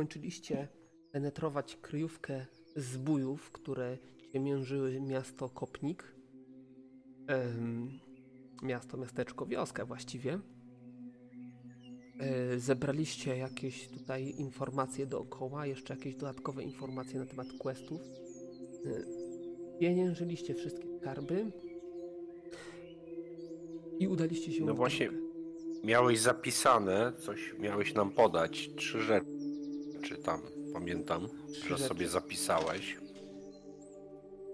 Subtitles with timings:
[0.00, 0.68] skończyliście
[1.12, 3.98] penetrować kryjówkę zbójów, które
[4.32, 6.14] ciemiężyły miasto Kopnik,
[8.62, 10.38] miasto, miasteczko, wioskę właściwie,
[12.20, 18.00] e, zebraliście jakieś tutaj informacje dookoła, jeszcze jakieś dodatkowe informacje na temat questów.
[18.00, 21.52] E, pieniężyliście wszystkie skarby?
[23.98, 25.10] I udaliście się No właśnie,
[25.84, 29.29] miałeś zapisane, coś miałeś nam podać, trzy rzeczy
[30.16, 30.40] tam,
[30.72, 31.88] pamiętam, trzy że rzeczy.
[31.88, 32.96] sobie zapisałeś.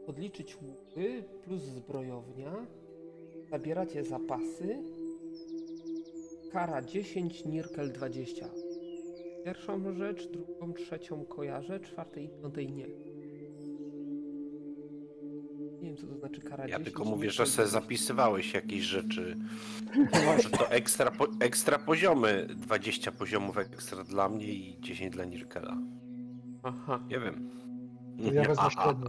[0.06, 2.66] Podliczyć łuky plus zbrojownia,
[3.50, 4.78] zabieracie zapasy,
[6.52, 8.50] kara 10, Nirkel 20.
[9.44, 12.86] Pierwszą rzecz, drugą, trzecią kojarzę, czwartej i piątej nie.
[15.86, 19.36] Nie wiem, co to znaczy kara Ja 10, tylko mówię, że sobie zapisywałeś jakieś rzeczy.
[20.42, 25.76] Że to ekstra, po, ekstra poziomy, 20 poziomów ekstra dla mnie i 10 dla Nirkela.
[26.62, 27.00] Aha.
[27.10, 27.50] Nie wiem.
[28.32, 29.06] Ja wezmę średnią.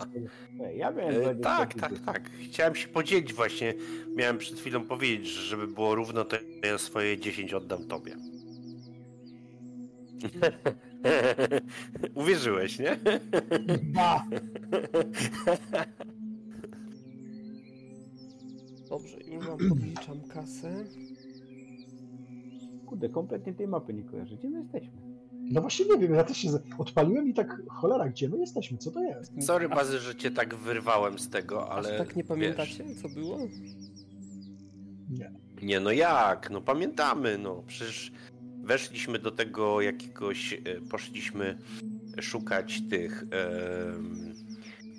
[0.75, 2.29] Ja E, tak, tak, tak.
[2.49, 3.73] Chciałem się podzielić właśnie.
[4.15, 8.15] Miałem przed chwilą powiedzieć, że żeby było równo, to ja swoje 10 oddam tobie.
[12.15, 12.99] Uwierzyłeś, nie?
[13.83, 14.25] Ba!
[18.89, 20.85] Dobrze, już wam podliczam kasę.
[22.85, 24.35] Kurde, kompletnie tej mapy nie kojarzę.
[24.35, 24.91] Gdzie my jesteśmy?
[25.31, 28.91] No właśnie nie wiem, ja też się odpaliłem i tak, cholera, gdzie my jesteśmy, co
[28.91, 29.43] to jest?
[29.43, 31.91] Sorry, Bazy, że cię tak wyrwałem z tego, ale...
[31.91, 33.37] Aż tak nie pamiętacie, wiesz, co było?
[35.09, 35.31] Nie.
[35.61, 36.49] Nie, no jak?
[36.49, 37.63] No pamiętamy, no.
[37.67, 38.11] Przecież
[38.63, 40.53] weszliśmy do tego jakiegoś...
[40.53, 41.57] E, poszliśmy
[42.21, 43.25] szukać tych...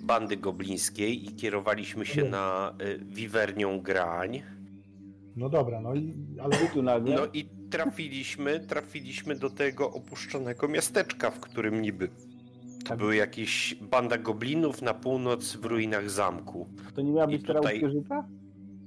[0.01, 2.29] bandy goblińskiej i kierowaliśmy się nie.
[2.29, 4.41] na e, wiwernią grań.
[5.35, 6.13] No dobra, no i...
[6.41, 7.15] Ale tu nagle...
[7.15, 12.97] No i trafiliśmy, trafiliśmy do tego opuszczonego miasteczka, w którym niby to tak.
[12.97, 16.67] były jakieś banda goblinów na północ w ruinach zamku.
[16.95, 17.77] To nie miała być tutaj...
[17.77, 18.27] Księżyca?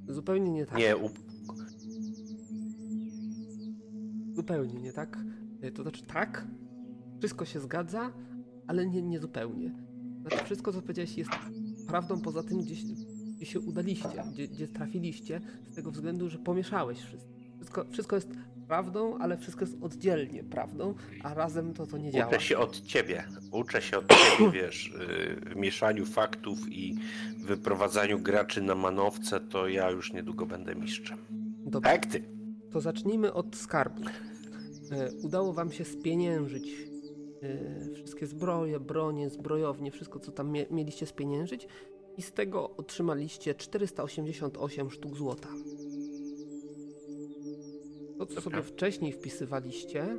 [0.08, 0.78] Zupełnie nie tak.
[0.78, 1.10] Nie, u...
[4.32, 5.18] Zupełnie nie tak.
[5.62, 6.46] E, to znaczy tak,
[7.18, 8.12] wszystko się zgadza,
[8.66, 9.74] ale nie, nie zupełnie.
[10.22, 11.30] Znaczy wszystko, co powiedziałeś jest
[11.88, 12.74] prawdą poza tym, gdzie,
[13.36, 15.40] gdzie się udaliście, gdzie, gdzie trafiliście,
[15.70, 17.32] z tego względu, że pomieszałeś wszystko.
[17.56, 18.28] Wszystko, wszystko jest
[18.66, 22.26] prawdą, ale wszystko jest oddzielnie prawdą, a razem to to nie działa.
[22.26, 23.24] Uczę się od ciebie.
[23.50, 24.92] Uczę się od ciebie, wiesz,
[25.46, 26.98] w mieszaniu faktów i
[27.38, 31.18] wyprowadzaniu graczy na manowce, to ja już niedługo będę mistrzem.
[31.66, 31.92] Dobra.
[31.92, 32.24] Jak ty?
[32.70, 34.02] To zacznijmy od skarbu.
[34.90, 36.91] E, udało wam się spieniężyć
[37.94, 41.68] wszystkie zbroje, bronie, zbrojownie, wszystko co tam mieliście spieniężyć
[42.16, 45.48] i z tego otrzymaliście 488 sztuk złota.
[48.18, 50.18] To, co sobie wcześniej wpisywaliście,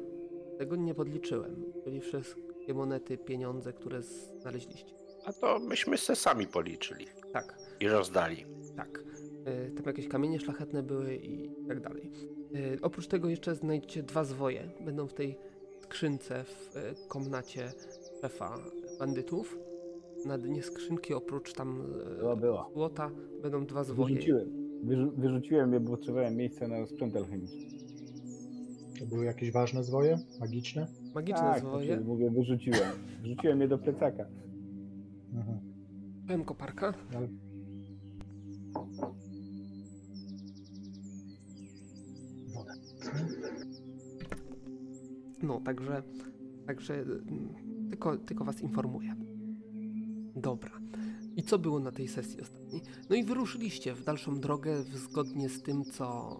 [0.57, 1.63] tego nie podliczyłem.
[1.83, 4.93] Czyli wszystkie monety, pieniądze, które znaleźliście.
[5.25, 7.05] A to myśmy se sami policzyli.
[7.33, 7.57] Tak.
[7.79, 8.45] I rozdali.
[8.75, 9.03] Tak.
[9.45, 12.11] E, tam jakieś kamienie szlachetne były i tak dalej.
[12.55, 14.69] E, oprócz tego jeszcze znajdziecie dwa zwoje.
[14.85, 15.37] Będą w tej
[15.83, 17.71] skrzynce w e, komnacie
[18.21, 18.57] szefa
[18.99, 19.59] bandytów.
[20.25, 21.83] Na dnie skrzynki oprócz tam
[22.19, 22.69] była, była.
[22.73, 23.11] złota
[23.41, 24.15] będą dwa zwoje.
[24.15, 24.47] Wyrzuciłem.
[24.83, 27.61] Wyrzu wyrzuciłem je, bo potrzebowałem miejsca na sprzęt alchemiczny.
[28.99, 30.19] To były jakieś ważne zwoje?
[30.39, 30.87] Magiczne?
[31.15, 31.95] Magiczne tak, zwoje?
[31.95, 32.89] Tak, mówię, wyrzuciłem.
[33.23, 34.25] Wrzuciłem je do plecaka.
[35.33, 35.59] Mhm.
[36.27, 36.93] Pełen koparka?
[37.15, 37.27] Ale...
[45.43, 46.03] No, także,
[46.67, 49.15] także mm, tylko, tylko was informuję.
[50.35, 50.71] Dobra.
[51.35, 52.81] I co było na tej sesji ostatniej?
[53.09, 56.37] No i wyruszyliście w dalszą drogę zgodnie z tym, co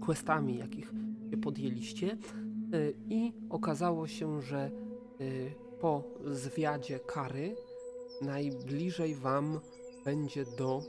[0.00, 0.92] questami, jakich
[1.42, 2.12] podjęliście.
[2.12, 2.16] E,
[3.08, 4.70] I okazało się, że e,
[5.80, 7.56] po zwiadzie kary
[8.22, 9.60] najbliżej wam
[10.04, 10.82] będzie do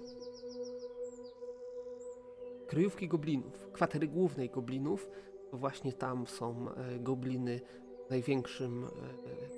[2.68, 5.10] kryjówki goblinów, kwatery głównej goblinów.
[5.52, 6.66] To właśnie tam są
[7.00, 7.62] gobliny
[8.10, 8.88] największym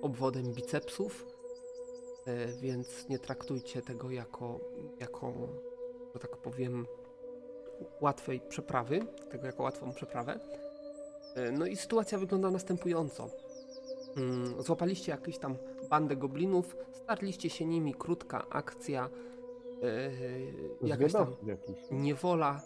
[0.02, 1.38] obwodem bicepsów
[2.28, 4.60] E, więc nie traktujcie tego jako,
[5.00, 5.34] jako
[6.14, 6.88] że tak powiem,
[8.02, 9.00] łatwej przeprawy,
[9.32, 10.40] tego jako łatwą przeprawę.
[11.36, 13.30] E, no i sytuacja wygląda następująco.
[14.18, 15.56] Mm, złapaliście jakąś tam
[15.90, 19.10] bandę goblinów, starliście się nimi, krótka akcja,
[20.84, 21.36] e, jakaś tam
[21.92, 22.62] niewola,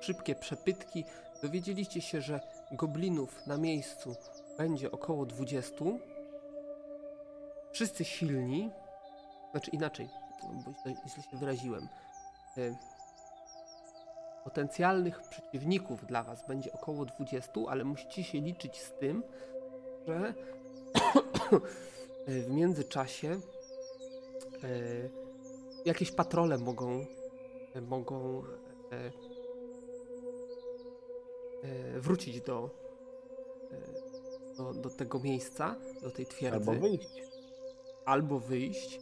[0.00, 1.04] szybkie przepytki.
[1.42, 2.40] Dowiedzieliście się, że
[2.72, 4.16] goblinów na miejscu
[4.58, 5.84] będzie około 20.
[7.72, 8.70] Wszyscy silni,
[9.50, 10.08] znaczy inaczej,
[10.64, 11.88] bo źle się wyraziłem.
[12.58, 12.76] E,
[14.44, 19.22] potencjalnych przeciwników dla Was będzie około 20, ale musicie się liczyć z tym,
[20.06, 20.34] że
[22.28, 23.38] w międzyczasie e,
[25.84, 27.06] jakieś patrole mogą,
[27.82, 28.42] mogą
[28.92, 29.31] e, e,
[31.98, 32.70] wrócić do,
[34.56, 36.70] do, do tego miejsca, do tej twierdzy.
[36.70, 37.22] Albo wyjść.
[38.04, 39.00] Albo wyjść.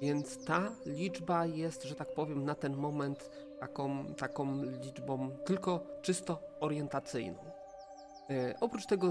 [0.00, 6.40] Więc ta liczba jest, że tak powiem, na ten moment taką, taką liczbą tylko czysto
[6.60, 7.38] orientacyjną.
[8.30, 9.08] E, oprócz tego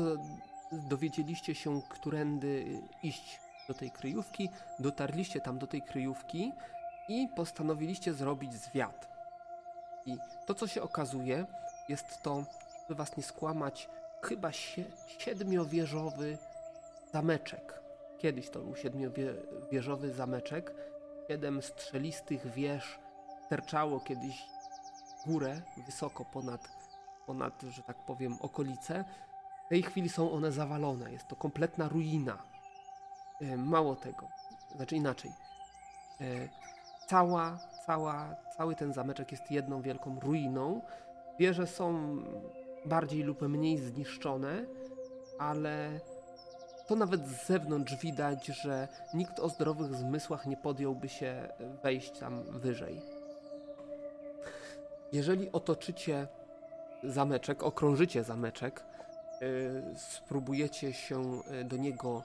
[0.71, 4.49] dowiedzieliście się, którędy iść do tej kryjówki,
[4.79, 6.51] dotarliście tam do tej kryjówki
[7.09, 9.07] i postanowiliście zrobić zwiat.
[10.05, 11.45] I to, co się okazuje,
[11.89, 12.45] jest to,
[12.89, 13.89] by was nie skłamać,
[14.21, 14.83] chyba sie
[15.17, 16.37] siedmiowieżowy
[17.13, 17.81] zameczek.
[18.17, 20.73] Kiedyś to był siedmiowieżowy zameczek.
[21.27, 22.99] Siedem strzelistych wież
[23.45, 24.45] sterczało kiedyś
[25.25, 26.69] górę wysoko ponad,
[27.25, 29.03] ponad, że tak powiem, okolice.
[29.65, 31.11] W tej chwili są one zawalone.
[31.11, 32.37] Jest to kompletna ruina.
[33.41, 34.27] E, mało tego.
[34.75, 35.31] Znaczy inaczej.
[36.21, 36.25] E,
[37.07, 40.81] cała, cała, cały ten zameczek jest jedną wielką ruiną.
[41.39, 42.17] Wieże są
[42.87, 44.65] bardziej lub mniej zniszczone,
[45.39, 45.99] ale
[46.87, 51.49] to nawet z zewnątrz widać, że nikt o zdrowych zmysłach nie podjąłby się
[51.83, 53.01] wejść tam wyżej.
[55.11, 56.27] Jeżeli otoczycie
[57.03, 58.83] zameczek, okrążycie zameczek,
[59.41, 62.23] yy, spróbujecie się y, do niego,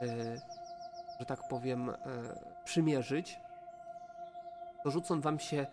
[0.00, 0.40] yy,
[1.20, 1.94] że tak powiem, yy,
[2.64, 3.40] przymierzyć,
[4.84, 5.66] to rzucą wam się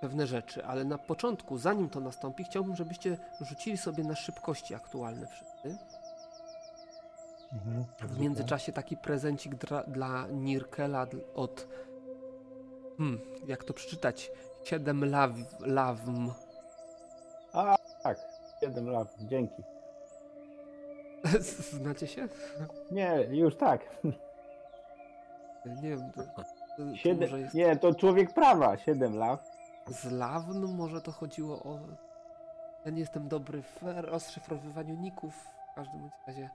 [0.00, 5.26] pewne rzeczy, ale na początku, zanim to nastąpi, chciałbym, żebyście rzucili sobie na szybkości aktualne
[5.26, 5.78] wszyscy.
[7.52, 11.66] Mhm, w międzyczasie taki prezencik dla, dla Nirkela od.
[12.98, 14.30] Hmm, jak to przeczytać?
[14.64, 15.30] Siedem law,
[15.60, 16.32] lawm.
[17.52, 18.18] A, tak,
[18.60, 19.62] siedem law, dzięki.
[21.80, 22.28] Znacie się?
[22.90, 24.00] Nie, już tak.
[25.64, 26.12] Nie wiem.
[26.12, 26.22] To,
[26.76, 27.54] to siedem, jest...
[27.54, 29.57] Nie, to człowiek prawa, siedem law.
[29.88, 31.78] Z lawm może to chodziło o.
[32.84, 35.48] Ja nie jestem dobry w rozszyfrowywaniu ników.
[35.72, 36.50] W każdym razie.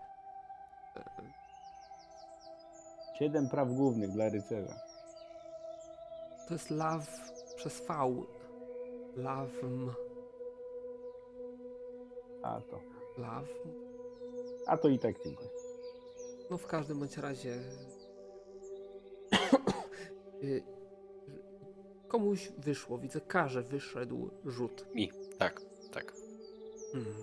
[3.14, 4.76] Siedem praw głównych dla rycerza.
[6.48, 7.08] To jest law
[7.56, 7.94] przez V.
[9.16, 9.94] Lawm.
[12.44, 12.80] A to.
[13.18, 13.46] Law.
[14.68, 15.50] A to i tak dziękuję.
[16.50, 17.60] No w każdym bądź razie.
[22.14, 24.86] Komuś wyszło, widzę, karze wyszedł rzut.
[24.96, 25.62] Mi, tak,
[25.92, 26.14] tak.
[26.92, 27.14] Hmm.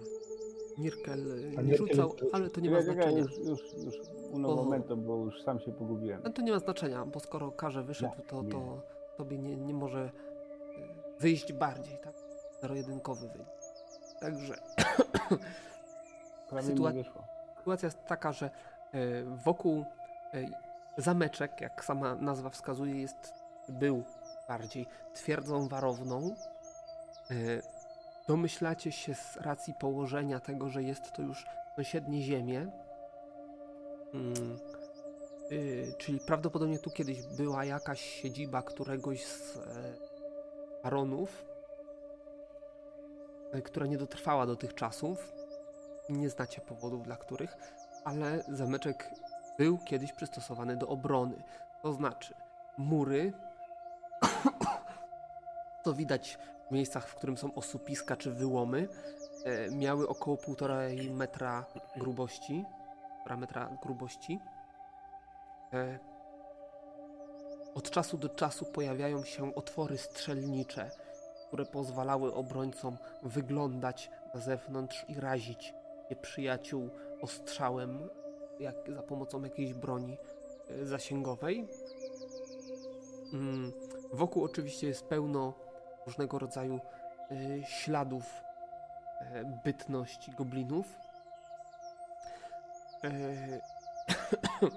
[0.78, 1.24] Nirkel
[1.64, 3.18] nie rzucał, ale to nie ma znaczenia.
[3.18, 3.94] Już, już, już
[4.30, 6.20] uno momento, bo już sam się pogubiłem.
[6.24, 8.82] No to nie ma znaczenia, bo skoro karze wyszedł, to, to
[9.16, 10.10] tobie nie, nie może y,
[11.20, 12.14] wyjść bardziej, tak?
[12.60, 13.48] Zero-jedynkowy wynik.
[14.20, 14.54] Także
[16.60, 16.92] Sytua
[17.58, 18.50] sytuacja jest taka, że
[18.94, 19.84] y, wokół
[20.34, 20.48] y,
[20.98, 23.34] zameczek, jak sama nazwa wskazuje, jest
[23.68, 24.04] był
[24.50, 26.34] bardziej twierdzą warowną
[28.28, 32.70] domyślacie się z racji położenia tego, że jest to już sąsiednie ziemie,
[34.12, 34.58] hmm,
[35.50, 39.60] yy, czyli prawdopodobnie tu kiedyś była jakaś siedziba któregoś z e,
[40.82, 41.44] baronów,
[43.52, 45.32] e, która nie dotrwała do tych czasów.
[46.08, 47.56] Nie znacie powodów, dla których,
[48.04, 49.10] ale zameczek
[49.58, 51.42] był kiedyś przystosowany do obrony.
[51.82, 52.34] To znaczy,
[52.78, 53.32] mury,
[55.84, 58.88] to widać w miejscach, w którym są osupiska czy wyłomy,
[59.44, 62.64] e, miały około 1,5 metra grubości.
[63.26, 64.40] 1,5 metra grubości.
[65.72, 65.98] E,
[67.74, 70.90] od czasu do czasu pojawiają się otwory strzelnicze,
[71.48, 75.74] które pozwalały obrońcom wyglądać na zewnątrz i razić
[76.10, 78.08] nieprzyjaciół ostrzałem
[78.60, 80.16] jak, za pomocą jakiejś broni
[80.68, 81.68] e, zasięgowej.
[83.32, 83.72] Mm,
[84.12, 85.54] wokół oczywiście jest pełno
[86.10, 86.80] różnego rodzaju
[87.32, 88.42] y, śladów
[89.22, 89.24] y,
[89.64, 90.86] bytności goblinów.
[93.04, 93.60] Y,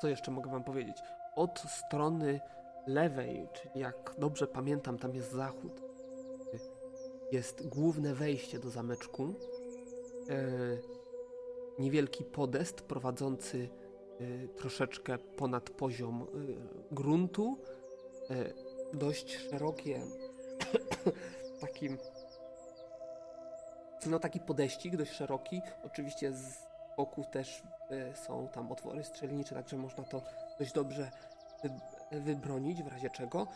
[0.00, 1.02] co jeszcze mogę wam powiedzieć?
[1.36, 2.40] Od strony
[2.86, 5.82] lewej, czyli jak dobrze pamiętam, tam jest zachód,
[7.32, 9.34] jest główne wejście do zameczku.
[11.78, 13.68] Niewielki podest prowadzący
[14.56, 16.26] troszeczkę ponad poziom
[16.90, 17.58] gruntu
[18.96, 20.00] dość szerokie,
[21.60, 21.98] takim,
[24.06, 25.62] no taki podeścik dość szeroki.
[25.84, 30.22] Oczywiście z boku też y, są tam otwory strzelnicze, także można to
[30.58, 31.10] dość dobrze
[31.62, 33.46] wy, wybronić w razie czego.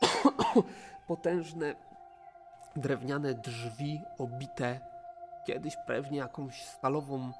[1.08, 1.74] Potężne
[2.76, 4.80] drewniane drzwi obite
[5.46, 7.32] kiedyś pewnie jakąś stalową,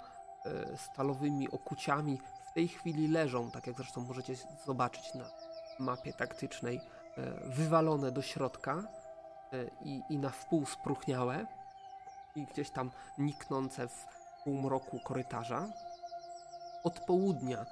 [0.46, 2.20] e, stalowymi okuciami.
[2.50, 4.34] W tej chwili leżą, tak jak zresztą możecie
[4.66, 5.24] zobaczyć na
[5.80, 8.82] mapie taktycznej, e, wywalone do środka
[9.52, 11.46] e, i, i na wpół spróchniałe
[12.36, 14.06] i gdzieś tam niknące w
[14.44, 15.68] półmroku korytarza.
[16.84, 17.66] Od południa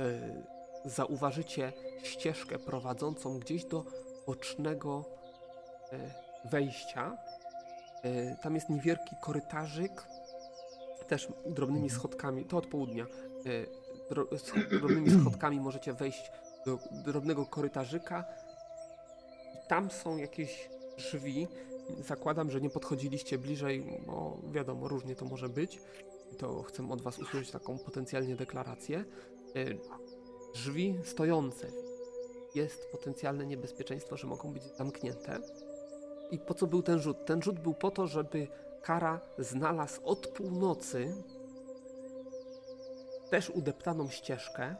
[0.00, 0.44] y,
[0.84, 3.84] zauważycie ścieżkę prowadzącą gdzieś do
[4.26, 5.04] bocznego
[6.44, 7.16] wejścia.
[8.42, 10.06] Tam jest niewielki korytarzyk,
[11.08, 13.06] też drobnymi schodkami, to od południa.
[14.10, 14.26] Dro,
[14.70, 16.30] drobnymi schodkami możecie wejść
[16.66, 18.24] do drobnego korytarzyka.
[19.68, 21.48] Tam są jakieś drzwi.
[22.00, 25.80] Zakładam, że nie podchodziliście bliżej, bo wiadomo, różnie to może być
[26.38, 29.04] to chcę od Was usłyszeć taką potencjalnie deklarację.
[29.54, 29.64] E,
[30.54, 31.68] drzwi stojące.
[32.54, 35.38] Jest potencjalne niebezpieczeństwo, że mogą być zamknięte.
[36.30, 37.24] I po co był ten rzut?
[37.24, 38.48] Ten rzut był po to, żeby
[38.82, 41.14] Kara znalazł od północy
[43.30, 44.76] też udeptaną ścieżkę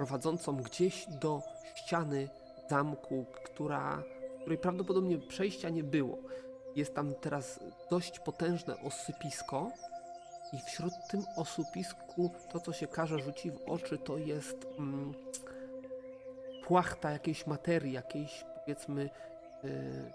[0.00, 1.42] prowadzącą gdzieś do
[1.74, 2.28] ściany
[2.70, 4.02] zamku, która,
[4.40, 6.18] której prawdopodobnie przejścia nie było.
[6.76, 9.70] Jest tam teraz dość potężne osypisko,
[10.52, 15.14] i wśród tym osłupisku to, co się każe rzuci w oczy, to jest mm,
[16.66, 19.10] płachta jakiejś materii, jakiejś powiedzmy,
[19.62, 20.12] yy,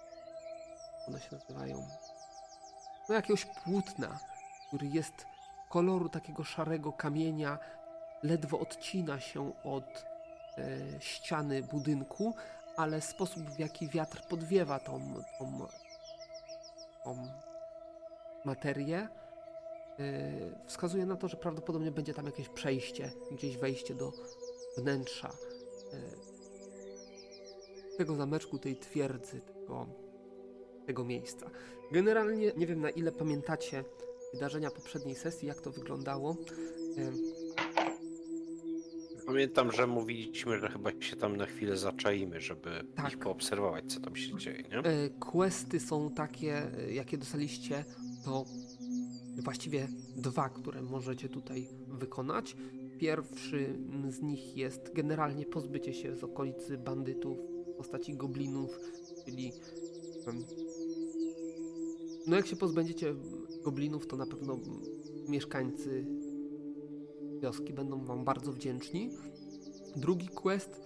[1.07, 1.87] one się nazywają,
[3.09, 4.19] no jakiegoś płótna,
[4.67, 5.25] który jest
[5.69, 7.59] koloru takiego szarego kamienia,
[8.25, 10.05] ledwo odcina się od
[10.57, 10.63] yy,
[10.99, 12.33] ściany budynku,
[12.77, 15.67] ale sposób w jaki wiatr podwiewa tą, tą,
[17.03, 17.27] tą
[18.45, 19.07] materię,
[19.99, 20.05] yy,
[20.65, 24.11] wskazuje na to, że prawdopodobnie będzie tam jakieś przejście, gdzieś wejście do
[24.77, 25.31] wnętrza
[25.93, 26.35] yy,
[27.97, 29.87] tego zameczku, tej twierdzy, tego,
[30.85, 31.49] tego miejsca.
[31.91, 33.83] Generalnie nie wiem na ile pamiętacie
[34.33, 36.35] wydarzenia poprzedniej sesji, jak to wyglądało.
[39.35, 43.11] Pamiętam, że mówiliśmy, że chyba się tam na chwilę zaczaimy, żeby tak.
[43.11, 44.77] ich poobserwować, co tam się dzieje, nie?
[44.77, 47.85] E, questy są takie, e, jakie dostaliście,
[48.25, 48.45] to
[49.43, 52.55] właściwie dwa, które możecie tutaj wykonać.
[52.99, 57.37] Pierwszy z nich jest generalnie pozbycie się z okolicy bandytów
[57.73, 58.79] w postaci goblinów,
[59.25, 59.51] czyli
[62.27, 63.15] no jak się pozbędziecie
[63.63, 64.59] goblinów, to na pewno
[65.27, 66.05] mieszkańcy
[67.45, 69.09] wioski będą wam bardzo wdzięczni.
[69.95, 70.81] Drugi quest,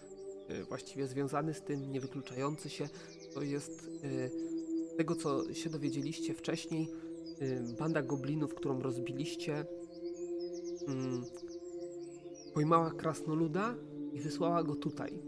[0.47, 2.89] e, właściwie związany z tym, nie wykluczający się,
[3.33, 6.87] to jest e, tego, co się dowiedzieliście wcześniej,
[7.41, 9.65] Y, banda goblinów, którą rozbiliście,
[10.87, 11.23] mm,
[12.53, 13.75] pojmała krasnoluda
[14.13, 15.19] i wysłała go tutaj.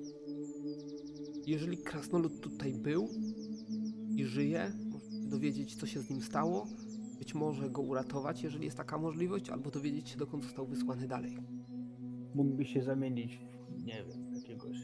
[1.45, 3.09] Jeżeli krasnolud tutaj był
[4.15, 6.67] i żyje, możecie dowiedzieć, co się z nim stało,
[7.21, 11.37] być może go uratować, jeżeli jest taka możliwość, albo dowiedzieć się, dokąd został wysłany dalej.
[12.35, 14.77] Mógłby się zamienić w, nie wiem, jakiegoś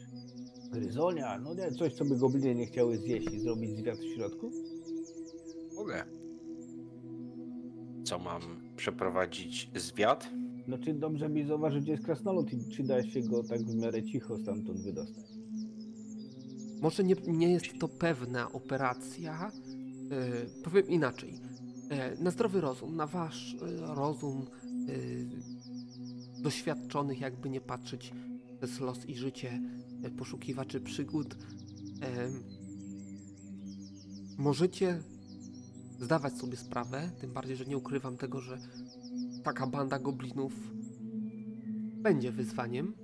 [0.70, 4.50] gryzonia, no nie, coś, co by gobliny nie chciały zjeść i zrobić zwiat w środku?
[5.74, 6.04] Mogę
[8.04, 8.42] co mam
[8.76, 10.30] przeprowadzić zwiat?
[10.66, 13.74] No czy dobrze mi zauważyć, gdzie jest krasnolud i czy da się go tak w
[13.74, 15.24] miarę cicho stamtąd wydostać?
[16.80, 19.52] Może nie, nie jest to pewna operacja.
[20.10, 21.34] Yy, powiem inaczej.
[21.90, 24.46] Yy, na zdrowy rozum, na wasz yy, rozum
[26.42, 28.12] doświadczonych, jakby nie patrzeć
[28.58, 29.60] przez los i życie
[30.18, 31.36] poszukiwaczy przygód,
[34.38, 35.02] możecie
[36.00, 38.58] zdawać sobie sprawę, tym bardziej, że nie ukrywam tego, że
[39.44, 40.52] taka banda goblinów
[42.02, 42.94] będzie wyzwaniem,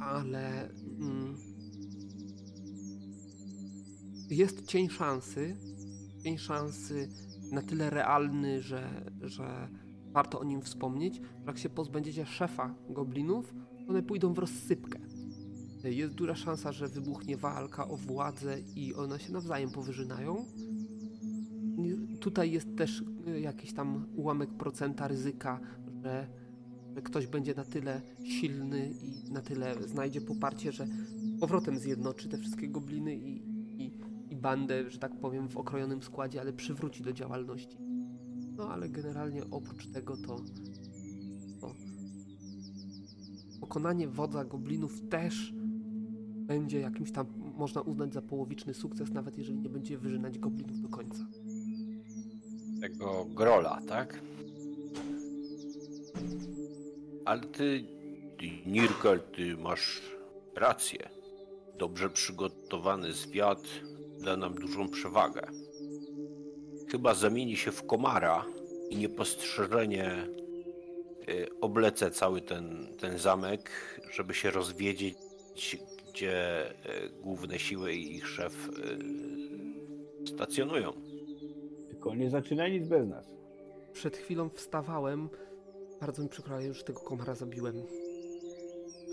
[0.00, 1.36] ale mm,
[4.30, 5.56] jest cień szansy,
[6.22, 7.08] cień szansy
[7.54, 9.68] na tyle realny, że, że
[10.12, 13.54] warto o nim wspomnieć, że jak się pozbędziecie szefa goblinów,
[13.88, 14.98] one pójdą w rozsypkę.
[15.84, 20.44] Jest duża szansa, że wybuchnie walka o władzę i one się nawzajem powyżynają
[22.24, 25.60] tutaj jest też y, jakiś tam ułamek procenta ryzyka,
[26.02, 26.26] że,
[26.94, 30.86] że ktoś będzie na tyle silny i na tyle znajdzie poparcie, że
[31.40, 33.42] powrotem zjednoczy te wszystkie gobliny i
[34.44, 37.78] bandę, że tak powiem, w okrojonym składzie, ale przywróci do działalności.
[38.56, 40.36] No ale generalnie oprócz tego to,
[41.60, 41.74] to
[43.60, 45.52] pokonanie wodza goblinów też
[46.46, 50.88] będzie jakimś tam, można uznać za połowiczny sukces, nawet jeżeli nie będzie wyżynać goblinów do
[50.88, 51.26] końca
[52.80, 54.20] tego Grola, tak?
[57.24, 57.84] Ale ty,
[58.38, 60.02] ty Nirkel, ty masz
[60.56, 61.08] rację.
[61.78, 63.62] Dobrze przygotowany zwiat
[64.24, 65.42] da nam dużą przewagę.
[66.88, 68.44] Chyba zamieni się w komara
[68.90, 70.28] i niepostrzeżenie
[71.28, 73.70] y, oblecę cały ten, ten zamek,
[74.12, 75.16] żeby się rozwiedzieć,
[76.08, 80.92] gdzie y, główne siły i ich szef y, stacjonują.
[81.88, 83.26] Tylko nie zaczynaj nic bez nas.
[83.92, 85.28] Przed chwilą wstawałem.
[86.00, 87.82] Bardzo mi przykro, ale już tego komara zabiłem.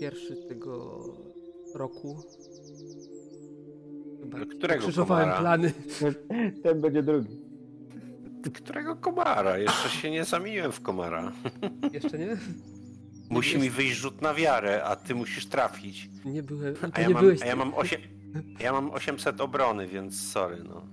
[0.00, 1.04] Pierwszy tego
[1.74, 2.22] roku.
[4.22, 5.40] Chyba Którego krzyżowałem komara?
[5.40, 5.72] plany.
[6.62, 7.36] Ten będzie drugi.
[8.54, 9.58] Którego komara?
[9.58, 11.32] Jeszcze się nie zamieniłem w komara.
[11.92, 12.36] Jeszcze nie?
[13.30, 16.08] Musi mi wyjść rzut na wiarę, a ty musisz trafić.
[16.24, 16.74] Nie byłem.
[16.92, 17.42] A ja nie mam, byłeś.
[17.42, 18.00] a ja mam, osiem,
[18.60, 20.86] ja mam 800 obrony, więc sorry, no.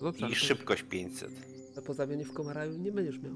[0.00, 1.30] Dobrze, I szybkość 500.
[1.74, 3.34] to Po zamianie w komara nie będziesz miał.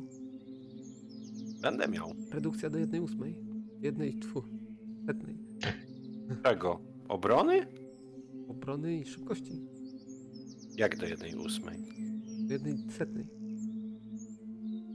[1.62, 2.12] Będę miał.
[2.30, 3.35] Redukcja do jednej ósmej.
[3.80, 4.42] Jednej, tfu,
[5.07, 5.37] setnej.
[6.45, 6.80] Czego?
[7.09, 7.66] Obrony?
[8.50, 9.52] Obrony i szybkości.
[10.76, 11.78] Jak do jednej ósmej?
[12.47, 13.26] Do jednej setnej.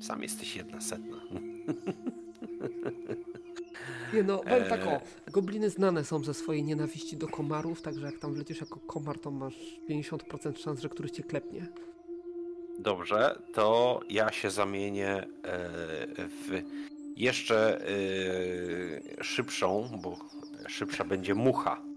[0.01, 1.17] Sam jesteś jedna setna.
[4.13, 8.19] Nie no, powiem tak o, gobliny znane są ze swojej nienawiści do komarów, także jak
[8.19, 11.67] tam wlecisz jako komar, to masz 50% szans, że któryś cię klepnie.
[12.79, 15.27] Dobrze, to ja się zamienię e,
[16.27, 16.61] w
[17.15, 20.17] jeszcze e, szybszą, bo
[20.67, 21.94] szybsza będzie mucha.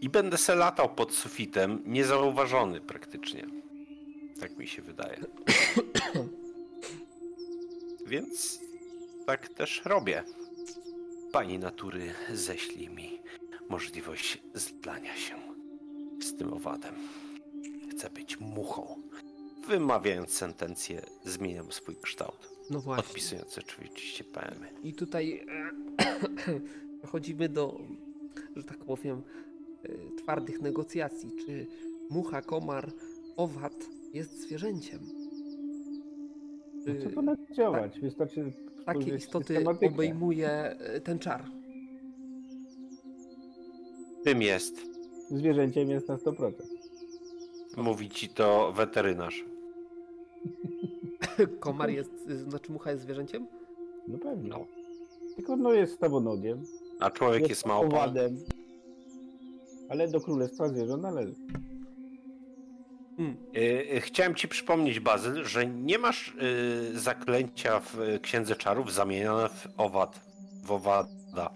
[0.00, 3.46] I będę se latał pod sufitem, niezauważony praktycznie.
[4.40, 5.20] Tak mi się wydaje.
[8.06, 8.60] Więc
[9.26, 10.24] tak też robię.
[11.32, 13.18] Pani natury ześlij mi
[13.68, 15.34] możliwość zlania się
[16.22, 16.94] z tym owadem.
[17.90, 19.02] Chcę być muchą.
[19.68, 22.48] Wymawiając sentencję, zmieniam swój kształt.
[22.70, 23.04] No właśnie.
[23.04, 24.64] Odpisując oczywiście PM.
[24.82, 26.58] I tutaj e,
[26.98, 27.80] przechodzimy do,
[28.56, 29.22] że tak powiem,
[30.16, 31.30] twardych negocjacji.
[31.46, 31.66] Czy
[32.10, 32.92] mucha, komar,
[33.36, 33.74] owad
[34.14, 34.98] jest zwierzęciem?
[36.86, 38.00] No Czy co to negocjować?
[38.00, 38.52] Wystarczy
[38.86, 41.44] takie spojrzeć w istoty obejmuje e, ten czar?
[44.24, 44.76] Tym jest.
[45.30, 46.52] Zwierzęciem jest na 100%.
[47.76, 49.44] Mówi ci to weterynarz.
[51.60, 53.46] Komar jest, y, znaczy mucha jest zwierzęciem?
[54.08, 54.48] No pewnie.
[54.48, 54.66] No.
[55.36, 56.62] Tylko no jest stawonogiem,
[57.00, 57.86] A człowiek jest małpą.
[57.88, 58.36] owadem.
[59.88, 61.34] Ale do królestwa zwierząt należy.
[63.16, 63.36] Hmm.
[63.56, 66.28] Y, Chciałem ci przypomnieć, Bazyl, że nie masz
[66.94, 70.20] y, zaklęcia w Księdze Czarów zamienione w owad,
[70.64, 71.50] w owada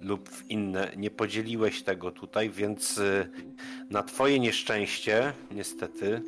[0.00, 0.92] lub w inne.
[0.96, 3.00] Nie podzieliłeś tego tutaj, więc
[3.90, 6.22] na twoje nieszczęście, niestety,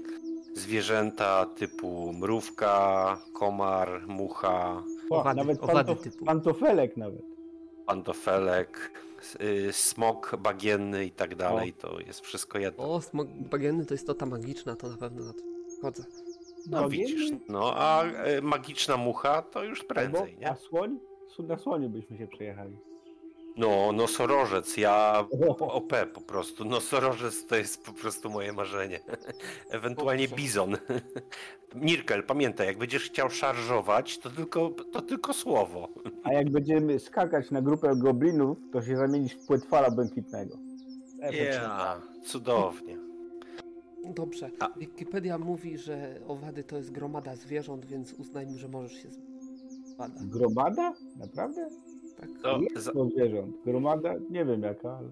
[0.54, 6.24] zwierzęta typu mrówka, komar, mucha, O, Owady, nawet owady pantof- typu.
[6.24, 7.22] pantofelek nawet.
[7.86, 8.90] Pantofelek,
[9.40, 12.94] y, smok bagienny i tak dalej, to jest wszystko jedno.
[12.94, 15.40] O, smok bagienny to jest tota magiczna, to na pewno na to
[15.82, 16.04] chodzę.
[16.66, 17.06] No Bagienny?
[17.06, 20.50] widzisz, no a y, magiczna mucha to już prędzej, Albo, nie?
[20.50, 20.98] A słoń?
[21.38, 22.76] Na słoniu byśmy się przejechali.
[23.56, 25.24] No, nosorożec, ja
[25.58, 26.64] OP po prostu.
[26.64, 29.00] Nosorożec to jest po prostu moje marzenie.
[29.70, 30.76] Ewentualnie bizon.
[31.74, 35.88] Nirkel, pamiętaj, jak będziesz chciał szarżować, to tylko, to tylko słowo.
[36.22, 40.58] A jak będziemy skakać na grupę goblinów, to się zamienisz w płetwala błękitnego.
[41.32, 42.98] Ja, cudownie.
[44.04, 44.50] Dobrze.
[44.60, 49.08] A- Wikipedia mówi, że owady to jest gromada zwierząt, więc uznajmy, że możesz się
[49.84, 50.20] zbada.
[50.20, 50.92] Gromada?
[51.16, 51.68] Naprawdę?
[52.28, 52.42] Tak?
[52.42, 53.56] To, Jest za, to zwierząt.
[53.64, 54.14] Gromada?
[54.30, 55.08] Nie wiem jaka, ale...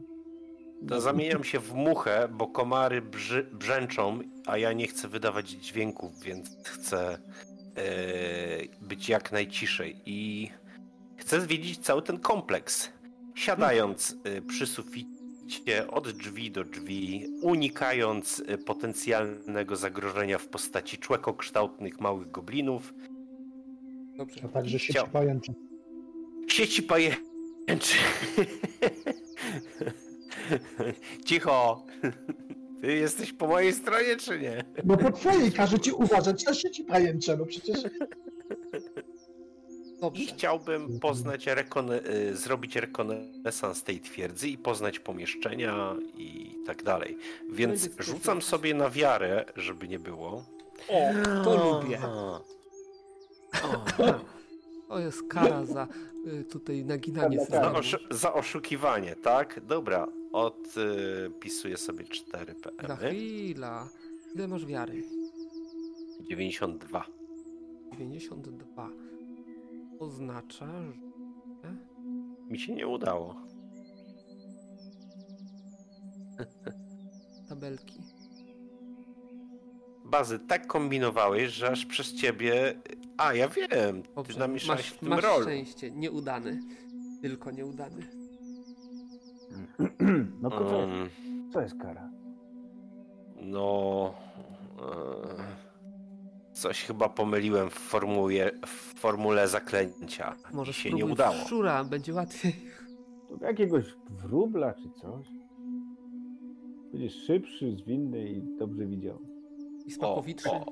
[0.89, 6.21] to zamieniam się w muchę, bo komary brzy, brzęczą, a ja nie chcę wydawać dźwięków,
[6.21, 7.19] więc chcę e,
[8.81, 9.97] być jak najciszej.
[10.07, 10.51] I
[11.17, 12.93] chcę zwiedzić cały ten kompleks.
[13.35, 22.01] Siadając e, przy suficie od drzwi do drzwi, unikając e, potencjalnego zagrożenia w postaci człekokształtnych
[22.01, 22.95] małych goblinów,
[24.17, 24.41] Dobrze.
[24.45, 25.53] A także Chciał- pajęczy.
[26.49, 27.23] Sieci pajęczy.
[31.27, 31.87] Cicho!
[32.81, 34.65] Ty jesteś po mojej stronie, czy nie?
[34.85, 37.79] No po twojej każe ci uważać na sieci pajęcze, no przecież...
[39.75, 40.25] I Dobrze.
[40.25, 47.19] chciałbym poznać, rekone- y, zrobić rekonesans tej twierdzy i poznać pomieszczenia i tak dalej.
[47.53, 50.45] Więc rzucam sobie na wiarę, żeby nie było.
[50.89, 51.11] O,
[51.45, 52.01] to lubię.
[52.03, 52.45] O.
[54.93, 55.89] To jest kara za
[56.27, 59.61] y, tutaj naginanie Za Za, oszu- za oszukiwanie, tak?
[59.67, 62.97] Dobra, odpisuję sobie 4 Za PM.
[62.97, 63.89] chwila.
[64.35, 65.03] Ile masz wiary?
[66.21, 67.05] 92.
[67.99, 68.89] 92.
[69.99, 70.67] Oznacza,
[71.63, 71.77] że...
[72.51, 73.35] Mi się nie udało.
[77.49, 78.03] Tabelki.
[80.13, 82.75] Bazy tak kombinowałeś, że aż przez ciebie...
[83.17, 85.43] A, ja wiem, ty Dobrze, namieszałeś masz, w tym masz rolu.
[85.43, 86.61] szczęście, nieudany.
[87.23, 88.07] Tylko nieudany.
[90.43, 91.09] No to co, Mm,
[91.53, 92.11] co jest kara?
[93.37, 94.15] no...
[94.79, 95.63] e,
[96.53, 100.35] Coś chyba pomyliłem w formule, w formule zaklęcia.
[100.53, 101.35] Może się nie udało.
[101.35, 102.53] w szczura, będzie łatwiej.
[103.41, 105.27] To jakiegoś wróbla czy coś?
[106.93, 109.19] Będziesz szybszy, zwinny i dobrze widział.
[109.87, 109.95] I.
[110.01, 110.65] O, o.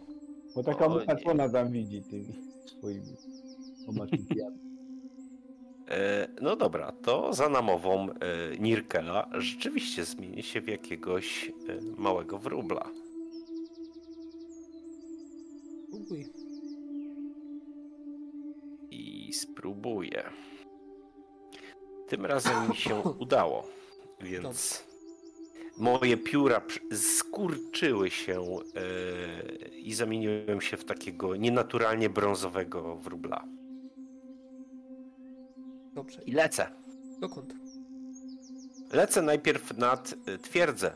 [0.54, 2.34] Bo taka O, patrona tam widzi tymi
[2.66, 3.16] swoimi
[3.88, 4.58] omacznikami.
[5.88, 8.14] E, No dobra, to za namową e,
[8.58, 12.90] Nirkela rzeczywiście zmieni się w jakiegoś e, małego wróbla.
[15.88, 16.26] Spróbuj.
[18.90, 20.22] I spróbuję.
[22.08, 23.66] Tym razem mi się udało,
[24.20, 24.84] więc
[25.78, 33.44] moje pióra skurczyły się e, i zamieniłem się w takiego nienaturalnie brązowego wróbla.
[35.94, 36.22] Dobrze.
[36.22, 36.66] I lecę.
[37.20, 37.54] Dokąd?
[38.92, 40.92] Lecę najpierw nad e, twierdzę.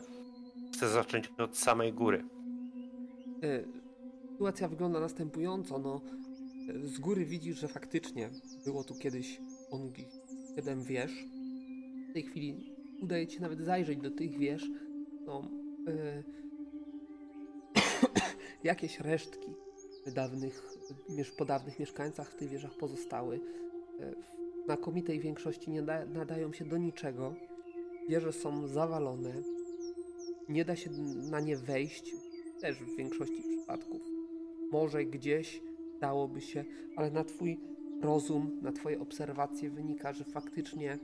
[0.73, 2.25] Chcę zacząć od samej góry.
[3.43, 3.85] E,
[4.31, 5.79] Sytuacja wygląda następująco.
[5.79, 6.01] No,
[6.83, 8.29] z góry widzisz, że faktycznie
[8.65, 10.05] było tu kiedyś ongi
[10.55, 11.11] 7 wież.
[12.09, 14.69] W tej chwili udaje ci się nawet zajrzeć do tych wież.
[15.25, 15.47] Są
[15.87, 16.23] e,
[18.63, 19.51] jakieś resztki
[20.15, 20.63] dawnych,
[21.37, 23.39] po dawnych mieszkańcach w tych wieżach pozostały.
[23.99, 24.15] E,
[24.61, 27.35] w znakomitej większości nie da, nadają się do niczego.
[28.09, 29.33] Wieże są zawalone.
[30.49, 30.89] Nie da się
[31.31, 32.15] na nie wejść,
[32.61, 34.01] też w większości przypadków.
[34.71, 35.61] Może gdzieś
[35.99, 37.59] dałoby się, ale na Twój
[38.01, 40.99] rozum, na Twoje obserwacje wynika, że faktycznie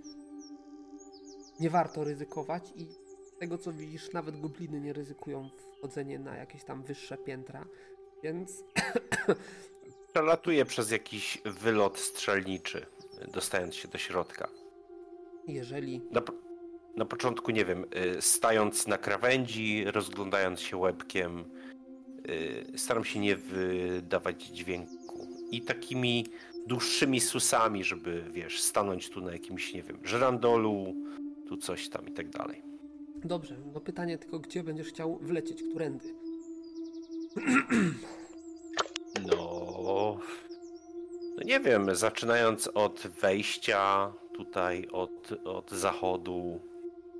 [1.61, 2.85] nie warto ryzykować i
[3.23, 7.65] z tego co widzisz, nawet gobliny nie ryzykują wchodzenie na jakieś tam wyższe piętra,
[8.23, 8.63] więc
[10.13, 12.85] Przelatuję przez jakiś wylot strzelniczy,
[13.33, 14.49] dostając się do środka.
[15.47, 16.21] jeżeli Na,
[16.97, 17.85] na początku, nie wiem,
[18.17, 21.45] y, stając na krawędzi, rozglądając się łebkiem,
[22.29, 25.27] y, staram się nie wydawać dźwięku.
[25.51, 26.25] I takimi
[26.67, 30.95] dłuższymi susami, żeby, wiesz, stanąć tu na jakimś, nie wiem, żerandolu,
[31.51, 32.61] tu coś tam i tak dalej.
[33.15, 36.13] Dobrze, no pytanie tylko, gdzie będziesz chciał wlecieć, którędy?
[39.27, 40.17] No.
[41.37, 46.59] No nie wiem, zaczynając od wejścia tutaj, od, od zachodu,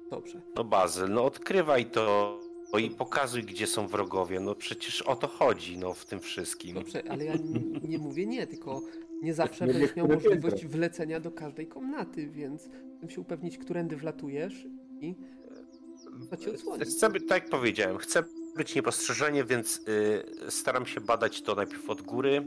[0.09, 0.41] Dobrze.
[0.55, 2.39] No Bazyl, no odkrywaj to
[2.79, 4.39] i pokazuj, gdzie są wrogowie.
[4.39, 6.75] No przecież o to chodzi, no w tym wszystkim.
[6.75, 7.33] Dobrze, ale ja
[7.83, 8.81] nie mówię nie, tylko
[9.21, 13.95] nie zawsze Nie będziesz miał możliwość wlecenia do każdej komnaty, więc chcę się upewnić, którędy
[13.95, 14.67] wlatujesz
[15.01, 15.15] i
[16.29, 16.85] co ci odsłoni.
[16.85, 18.23] Chcę tak jak powiedziałem, chcę
[18.57, 19.81] być niepostrzeżenie, więc
[20.47, 22.43] y, staram się badać to najpierw od góry,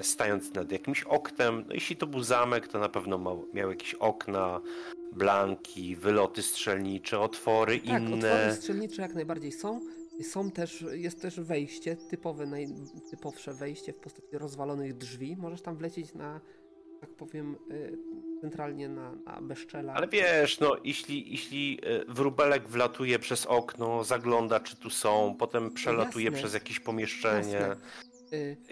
[0.00, 1.64] y, stając nad jakimś oknem.
[1.68, 4.60] No jeśli to był zamek, to na pewno mał, miał jakieś okna,
[5.12, 8.14] blanki, wyloty strzelnicze, otwory Tak, inne.
[8.14, 9.80] otwory strzelnicze jak najbardziej są.
[10.22, 15.36] Są też, jest też wejście, typowe, najtypowsze wejście w postaci rozwalonych drzwi.
[15.36, 16.40] Możesz tam wlecieć na,
[17.00, 17.98] tak powiem, y,
[18.40, 19.92] centralnie na, na bezczela.
[19.94, 25.70] Ale wiesz, no jeśli, jeśli e, wróbelek wlatuje przez okno, zagląda czy tu są, potem
[25.70, 26.38] przelatuje jasne.
[26.38, 27.52] przez jakieś pomieszczenie.
[27.52, 27.76] Jasne.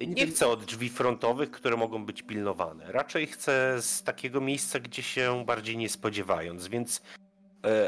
[0.01, 2.93] Y, Nie chcę od drzwi frontowych, które mogą być pilnowane.
[2.93, 7.03] Raczej chcę z takiego miejsca, gdzie się bardziej nie spodziewając, więc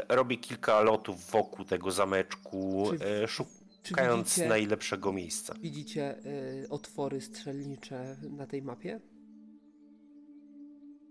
[0.09, 5.53] robię kilka lotów wokół tego zameczku, Czy- e, Czy szukając widzicie, najlepszego miejsca.
[5.61, 6.17] widzicie
[6.63, 8.99] y, otwory strzelnicze na tej mapie?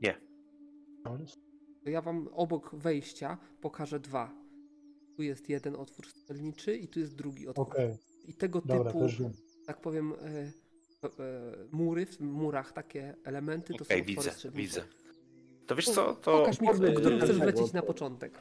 [0.03, 0.21] Nie.
[1.85, 4.35] To ja wam obok wejścia pokażę dwa.
[5.17, 7.67] Tu jest jeden otwór strzelniczy i tu jest drugi otwór.
[7.69, 7.97] Okej,
[8.29, 9.07] I tego dobra, typu,
[9.67, 10.53] tak powiem, e, e,
[11.73, 14.63] mury, w murach takie elementy to Okej, są otwory widzę, strzelnicze.
[14.63, 14.83] widzę.
[15.67, 16.39] To wiesz co, to...
[16.39, 18.39] Pokaż mi, którym chcesz wlecieć na początek.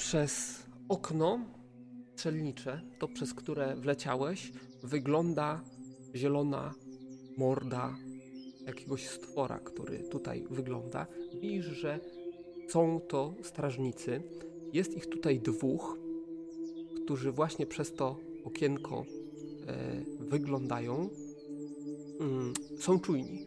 [0.00, 1.40] Przez okno
[2.14, 5.60] strzelnicze, to przez które wleciałeś, wygląda
[6.14, 6.74] zielona
[7.36, 7.96] morda
[8.66, 11.06] jakiegoś stwora, który tutaj wygląda.
[11.40, 12.00] Widzisz, że
[12.68, 14.22] są to strażnicy.
[14.72, 15.98] Jest ich tutaj dwóch,
[17.04, 19.04] którzy właśnie przez to okienko
[19.66, 21.08] e, wyglądają.
[22.20, 23.46] Mm, są czujni.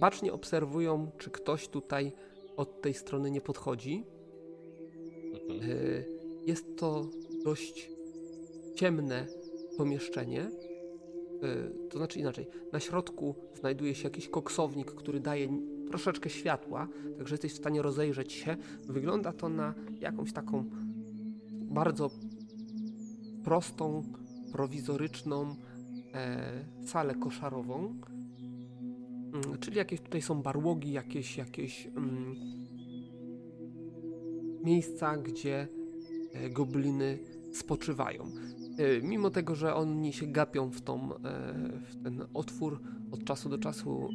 [0.00, 2.12] Bacznie obserwują, czy ktoś tutaj
[2.56, 4.17] od tej strony nie podchodzi.
[5.48, 5.70] Mhm.
[5.70, 7.06] E, Jest to
[7.44, 7.90] dość
[8.74, 9.26] ciemne
[9.76, 10.40] pomieszczenie.
[10.42, 15.48] E, To znaczy inaczej, na środku znajduje się jakiś koksownik, który daje
[15.88, 18.56] troszeczkę światła, także jesteś w stanie rozejrzeć się.
[18.88, 20.64] Wygląda to na jakąś taką
[21.50, 22.10] bardzo
[23.44, 24.02] prostą
[24.52, 25.54] prowizoryczną
[26.14, 28.00] e, salę koszarową,
[29.34, 32.36] mm, czyli jakieś tutaj są barłogi, jakieś, jakieś mm,
[34.68, 35.68] miejsca, gdzie
[36.32, 37.18] e, gobliny
[37.52, 38.24] spoczywają.
[38.78, 41.18] E, mimo tego, że oni się gapią w, tą, e,
[41.90, 44.08] w ten otwór, od czasu do czasu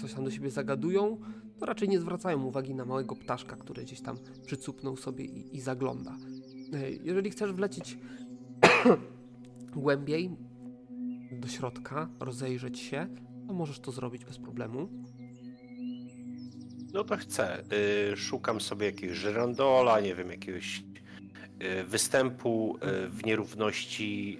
[0.00, 1.18] coś tam do siebie zagadują,
[1.58, 5.60] to raczej nie zwracają uwagi na małego ptaszka, który gdzieś tam przycupnął sobie i, i
[5.60, 6.16] zagląda.
[7.04, 7.98] Jeżeli chcesz wlecieć
[9.76, 10.30] głębiej
[11.40, 13.06] do środka, rozejrzeć się,
[13.46, 14.88] to możesz to zrobić bez problemu.
[16.92, 17.64] No to chcę.
[18.12, 20.84] Y, szukam sobie jakiegoś żyrandola, nie wiem, jakiegoś
[21.62, 24.38] y, występu y, w nierówności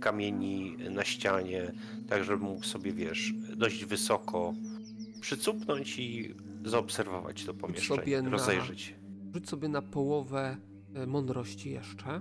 [0.00, 1.72] kamieni na ścianie,
[2.08, 4.54] tak żebym mógł sobie, wiesz, dość wysoko
[5.20, 8.94] przycupnąć i zaobserwować to pomieszczenie, na- rozejrzeć.
[9.34, 10.56] Rzuć sobie na połowę
[10.94, 12.20] e, mądrości jeszcze.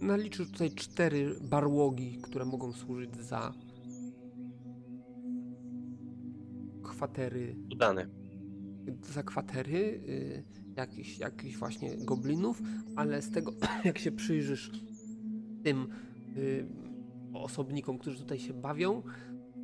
[0.00, 3.52] Naliczysz tutaj cztery barłogi, które mogą służyć za
[6.98, 8.08] kwatery, Udane.
[9.14, 10.44] za kwatery y,
[10.76, 12.62] jakichś, jakichś właśnie goblinów,
[12.96, 13.52] ale z tego,
[13.84, 14.70] jak się przyjrzysz
[15.62, 15.88] tym
[16.36, 16.66] y,
[17.34, 19.02] osobnikom, którzy tutaj się bawią,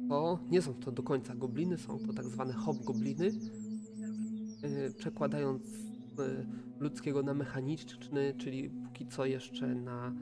[0.08, 3.26] to nie są to do końca gobliny, są to tak zwane hobgobliny.
[3.26, 6.46] Y, przekładając y,
[6.80, 10.14] ludzkiego na mechaniczny, czyli póki co jeszcze na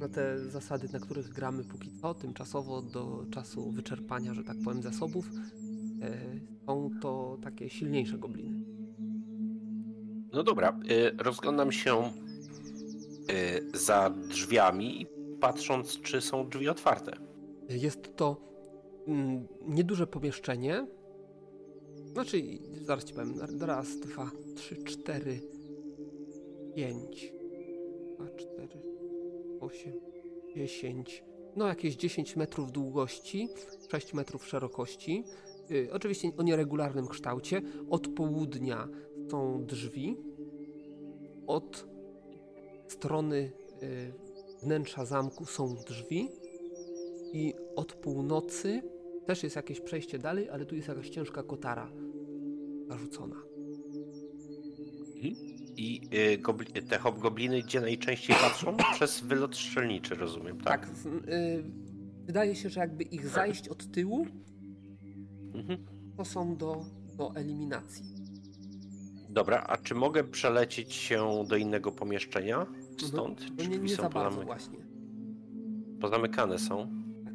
[0.00, 4.82] na te zasady, na których gramy póki co, tymczasowo do czasu wyczerpania, że tak powiem,
[4.82, 5.30] zasobów,
[6.02, 6.18] e,
[6.66, 8.60] są to takie silniejsze gobliny.
[10.32, 12.12] No dobra, y, rozglądam się
[13.74, 15.06] y, za drzwiami,
[15.40, 17.12] patrząc, czy są drzwi otwarte.
[17.68, 18.36] Jest to
[19.06, 20.86] mm, nieduże pomieszczenie.
[22.12, 22.42] Znaczy,
[22.82, 23.34] zaraz ci powiem.
[23.60, 25.40] Raz, dwa, trzy, cztery,
[26.74, 27.32] pięć,
[28.14, 28.87] dwa, cztery,
[29.60, 29.92] osiem,
[30.54, 31.24] dziesięć.
[31.56, 33.48] No, jakieś 10 metrów długości,
[33.90, 35.24] 6 metrów szerokości.
[35.70, 37.62] Y, oczywiście o nieregularnym kształcie.
[37.90, 38.88] Od południa
[39.30, 40.16] są drzwi.
[41.46, 41.86] Od
[42.88, 44.12] strony y,
[44.62, 46.28] wnętrza zamku są drzwi.
[47.32, 48.82] I od północy
[49.26, 51.92] też jest jakieś przejście dalej, ale tu jest jakaś ciężka kotara
[52.88, 53.36] zarzucona.
[55.78, 56.08] I
[56.76, 58.76] y, te hobgobliny gdzie najczęściej patrzą?
[58.94, 60.86] Przez wylot strzelniczy, rozumiem, tak?
[60.86, 60.90] Tak,
[61.28, 61.64] y,
[62.26, 64.26] wydaje się, że jakby ich zajść od tyłu,
[65.54, 65.86] Mhm.
[66.16, 66.84] to są do,
[67.16, 68.04] do eliminacji.
[69.28, 72.66] Dobra, a czy mogę przelecieć się do innego pomieszczenia
[72.98, 73.46] stąd?
[73.50, 74.78] No, Czy nie, nie są za bardzo właśnie.
[76.00, 76.88] pozamykane są?
[77.24, 77.34] Tak.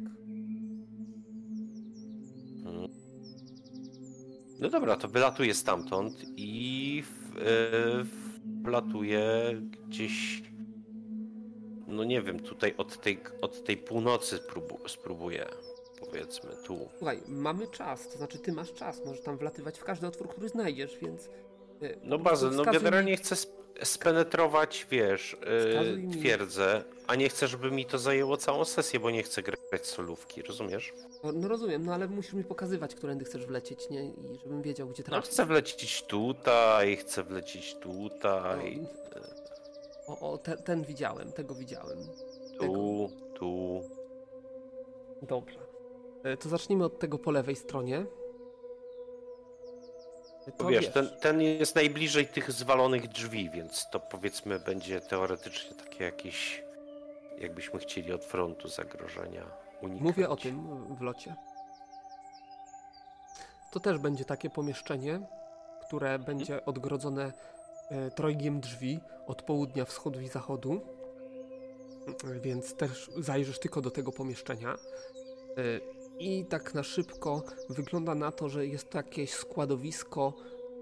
[2.66, 2.88] Mhm.
[4.60, 8.23] No dobra, to wylatuję stamtąd i w, y,
[8.62, 9.52] wlatuję
[9.88, 10.42] gdzieś.
[11.86, 15.46] No nie wiem, tutaj od tej, od tej północy próbu, spróbuję.
[16.00, 16.88] Powiedzmy tu.
[16.98, 20.48] Słuchaj, mamy czas, to znaczy ty masz czas, możesz tam wlatywać w każdy otwór, który
[20.48, 21.24] znajdziesz, więc...
[21.82, 23.36] y, No prostu no generalnie mi- chcę
[23.82, 25.36] spenetrować, wiesz,
[26.06, 29.86] yy, twierdzę, a nie chcę, żeby mi to zajęło całą sesję, bo nie chcę grać
[29.86, 30.92] solówki, rozumiesz?
[31.24, 34.04] No, no rozumiem, no ale musisz mi pokazywać, którędy chcesz wlecieć, nie?
[34.04, 35.30] I żebym wiedział, gdzie No trafić.
[35.30, 38.86] chcę wlecieć tutaj, chcę wlecieć tutaj,
[40.06, 41.98] O, o te, ten widziałem, tego widziałem.
[42.60, 43.80] tu, tu.
[45.22, 45.58] Dobrze.
[46.40, 48.06] To zacznijmy od tego po lewej stronie.
[50.48, 55.76] E, Bo wiesz, ten, ten jest najbliżej tych zwalonych drzwi, więc to powiedzmy będzie teoretycznie
[55.76, 56.62] takie jakieś,
[57.38, 59.46] jakbyśmy chcieli od frontu zagrożenia
[59.82, 60.02] unikać.
[60.02, 61.34] Mówię o tym w locie.
[63.72, 65.20] To też będzie takie pomieszczenie,
[65.86, 67.32] które będzie odgrodzone
[67.90, 70.80] e, trojgiem drzwi od południa, wschodu i zachodu.
[72.24, 74.74] E, Więc też zajrzysz tylko do tego pomieszczenia.
[76.18, 80.32] I tak na szybko wygląda na to, że jest to jakieś składowisko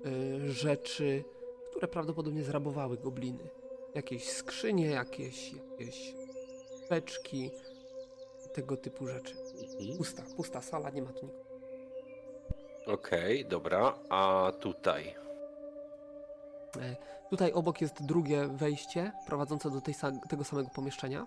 [0.05, 1.25] e, rzeczy,
[1.71, 3.49] które prawdopodobnie zrabowały gobliny.
[3.95, 6.15] Jakieś skrzynie, jakieś, jakieś
[6.91, 7.51] beczki,
[8.53, 9.35] tego typu rzeczy.
[9.81, 9.99] Mhm.
[9.99, 11.43] Pusta, pusta sala, nie ma tu nikogo.
[12.87, 15.15] Okej, dobra, a tutaj?
[16.81, 16.97] E,
[17.33, 19.95] Tutaj obok jest drugie wejście prowadzące do tej,
[20.29, 21.27] tego samego pomieszczenia.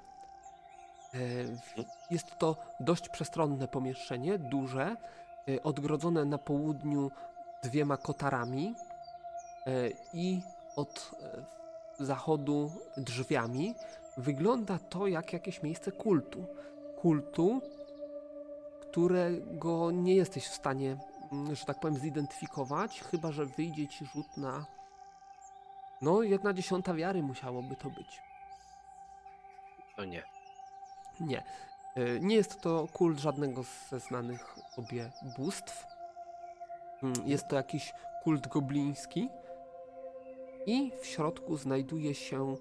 [1.16, 1.18] E,
[2.12, 4.96] Jest to dość przestronne pomieszczenie, duże,
[5.50, 7.12] e, odgrodzone na południu
[7.64, 8.76] dwiema kotarami
[9.68, 10.42] e, i
[10.76, 11.12] od
[12.00, 13.76] zachodu drzwiami.
[14.18, 16.46] Wygląda to jak jakieś miejsce kultu.
[17.02, 17.62] Kultu,
[18.82, 20.98] którego nie jesteś w stanie,
[21.32, 24.66] mm, że tak powiem, zidentyfikować, chyba że wyjdzie ci rzut na.
[26.02, 28.22] No, jedna dziesiąta wiary musiałoby to być.
[29.98, 30.35] No nie.
[31.20, 31.44] Nie.
[31.98, 35.86] Y, Nie jest to kult żadnego ze znanych sobie bóstw.
[37.04, 39.30] Mm, Jest to jakiś kult gobliński.
[40.66, 42.56] I w środku znajduje się,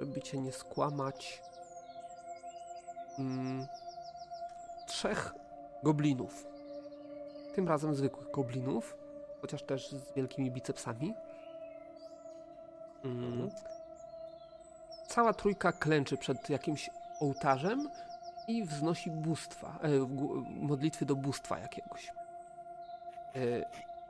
[0.00, 1.42] żeby cię nie skłamać,
[3.18, 3.66] mm,
[4.86, 5.34] trzech
[5.82, 6.46] goblinów.
[7.54, 8.96] Tym razem zwykłych goblinów,
[9.40, 11.14] chociaż też z wielkimi bicepsami.
[13.04, 13.50] Mm.
[15.08, 16.90] Cała trójka klęczy przed jakimś
[17.22, 17.88] ołtarzem
[18.48, 19.88] i wznosi bóstwa, e,
[20.60, 22.08] modlitwy do bóstwa jakiegoś.
[22.08, 23.40] E,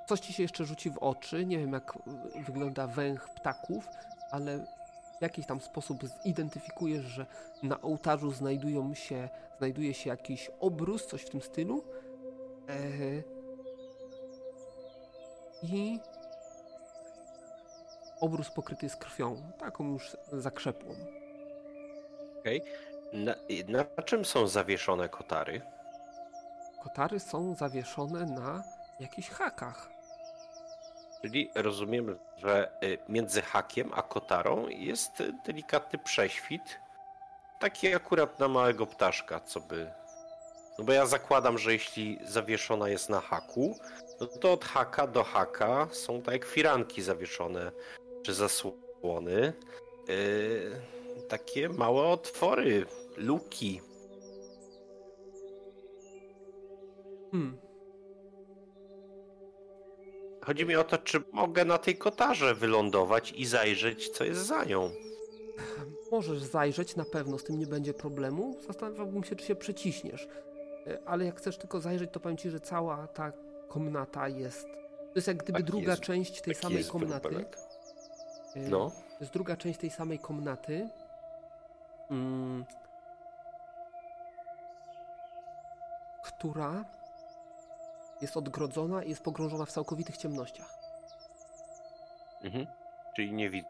[0.06, 1.98] coś ci się jeszcze rzuci w oczy, nie wiem jak
[2.46, 3.88] wygląda węch ptaków,
[4.30, 4.58] ale
[5.18, 7.26] w jakiś tam sposób zidentyfikujesz, że
[7.62, 11.84] na ołtarzu znajdują się, znajduje się jakiś obrus, coś w tym stylu.
[12.68, 12.78] E,
[15.62, 16.00] I
[18.20, 20.94] obrus pokryty jest krwią, taką już zakrzepłą.
[23.12, 23.34] Na,
[23.68, 25.60] na czym są zawieszone kotary?
[26.82, 28.64] Kotary są zawieszone na
[29.00, 29.90] jakichś hakach.
[31.22, 36.80] Czyli rozumiem, że y, między hakiem a kotarą jest delikatny prześwit.
[37.58, 39.92] Taki akurat na małego ptaszka, co by.
[40.78, 43.78] No bo ja zakładam, że jeśli zawieszona jest na haku,
[44.20, 47.72] no to od haka do haka są tak jak firanki zawieszone
[48.22, 49.52] czy zasłony.
[50.08, 50.80] Yy,
[51.28, 53.80] takie małe otwory, luki.
[57.30, 57.56] Hmm.
[60.44, 64.64] Chodzi mi o to, czy mogę na tej kotarze wylądować i zajrzeć, co jest za
[64.64, 64.90] nią.
[66.12, 68.56] Możesz zajrzeć, na pewno z tym nie będzie problemu.
[68.66, 70.28] Zastanawiałbym się, czy się przeciśniesz.
[70.86, 73.32] E, Ale jak chcesz tylko zajrzeć, to powiem ci, że cała ta
[73.68, 74.62] komnata jest.
[75.02, 77.44] To jest jak gdyby Taki druga jest- część tej Taki samej komnaty.
[78.56, 78.90] E, No.
[78.90, 80.88] To jest druga część tej samej komnaty.
[82.10, 82.64] Mm.
[86.42, 86.84] Która
[88.20, 90.78] jest odgrodzona i jest pogrążona w całkowitych ciemnościach.
[92.42, 92.66] Mhm.
[93.16, 93.68] Czyli nie widzę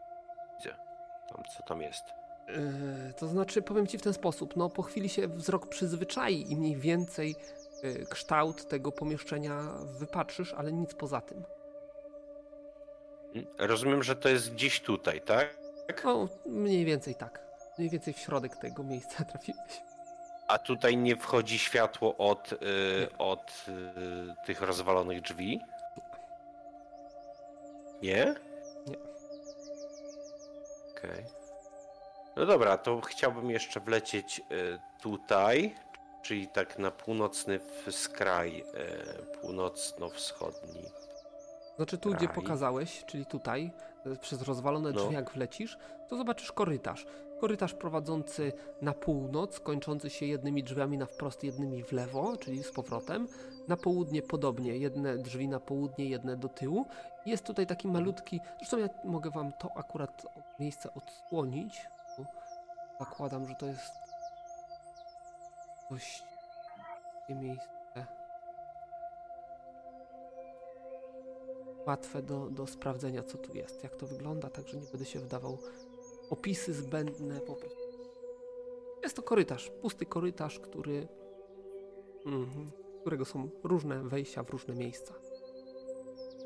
[1.29, 2.03] tam, co tam jest.
[2.47, 6.55] Yy, to znaczy, powiem ci w ten sposób, no po chwili się wzrok przyzwyczai i
[6.55, 7.35] mniej więcej
[7.83, 9.61] yy, kształt tego pomieszczenia
[9.99, 11.43] wypatrzysz, ale nic poza tym.
[13.35, 13.55] Mhm.
[13.57, 15.57] Rozumiem, że to jest gdzieś tutaj, tak?
[16.03, 17.45] No, mniej więcej tak.
[17.77, 19.92] Mniej więcej w środek tego miejsca trafiłeś.
[20.53, 22.57] A tutaj nie wchodzi światło od, y,
[23.17, 25.61] od y, tych rozwalonych drzwi?
[28.01, 28.35] Nie?
[28.87, 28.97] Nie.
[30.91, 31.25] Okej.
[32.35, 35.75] No dobra, to chciałbym jeszcze wlecieć y, tutaj,
[36.21, 37.59] czyli tak na północny
[37.91, 40.83] skraj, y, północno-wschodni.
[41.75, 43.71] Znaczy tu, gdzie pokazałeś, czyli tutaj,
[44.05, 45.01] yy, przez rozwalone No.
[45.01, 45.77] drzwi jak wlecisz,
[46.09, 47.05] to zobaczysz korytarz.
[47.43, 52.71] Korytarz prowadzący na północ, kończący się jednymi drzwiami na wprost, jednymi w lewo, czyli z
[52.71, 53.27] powrotem.
[53.67, 56.85] Na południe podobnie, jedne drzwi na południe, jedne do tyłu.
[57.25, 60.25] Jest tutaj taki malutki, zresztą ja mogę wam to akurat
[60.59, 61.81] miejsce odsłonić.
[62.99, 63.93] Zakładam, że to jest
[65.91, 66.23] dość
[67.29, 68.07] miejsce
[71.87, 75.57] łatwe do, do sprawdzenia, co tu jest, jak to wygląda, także nie będę się wdawał
[76.29, 77.83] opisy zbędne po prostu.
[79.03, 81.07] Jest to korytarz, pusty korytarz, który,
[82.25, 85.13] mhm, którego są różne wejścia w różne miejsca.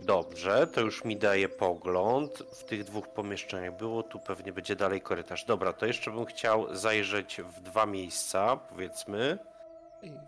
[0.01, 2.37] Dobrze, to już mi daje pogląd.
[2.37, 5.45] W tych dwóch pomieszczeniach było, tu pewnie będzie dalej korytarz.
[5.45, 9.37] Dobra, to jeszcze bym chciał zajrzeć w dwa miejsca, powiedzmy.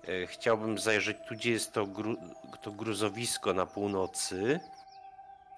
[0.08, 2.16] E, Chciałbym zajrzeć tu, gdzie jest to, gru,
[2.62, 4.60] to gruzowisko na północy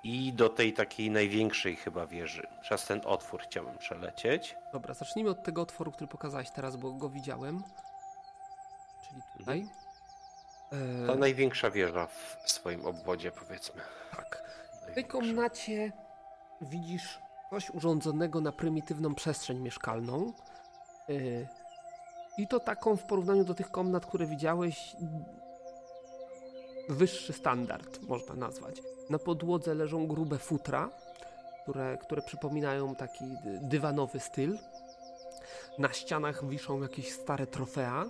[0.04, 2.48] i do tej takiej największej chyba wieży.
[2.62, 4.56] Przez ten otwór chciałbym przelecieć.
[4.74, 7.64] Dobra, zacznijmy od tego otworu, który pokazałeś teraz, bo go widziałem.
[9.10, 9.68] Czyli tutaj.
[11.04, 13.82] E, Ta największa wieża w swoim obwodzie, powiedzmy.
[14.16, 14.44] tak.
[14.92, 15.92] W tej komnacie
[16.62, 20.34] widzisz coś urządzonego na prymitywną przestrzeń mieszkalną.
[21.08, 21.48] Yy,
[22.38, 24.96] I to taką w porównaniu do tych komnat, które widziałeś,
[26.92, 28.82] wyższy standard można nazwać.
[29.10, 30.90] Na podłodze leżą grube futra,
[31.64, 34.58] które, które przypominają taki dy- dywanowy styl.
[35.78, 38.06] Na ścianach wiszą jakieś stare trofea.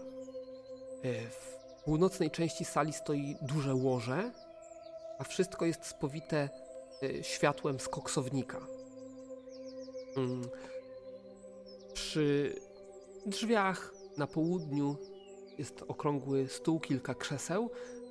[1.04, 4.32] Yy, W północnej części sali stoi duże łoże,
[5.20, 6.50] a wszystko jest spowite
[7.04, 8.60] y, światłem z koksownika.
[10.18, 10.50] Mm.
[11.94, 12.56] Przy
[13.26, 14.96] drzwiach na południu
[15.58, 17.70] jest okrągły stół, kilka krzeseł.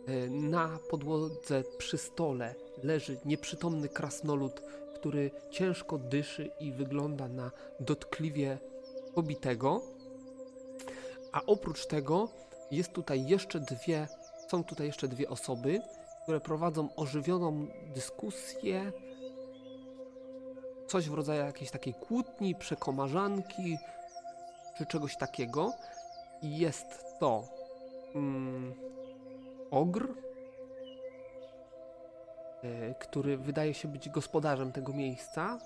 [0.09, 4.63] Y, Na podłodze przy stole leży nieprzytomny krasnolud,
[4.95, 8.59] który ciężko dyszy i wygląda na dotkliwie
[9.15, 9.83] pobitego.
[11.33, 12.29] A oprócz tego
[12.71, 14.09] jest tutaj jeszcze dwie,
[14.51, 15.81] są tutaj jeszcze dwie osoby,
[16.23, 18.93] które prowadzą ożywioną dyskusję,
[20.87, 23.79] coś w rodzaju jakiejś takiej kłótni, przekomarzanki,
[24.79, 25.73] czy czegoś takiego.
[26.43, 27.45] I jest to
[28.15, 28.75] mm,
[29.71, 30.15] ogr,
[32.63, 35.59] e, który wydaje się być gospodarzem tego miejsca.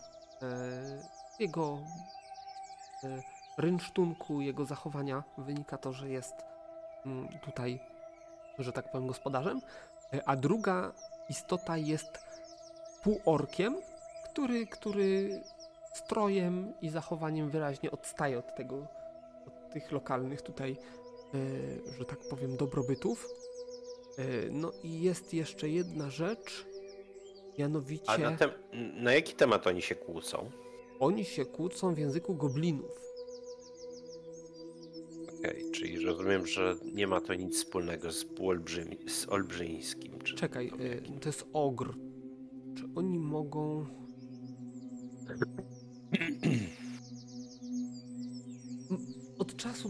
[0.42, 0.48] E,
[1.38, 1.78] jego
[3.04, 3.22] e,
[3.58, 6.34] rynsztunku, jego zachowania wynika to, że jest
[7.06, 7.80] mm, tutaj,
[8.58, 9.60] że tak powiem, gospodarzem.
[10.26, 10.92] A druga
[11.28, 12.24] istota jest
[13.02, 13.76] półorkiem,
[14.24, 15.42] który, który
[15.92, 18.86] strojem i zachowaniem wyraźnie odstaje od tego,
[19.46, 20.76] od tych lokalnych tutaj,
[21.98, 23.28] że tak powiem, dobrobytów.
[24.18, 26.66] E, No i jest jeszcze jedna rzecz,
[27.58, 28.50] mianowicie A na, tem-
[29.02, 30.50] na jaki temat oni się kłócą?
[31.00, 32.90] oni się kłócą w języku goblinów.
[35.38, 40.18] Okej, czyli rozumiem, że nie ma to nic wspólnego z, półolbrzymi- z olbrzyńskim.
[40.22, 41.94] Czekaj, y, to jest ogr.
[42.76, 43.86] Czy oni mogą.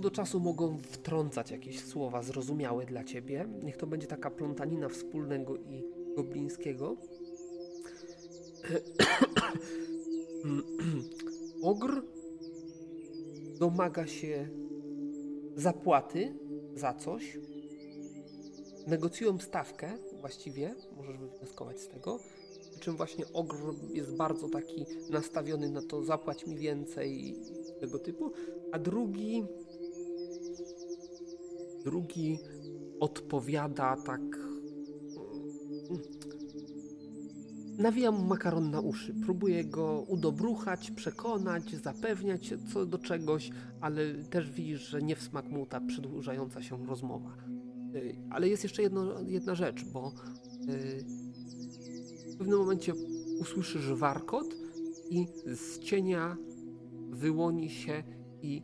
[0.04, 3.48] Do czasu mogą wtrącać jakieś słowa zrozumiałe dla ciebie.
[3.62, 5.84] Niech to będzie taka plątanina wspólnego i
[6.16, 6.96] goblińskiego.
[11.62, 12.02] Ogr
[13.58, 14.48] domaga się
[15.56, 16.34] zapłaty
[16.74, 17.38] za coś,
[18.86, 22.18] negocjują stawkę właściwie, możesz wywnioskować z tego,
[22.70, 23.56] przy czym właśnie ogr
[23.92, 27.36] jest bardzo taki nastawiony na to zapłać mi więcej
[27.80, 28.32] tego typu,
[28.72, 29.44] a drugi
[31.84, 32.38] drugi
[33.00, 36.02] odpowiada tak mm,
[37.78, 44.50] nawija mu makaron na uszy, próbuje go udobruchać, przekonać, zapewniać co do czegoś, ale też
[44.50, 47.36] widzisz, że nie w smak mu ta przedłużająca się rozmowa.
[47.94, 50.12] Y, Ale jest jeszcze jedno, jedna rzecz, bo
[50.68, 51.04] y,
[52.34, 52.94] w pewnym momencie
[53.40, 54.56] usłyszysz warkot
[55.10, 56.36] i z cienia
[57.10, 58.02] wyłoni się
[58.42, 58.62] i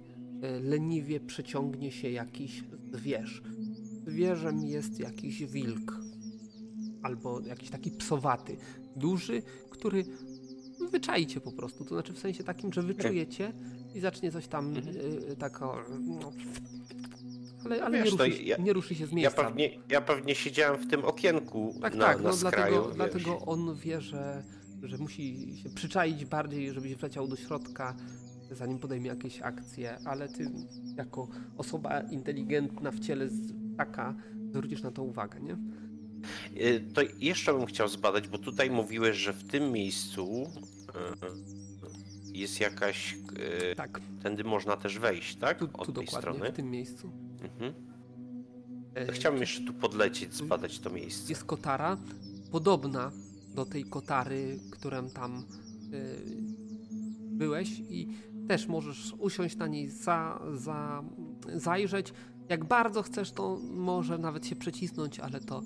[0.58, 3.42] y, leniwie przeciągnie się jakiś zwierz.
[4.06, 5.96] Zwierzem jest jakiś wilk
[7.02, 8.56] albo jakiś taki psowaty,
[8.96, 10.04] duży, który
[10.90, 13.52] wyczaicie po prostu, to znaczy w sensie takim, że wyczujecie
[13.94, 14.96] i zacznie coś tam Mhm.
[15.32, 16.32] y, tak o, no,
[17.64, 19.44] ale, ale Wiesz, nie, to ruszy, się- ja- nie ruszy się z Ja miejsca.
[19.44, 22.74] pewnie, ja pewnie siedziałem w tym okienku Tak, na, tak, na no skraju.
[22.74, 24.42] dlatego, dlatego on wie, że,
[24.82, 27.96] że musi się przyczaić bardziej, żebyś wleciał do środka,
[28.50, 30.50] zanim podejmie jakieś akcje, ale ty
[30.96, 33.28] jako osoba inteligentna w ciele
[33.76, 34.14] taka
[34.50, 35.56] zwrócisz na to uwagę, nie?
[36.66, 42.60] Y, To jeszcze bym chciał zbadać, bo tutaj mówiłeś, że w tym miejscu y, jest
[42.60, 43.14] jakaś.
[43.72, 45.58] y, Tak, Tędy można też wejść, tak?
[45.58, 46.52] tu, Od tu tej dokładnie, strony.
[46.52, 47.10] w tym miejscu.
[47.42, 47.74] Mhm.
[48.94, 51.28] E, Chciałbym jeszcze tu podlecieć, zbadać to miejsce.
[51.28, 51.96] Jest kotara
[52.50, 53.12] podobna
[53.54, 55.44] do tej kotary, którą tam
[57.32, 58.08] byłeś i
[58.50, 61.02] też możesz usiąść na niej, za, za,
[61.54, 62.12] zajrzeć.
[62.48, 65.62] Jak bardzo chcesz, to może nawet się przecisnąć, ale to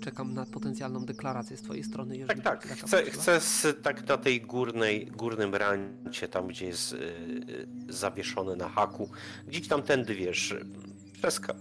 [0.00, 2.16] czekam na potencjalną deklarację z twojej strony.
[2.16, 2.78] Jeżeli Tak, tak.
[2.78, 8.56] Chcę, chcę z, tak na tej górnej, górnym rancie, tam gdzie jest y, y, zawieszony
[8.56, 9.10] na haku,
[9.48, 10.54] gdzieś tam tędy wiesz,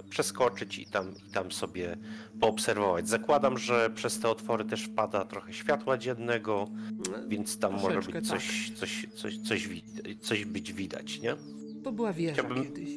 [0.10, 1.98] przeskoczyć i tam, i tam sobie
[2.40, 3.10] poobserwować.
[3.10, 6.68] Zakładam, że przez te otwory też wpada trochę światła dziennego,
[7.28, 8.22] więc tam może Troszeczkę, tak.
[8.22, 9.84] być coś, coś, coś, coś, wi-
[10.22, 11.36] coś być widać, nie?
[11.84, 12.90] To była wieża Chciałbym- kiedyś.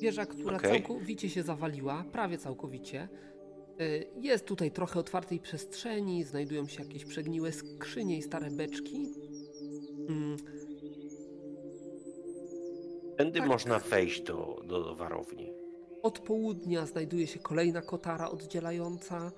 [0.00, 0.70] Wieża, która Okej.
[0.70, 3.08] całkowicie się zawaliła, prawie całkowicie.
[3.80, 9.08] Y, Jest tutaj trochę otwartej przestrzeni, znajdują się jakieś przegniłe skrzynie i stare beczki.
[10.08, 10.36] Mm,
[13.22, 13.48] Tędy Tak.
[13.48, 15.52] można wejść do, do, do warowni.
[16.02, 19.32] Od południa znajduje się kolejna kotara oddzielająca,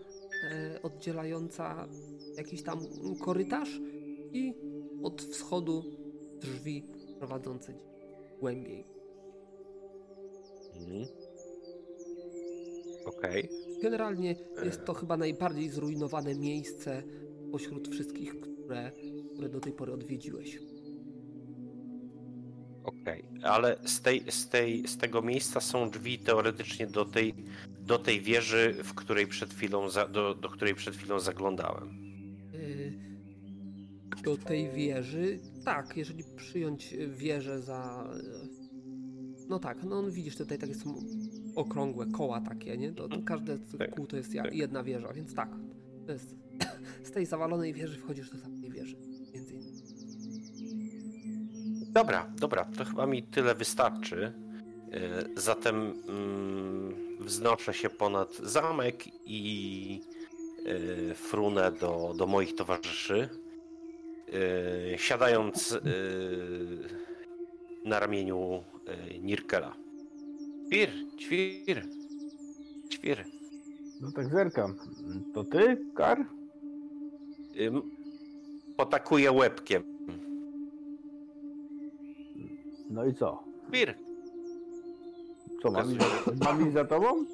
[0.51, 1.89] e, oddzielająca
[2.37, 2.79] jakiś tam
[3.25, 3.81] korytarz
[4.33, 4.55] i
[5.03, 5.85] od wschodu
[6.41, 6.83] drzwi
[7.19, 7.75] prowadzące
[8.41, 8.85] głębiej.
[10.77, 11.07] Mhm.
[13.05, 13.49] Okej.
[13.83, 17.03] Generalnie jest to chyba najbardziej zrujnowane miejsce
[17.53, 18.93] pośród wszystkich, które,
[19.35, 20.59] które do tej pory odwiedziłeś.
[22.85, 27.35] Okej, ale z, tej, z, tej, z tego miejsca są drzwi teoretycznie do tej,
[27.81, 31.89] do tej wieży, w której przed chwilą za, do, do której przed chwilą zaglądałem.
[32.55, 32.93] Y,
[34.23, 38.09] Do tej wieży, tak, jeżeli przyjąć wieżę za.
[39.49, 40.95] No tak, no widzisz tutaj takie są
[41.55, 42.93] okrągłe koła takie, nie?
[42.93, 44.55] To, to każde Tak, kół to jest tak.
[44.55, 45.49] jedna wieża, więc tak.
[46.07, 46.35] To jest,
[47.09, 48.54] z tej zawalonej wieży wchodzisz do tamtej
[51.95, 54.33] Dobra, dobra, to chyba mi tyle wystarczy.
[55.37, 55.77] Zatem
[56.09, 60.01] mm, wznoszę się ponad zamek i
[60.67, 63.29] y, frunę do, do moich towarzyszy,
[64.29, 65.79] y, siadając
[67.85, 68.65] na ramieniu
[69.23, 69.75] Nirkela.
[70.69, 71.87] Ćwir, ćwir,
[72.91, 73.25] ćwir.
[74.01, 74.77] No tak zerkam.
[75.35, 76.27] To ty, Kar?
[78.77, 79.94] Potakuję łebkiem.
[82.95, 83.43] No i co?
[83.69, 83.95] Ćwir.
[85.63, 87.07] Co, mam iść, za, mam iść za tobą?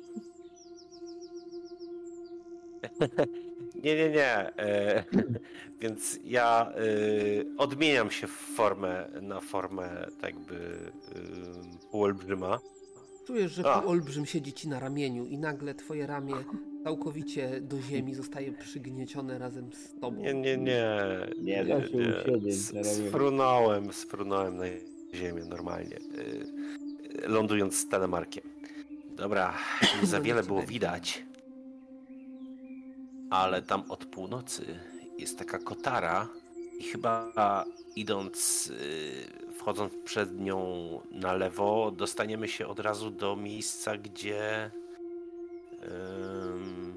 [3.85, 4.57] Nie, nie, nie.
[4.59, 5.05] E,
[5.81, 6.77] więc ja e,
[7.59, 12.59] odmieniam się w formę, na formę tak jakby e, półolbrzyma.
[13.27, 13.81] Czujesz, że A.
[13.81, 16.35] półolbrzym siedzi ci na ramieniu i nagle twoje ramię
[16.85, 20.21] całkowicie do ziemi zostaje przygniecione razem z tobą.
[20.21, 20.95] Nie, nie, nie.
[21.43, 22.13] Nie ramieniu.
[23.09, 24.65] Sprunąłem, sprunąłem na
[25.15, 28.45] ziemię normalnie, e, lądując z telemarkiem.
[29.17, 29.55] Dobra,
[30.01, 31.25] nie za wiele było widać
[33.31, 34.79] ale tam od północy
[35.19, 36.29] jest taka kotara
[36.79, 37.65] i chyba
[37.97, 44.71] idąc, y, wchodząc przed nią na lewo, dostaniemy się od razu do miejsca, gdzie
[45.83, 46.95] um,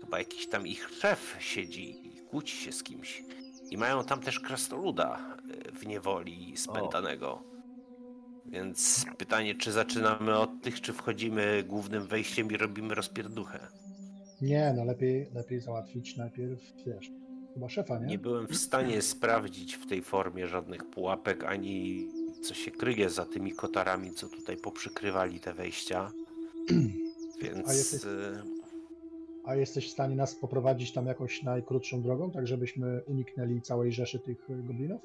[0.00, 3.24] chyba jakiś tam ich szef siedzi i kłóci się z kimś.
[3.70, 5.36] I mają tam też krasnoluda
[5.68, 7.28] y, w niewoli spętanego.
[7.28, 7.51] O.
[8.46, 13.58] Więc pytanie, czy zaczynamy od tych, czy wchodzimy głównym wejściem i robimy rozpierduchę?
[14.42, 17.10] Nie, no lepiej, lepiej załatwić najpierw, wiesz,
[17.54, 18.06] chyba szefa, nie?
[18.06, 22.08] Nie byłem w stanie sprawdzić w tej formie żadnych pułapek, ani
[22.42, 26.10] co się kryje za tymi kotarami, co tutaj poprzykrywali te wejścia.
[27.42, 27.68] Więc...
[27.68, 28.00] A jesteś,
[29.44, 34.18] a jesteś w stanie nas poprowadzić tam jakoś najkrótszą drogą, tak żebyśmy uniknęli całej rzeszy
[34.18, 35.00] tych goblinów?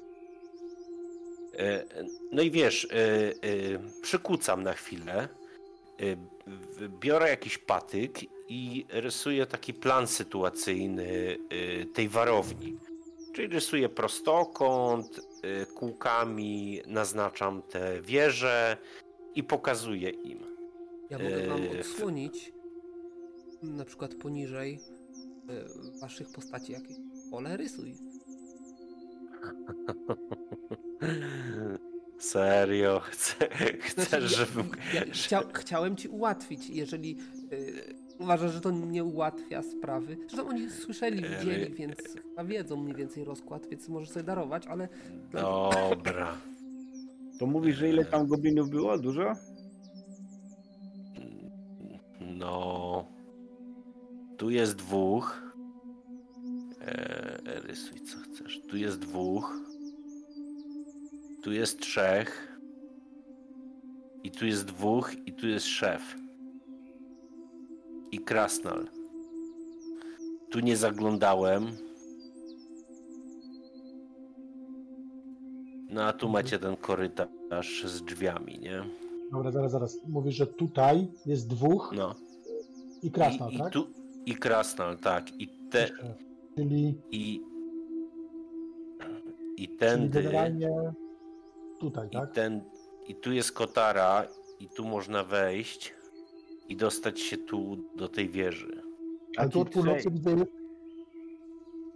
[1.58, 1.84] E,
[2.32, 3.32] no i wiesz, e, e,
[4.02, 5.28] przykucam na chwilę,
[7.00, 11.38] biorę jakiś patyk i rysuję taki plan sytuacyjny
[11.94, 12.78] tej warowni.
[13.32, 15.20] Czyli rysuję prostokąt,
[15.74, 18.76] kółkami naznaczam te wieże
[19.34, 20.38] i pokazuję im.
[21.10, 22.52] Ja mogę wam odsłonić
[23.62, 24.80] na przykład poniżej
[26.00, 26.96] waszych postaci jakieś
[27.30, 27.94] pole rysuj.
[32.18, 33.00] Serio?
[33.00, 34.70] chcesz, znaczy, żebym...
[34.94, 37.16] Ja, ja chciałem ci ułatwić, jeżeli
[37.50, 40.16] yy, uważasz, że to nie ułatwia sprawy.
[40.20, 41.96] Zresztą oni słyszeli, widzieli, więc
[42.28, 44.88] chyba wiedzą mniej więcej rozkład, więc możesz sobie darować, ale...
[45.32, 46.36] Dobra.
[47.38, 48.98] To mówisz, że ile tam goblinów było?
[48.98, 49.32] Dużo?
[52.20, 53.04] No...
[54.36, 55.42] Tu jest dwóch.
[56.80, 58.60] Eee, rysuj co chcesz.
[58.68, 59.67] Tu jest dwóch.
[61.42, 62.58] Tu jest trzech.
[64.24, 66.16] I tu jest dwóch, i tu jest szef.
[68.12, 68.88] I krasnal.
[70.50, 71.66] Tu nie zaglądałem.
[75.90, 76.32] No a tu mhm.
[76.32, 78.84] macie ten korytarz z drzwiami, nie?
[79.32, 79.98] Dobra, zaraz, zaraz.
[80.08, 82.14] Mówisz, że tutaj jest dwóch no.
[83.02, 83.68] i krasnal, I, tak?
[83.68, 83.86] I, tu,
[84.26, 85.40] I krasnal, tak.
[85.40, 85.88] I te...
[86.56, 86.94] Czyli...
[87.10, 87.40] I...
[89.56, 90.00] I ten...
[90.00, 90.92] Czyli generalnie
[91.80, 92.30] Tutaj, tak?
[92.30, 92.64] I, ten,
[93.06, 94.26] I tu jest kotara
[94.60, 95.94] i tu można wejść
[96.68, 98.82] i dostać się tu do tej wieży.
[99.36, 100.36] Ale tu od północy widzę...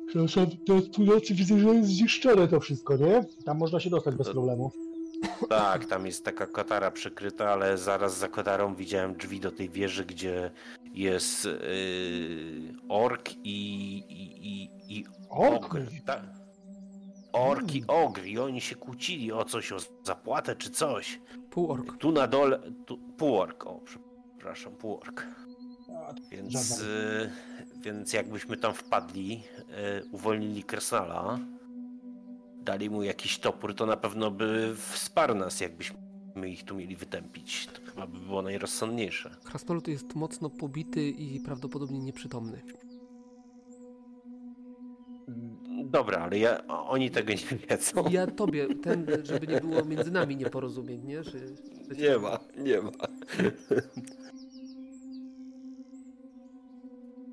[0.07, 3.25] Przepraszam, to od północy widzę, że jest zniszczone to wszystko, nie?
[3.45, 4.33] Tam można się dostać bez to...
[4.33, 4.73] problemu.
[5.49, 10.05] Tak, tam jest taka kotara przykryta, ale zaraz za kotarą widziałem drzwi do tej wieży,
[10.05, 10.51] gdzie
[10.95, 11.53] jest yy,
[12.89, 15.65] ork i, i, i, i ork.
[15.65, 15.87] Ogr.
[16.07, 16.42] Tak
[17.33, 18.05] orki, hmm.
[18.05, 21.21] ogry i oni się kłócili o coś, o zapłatę czy coś.
[21.51, 21.97] Półork.
[21.97, 23.81] Tu na dole, tu, półork, o
[24.37, 25.27] przepraszam, półork.
[26.31, 27.31] Więc, y,
[27.81, 29.43] więc jakbyśmy tam wpadli,
[30.03, 31.39] y, uwolnili Kresnala,
[32.63, 35.99] dali mu jakiś topór, to na pewno by wsparł nas, jakbyśmy
[36.49, 37.67] ich tu mieli wytępić.
[37.67, 39.37] To chyba by było najrozsądniejsze.
[39.45, 42.63] Krasnolud jest mocno pobity i prawdopodobnie nieprzytomny.
[45.93, 48.05] Dobra, ale ja, oni tego nie wiedzą.
[48.11, 51.23] Ja tobie, ten, żeby nie było między nami nieporozumień, nie?
[51.25, 52.91] Że, że nie ma, nie ma.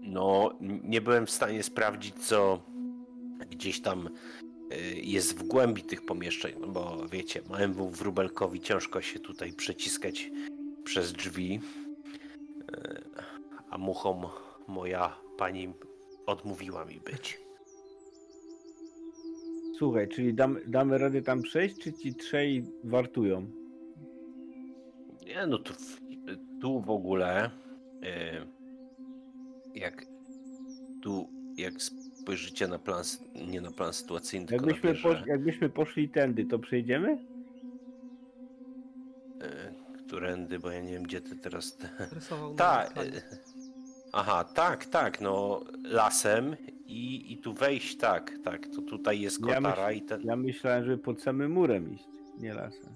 [0.02, 2.62] No, nie byłem w stanie sprawdzić, co
[3.50, 4.10] gdzieś tam
[4.74, 10.32] y, jest w głębi tych pomieszczeń, no bo wiecie, małemu wróbelkowi ciężko się tutaj przeciskać
[10.84, 11.60] przez drzwi,
[12.62, 13.02] y,
[13.70, 14.26] a muchom
[14.68, 15.74] moja pani
[16.26, 17.49] odmówiła mi być.
[19.80, 23.48] Słuchaj, czyli dam, damy radę tam przejść, czy ci trzej wartują?
[25.26, 26.02] Nie, no tu, w-
[26.62, 27.52] tu w ogóle
[28.04, 28.46] e,
[29.76, 30.06] jak
[31.04, 33.04] tu jak spojrzycie na plan,
[33.52, 37.18] nie na plan sytuacyjny, tylko na Jakbyśmy, wieżę, posz, jakbyśmy poszli tędy, to przejdziemy?
[39.42, 39.74] e,
[40.06, 41.78] którędy, bo ja nie wiem gdzie ty teraz...
[41.78, 41.90] Te...
[42.32, 42.98] Na Tak.
[42.98, 43.02] e,
[44.14, 46.56] Aha, tak, tak, no lasem
[46.86, 50.22] i, i tu wejść, tak, tak, to tutaj jest Ja kotara myśl- i ten...
[50.24, 52.04] Ja myślałem, żeby pod samym murem iść,
[52.38, 52.90] nie lasem.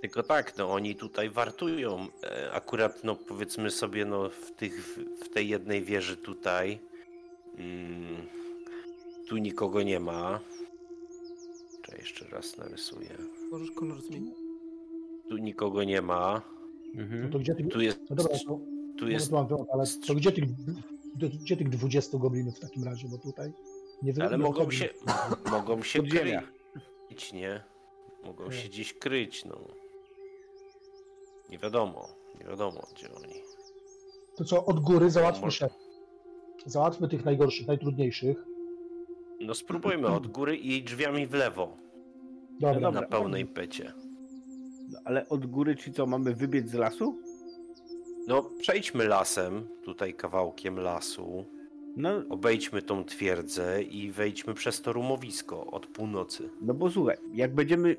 [0.00, 2.06] Tylko tak, no oni tutaj wartują.
[2.22, 6.78] E, Akurat, no powiedzmy sobie, no w, tych, w tej jednej wieży tutaj
[7.58, 8.16] mm,
[9.28, 10.40] tu nikogo nie ma.
[11.82, 13.08] Czy jeszcze raz narysuję.
[13.50, 14.34] Możesz kolor zmienić?
[15.28, 16.42] Tu nikogo nie ma.
[16.94, 17.30] No Mhm.
[17.30, 17.68] to gdzie tych...
[17.68, 18.60] Tu jest, No dobra, to,
[18.98, 20.44] tu no jest, wyłącz, ale to gdzie tych,
[21.42, 23.52] gdzie tych 20 goblinów w takim razie, bo tutaj
[24.02, 24.88] nie ale mogą się,
[25.50, 27.64] mogą się kryć, nie?
[28.24, 28.52] Mogą Nie.
[28.52, 29.58] się gdzieś kryć, no.
[31.50, 32.08] Nie wiadomo,
[32.40, 33.34] nie wiadomo gdzie oni.
[34.36, 35.72] To co, od góry załatwmy szef.
[36.66, 38.44] Załatwmy tych najgorszych, najtrudniejszych.
[39.40, 41.76] No spróbujmy od góry i drzwiami w lewo,
[42.60, 43.00] Dobra, dobra.
[43.00, 43.92] na pełnej pecie.
[44.88, 47.18] No, ale od góry, czy co, mamy wybiec z lasu?
[48.26, 51.44] No, przejdźmy lasem, tutaj kawałkiem lasu,
[51.96, 56.50] No, obejdźmy tą twierdzę i wejdźmy przez to rumowisko od północy.
[56.60, 57.96] no bo słuchaj, jak będziemy,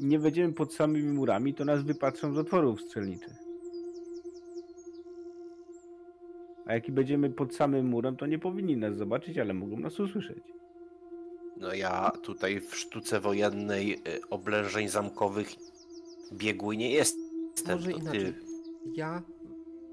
[0.00, 3.32] nie będziemy pod samymi murami, to nas wypatrzą z otworów strzelniczych.
[6.66, 10.00] A jak i będziemy pod samym murem, to nie powinni nas zobaczyć, ale mogą nas
[10.00, 10.42] usłyszeć.
[11.56, 15.48] No ja tutaj w sztuce wojennej y, oblężeń zamkowych
[16.32, 17.22] biegły nie jestem.
[17.68, 18.20] Może to inaczej.
[18.20, 18.49] ty.
[18.84, 19.22] Ja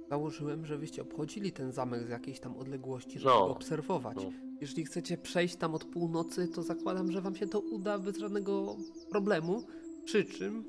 [0.09, 4.17] założyłem, że wyście obchodzili ten zamek z jakiejś tam odległości, żeby No, go obserwować.
[4.23, 4.31] no.
[4.61, 8.77] Jeżeli chcecie przejść tam od północy, to zakładam, że wam się to uda bez żadnego
[9.09, 9.63] problemu.
[10.05, 10.63] Przy czym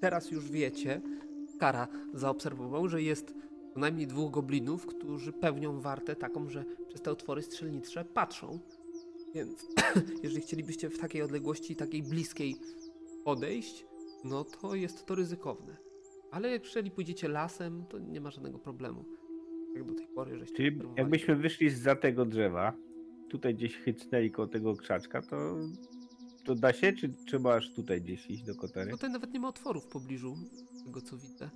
[0.00, 1.00] teraz już wiecie,
[1.58, 3.34] Kara zaobserwował, że jest
[3.74, 8.58] co najmniej dwóch goblinów, którzy pełnią wartę taką, że przez te otwory strzelnicze patrzą.
[9.34, 9.66] Więc
[10.22, 12.56] jeżeli chcielibyście w takiej odległości, takiej bliskiej
[13.24, 13.86] podejść,
[14.24, 15.76] no to jest to ryzykowne.
[16.34, 19.04] Ale jeżeli pójdziecie lasem, to nie ma żadnego problemu.
[19.74, 21.00] Jak do tej pory, żeście Czyli obserwowali.
[21.00, 22.72] jakbyśmy wyszli za tego drzewa,
[23.28, 25.56] tutaj gdzieś chycnęli koło tego krzaczka, to,
[26.44, 28.90] to da się, czy trzeba aż tutaj gdzieś iść do kotery?
[28.90, 30.36] Tutaj nawet nie ma otworu w pobliżu,
[30.72, 31.50] z tego co widzę.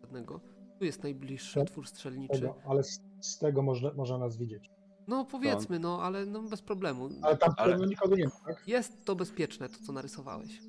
[0.00, 0.40] Żadnego.
[0.78, 1.68] Tu jest najbliższy Tak.
[1.70, 2.34] twór strzelniczy.
[2.40, 4.70] Tego, ale z, z tego można, można nas widzieć.
[5.08, 7.08] No powiedzmy, no ale no bez problemu.
[7.22, 7.86] Ale tam Ale- ale...
[7.86, 8.68] nikogo nie ma, tak?
[8.68, 10.60] Jest to bezpieczne, to co narysowałeś.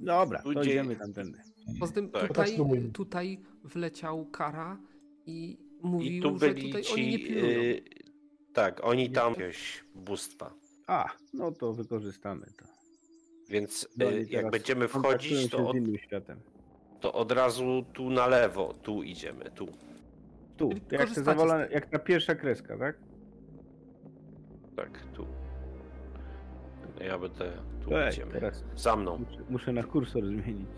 [0.00, 1.38] Dobra, to idziemy tamtędy.
[1.80, 2.28] Poza tym Tak.
[2.28, 2.56] tutaj,
[2.92, 4.78] tutaj wleciał Kara
[5.26, 5.50] i
[5.82, 6.92] I mówił, tu że byli tutaj ci.
[6.92, 7.58] oni nie pilnują.
[7.60, 7.82] y,
[8.52, 10.54] tak, oni tam jakieś bóstwa.
[10.86, 12.64] A, no to wykorzystamy to.
[13.48, 15.76] Więc No, y, oni jak będziemy wchodzić, to od,
[17.00, 19.66] to od razu tu na lewo, tu idziemy, tu.
[20.56, 21.74] Tu, jak, te korzystacie z zawalone, tego.
[21.74, 22.98] jak ta pierwsza kreska, tak?
[24.76, 25.26] Tak, tu.
[27.00, 27.52] Ja będę
[27.84, 28.32] tu Ej, idziemy.
[28.32, 29.18] teraz Za mną.
[29.18, 30.68] muszę, muszę na kursor zmienić.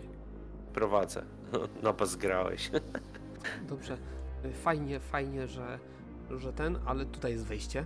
[0.73, 1.23] Prowadzę.
[1.83, 2.71] No pas grałeś.
[3.69, 3.97] Dobrze.
[4.53, 5.79] Fajnie, fajnie, że,
[6.37, 7.85] że ten, ale tutaj jest wejście.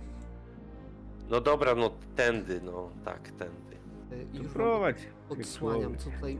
[1.30, 3.76] No dobra, no tędy, no tak, tędy.
[4.12, 4.96] Y, I już prowadź.
[5.30, 6.38] odsłaniam, co tutaj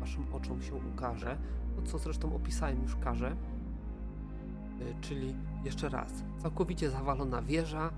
[0.00, 1.36] waszym oczom się ukaże.
[1.76, 3.30] To, co zresztą opisałem już karze.
[4.80, 5.34] Y, Czyli
[5.64, 7.90] jeszcze raz, całkowicie zawalona wieża.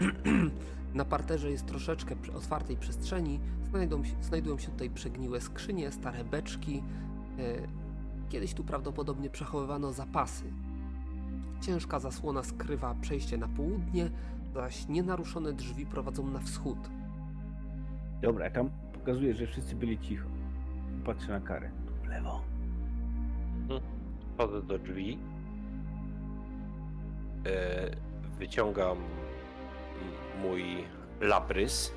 [0.94, 3.40] Na parterze jest troszeczkę przy- otwartej przestrzeni.
[3.70, 6.82] Znajdą, się- znajdują się tutaj przegniłe skrzynie, stare beczki.
[7.40, 7.68] Y,
[8.28, 10.44] Kiedyś tu prawdopodobnie przechowywano zapasy.
[11.60, 14.10] Ciężka zasłona skrywa przejście na południe,
[14.54, 16.78] zaś nienaruszone drzwi prowadzą na wschód.
[18.22, 20.28] Dobra, ja tam pokazuję, że wszyscy byli cicho.
[21.04, 21.70] Patrzę na karę.
[21.86, 22.40] Tu w lewo.
[24.34, 25.18] Wchodzę do drzwi.
[27.46, 27.90] E,
[28.38, 28.98] wyciągam
[30.42, 30.64] mój
[31.20, 31.92] labrys.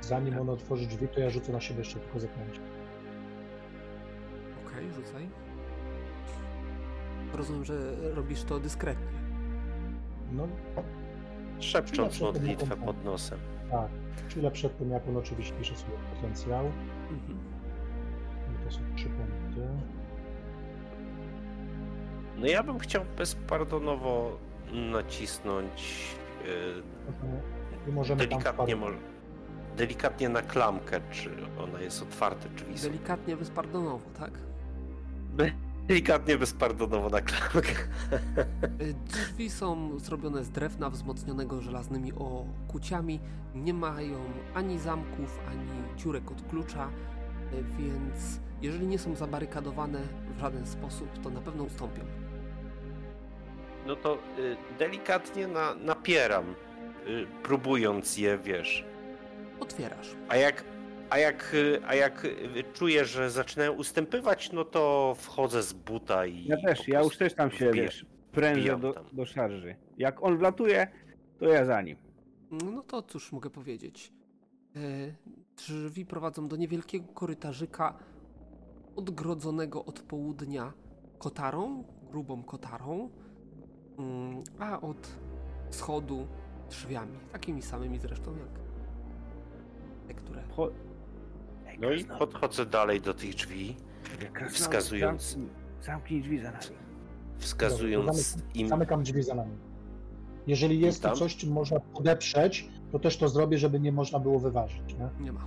[0.00, 2.60] Zanim on otworzy drzwi, to ja rzucę na siebie jeszcze tylko zaklęcie.
[4.78, 5.28] Okej, rzucaj.
[7.34, 7.74] Rozumiem, że
[8.14, 9.18] robisz to dyskretnie.
[10.32, 10.48] No
[11.60, 13.38] Szepcząc modlitwę pod nosem.
[13.70, 13.90] tak.
[14.28, 16.64] Chwilę przed tym, jak on oczywiście pisze swój potencjał.
[17.10, 17.38] Mhm.
[18.54, 19.68] I to są trzy punkty.
[22.36, 24.38] No ja bym chciał bezpardonowo
[24.72, 26.14] nacisnąć
[27.92, 28.76] możemy tam delikatnie,
[29.76, 32.88] delikatnie na klamkę, czy ona jest otwarta, drzwi są.
[32.88, 34.30] Delikatnie, bezpardonowo, tak?
[35.88, 37.72] Delikatnie bezpardonowo na klamkę.
[38.80, 43.20] Y, Drzwi są zrobione z drewna wzmocnionego żelaznymi okuciami.
[43.54, 44.18] Nie mają
[44.54, 46.88] ani zamków, ani dziurek od klucza.
[47.52, 50.00] e, więc jeżeli nie są zabarykadowane
[50.36, 52.02] w żaden sposób, to na pewno ustąpią.
[53.86, 56.44] No to y, delikatnie na, napieram,
[57.06, 58.84] y, próbując je, wiesz.
[59.60, 60.08] Otwierasz.
[60.28, 60.64] A jak,
[61.10, 61.56] a jak,
[61.86, 62.26] a jak
[62.72, 66.44] czuję, że zaczynają ustępywać, no to wchodzę z buta i.
[66.44, 67.84] Ja też, ja już też tam się, wbiję.
[67.84, 69.04] wiesz, prężę wbijam do, tam.
[69.12, 69.76] do szarży.
[69.98, 70.86] Jak on wlatuje,
[71.38, 71.96] to ja za nim.
[72.50, 74.12] No to cóż mogę powiedzieć.
[74.76, 74.80] E,
[75.56, 77.98] Drzwi prowadzą do niewielkiego korytarzyka
[78.96, 80.72] odgrodzonego od południa
[81.18, 83.10] kotarą, grubą kotarą,
[83.98, 85.08] mm, a od
[85.70, 86.26] wschodu
[86.70, 88.48] drzwiami, takimi samymi zresztą jak
[90.08, 90.42] te, które...
[91.80, 93.76] No i podchodzę dalej do tych drzwi,
[94.50, 95.36] wskazując-
[95.82, 96.64] Zamknij, drzwi za nami.
[97.38, 98.68] wskazując Dobra, im.
[98.68, 99.52] Zamykam drzwi za nami.
[100.46, 101.16] Jeżeli jest tu tam?
[101.16, 105.08] coś, czym można podeprzeć, to też to zrobię, żeby nie można było wyważyć, nie?
[105.24, 105.40] Nie ma.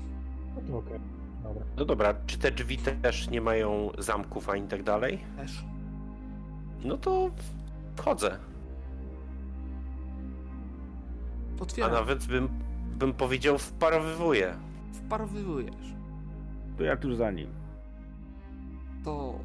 [0.55, 0.99] No to okej.
[1.43, 1.63] Dobra.
[1.77, 5.19] No dobra, czy te drzwi też nie mają zamków ani tak dalej?
[5.37, 5.63] Też.
[6.83, 7.31] No to
[7.95, 8.37] wchodzę.
[11.59, 11.91] A Otwieram.
[11.91, 12.49] nawet bym,
[12.99, 14.55] bym powiedział wparowywuję.
[14.93, 15.75] Wparowywujesz.
[16.81, 17.47] To ja tuż za nim.
[19.03, 19.39] To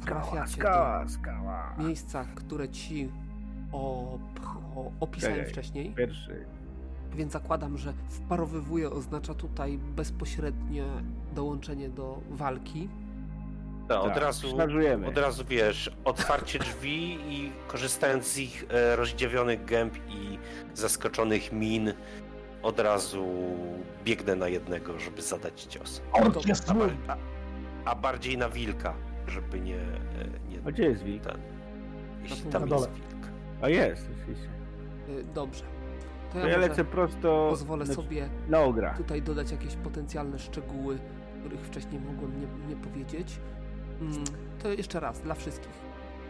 [0.00, 1.74] Skała, trafiacie skała, skała.
[1.78, 3.10] do miejsca, które ci
[3.72, 5.52] op- opisałem Czekaj.
[5.52, 5.90] wcześniej.
[5.94, 6.46] Pierwszy.
[7.14, 10.84] Więc zakładam, że wparowywuje oznacza tutaj bezpośrednie
[11.34, 12.88] dołączenie do walki.
[13.88, 15.06] To od Tak, razu, Szarżujemy.
[15.06, 20.38] od razu wiesz, otwarcie drzwi i korzystając z ich e, rozdziawionych gęb i
[20.74, 21.92] zaskoczonych min,
[22.64, 23.26] od razu
[24.04, 26.02] biegnę na jednego, żeby zadać cios.
[26.12, 26.74] Ork jest A,
[27.12, 27.16] a,
[27.84, 28.94] a bardziej na wilka,
[29.26, 29.76] żeby nie.
[30.48, 31.22] nie A gdzie jest wilk?
[31.22, 31.38] ten,
[32.22, 32.80] jeśli Na tam dole.
[32.88, 33.26] jest wilk.
[33.62, 34.48] A jest, oczywiście.
[35.08, 35.64] Y, Dobrze.
[36.32, 38.94] To To ja ja może lecę prosto pozwolę znaczy, sobie na ogra.
[38.94, 40.98] tutaj dodać jakieś potencjalne szczegóły,
[41.40, 43.40] których wcześniej mogłem nie, nie powiedzieć.
[44.00, 44.24] Mm,
[44.62, 45.72] To jeszcze raz, dla wszystkich.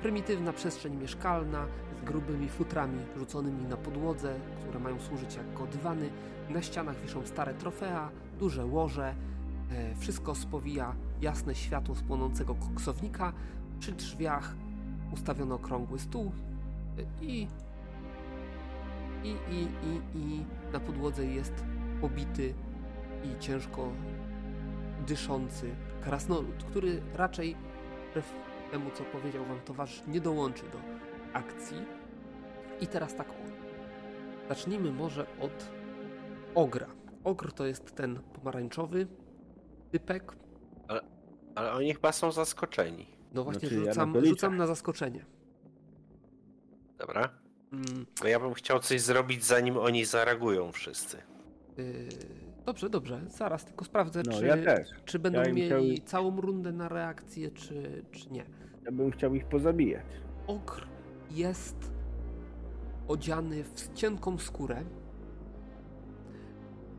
[0.05, 1.67] Prymitywna przestrzeń mieszkalna
[2.01, 6.11] z grubymi futrami rzuconymi na podłodze, które mają służyć jako dywany.
[6.51, 9.15] Na ścianach wiszą stare trofea, duże łoże.
[9.71, 13.33] E, Wszystko spowija jasne światło z płonącego koksownika.
[13.81, 14.55] Przy drzwiach
[15.13, 16.33] ustawiono okrągły stół
[17.21, 17.47] i,
[19.23, 21.65] i, i, i, i na podłodze jest
[22.01, 22.55] pobity
[23.25, 23.89] i ciężko
[25.07, 27.57] dyszący krasnolud, który raczej
[28.71, 30.79] temu, co powiedział wam towarzysz, nie dołączy do
[31.33, 31.77] akcji.
[32.81, 33.35] I teraz tak o.
[34.49, 35.71] Zacznijmy może od
[36.55, 36.87] ogra.
[37.25, 39.07] Ogr to jest ten pomarańczowy
[39.91, 40.33] typek.
[41.55, 43.07] Ale oni chyba są zaskoczeni.
[43.35, 45.25] No właśnie Znaczy, ja na rzucam, rzucam na zaskoczenie.
[46.99, 47.29] Dobra?
[47.73, 51.17] Mm, Bo ja bym chciał coś zrobić, zanim oni zareagują wszyscy.
[51.77, 52.09] yy,
[52.67, 53.21] dobrze, dobrze.
[53.29, 54.89] Zaraz tylko sprawdzę, No czy, ja też.
[55.05, 58.45] czy będą Ja mieli chciał- całą rundę na reakcję, czy, czy nie.
[58.85, 60.07] Ja bym chciał ich pozabijać.
[60.47, 60.87] Ogr
[61.31, 61.93] jest
[63.09, 64.83] odziany w cienką skórę,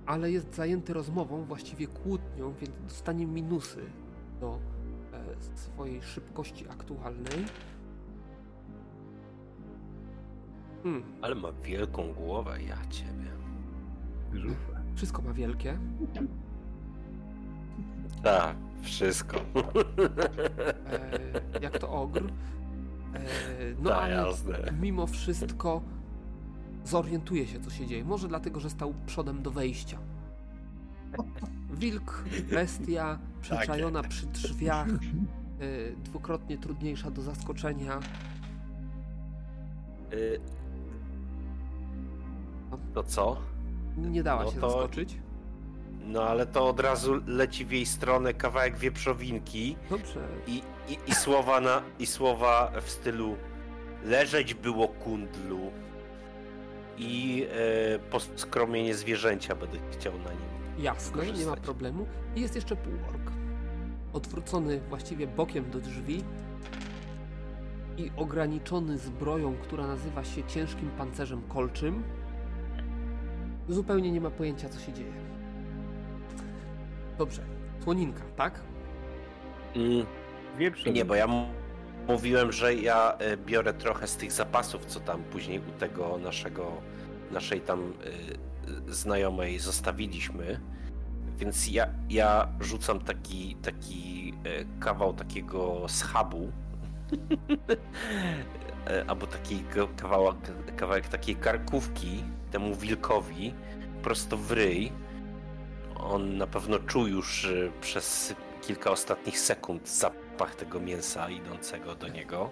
[0.06, 3.82] ale jest zajęty rozmową, właściwie kłótnią, więc dostanie minusy
[4.42, 4.60] do
[5.14, 7.46] e, swojej szybkości aktualnej.
[10.84, 13.32] Hmm, Ale ma wielką głowę, ja ciebie.
[14.34, 14.75] Żufę.
[14.96, 15.78] Wszystko ma wielkie.
[18.24, 19.38] Tak, wszystko.
[19.38, 19.42] E,
[21.62, 22.24] jak to ogr.
[22.24, 22.30] E,
[23.80, 24.58] no tak, ale jasne.
[24.82, 25.82] mimo wszystko
[26.86, 28.06] zorientuje się, co się dzieje.
[28.06, 29.98] Może dlatego, że stał przodem do wejścia.
[31.74, 34.88] Wilk, bestia, przyczajona przy drzwiach,
[35.62, 38.00] y, dwukrotnie trudniejsza do zaskoczenia.
[40.14, 40.40] Y,
[42.94, 43.38] To co?
[43.98, 45.18] Nie dała No się to- zaskoczyć.
[46.08, 50.20] No ale to od razu leci w jej stronę kawałek wieprzowinki Dobrze.
[50.48, 53.36] i, i, i słowa na i słowa w stylu
[54.04, 55.60] leżeć było kundlu
[56.98, 57.46] i
[57.96, 60.84] e, poskromienie zwierzęcia będę chciał na nim.
[60.84, 62.06] Jasne, nie ma problemu.
[62.36, 63.32] I jest jeszcze półork.
[64.14, 66.24] Odwrócony właściwie bokiem do drzwi
[67.98, 72.04] i ograniczony zbroją, która nazywa się ciężkim pancerzem kolczym.
[73.70, 75.14] Zupełnie nie ma pojęcia, co się dzieje.
[77.18, 77.42] Dobrze.
[77.84, 78.62] Słoninka, tak?
[79.76, 80.06] Mm,
[80.58, 80.92] Wieprze.
[80.92, 81.28] nie, bo ja
[82.08, 86.72] mówiłem, że ja e, biorę trochę z tych zapasów, co tam później u tego naszego,
[87.32, 87.94] naszej tam
[88.88, 90.60] e, znajomej zostawiliśmy.
[91.38, 96.52] Więc ja, ja rzucam taki, taki e, kawał takiego schabu.
[98.88, 100.36] E, Albo takiego kawałek,
[100.76, 103.54] kawałek takiej karkówki temu wilkowi
[104.04, 104.92] prosto w ryj.
[106.00, 107.48] on na pewno czuł już
[107.82, 112.50] przez kilka ostatnich sekund zapach tego mięsa idącego do niego.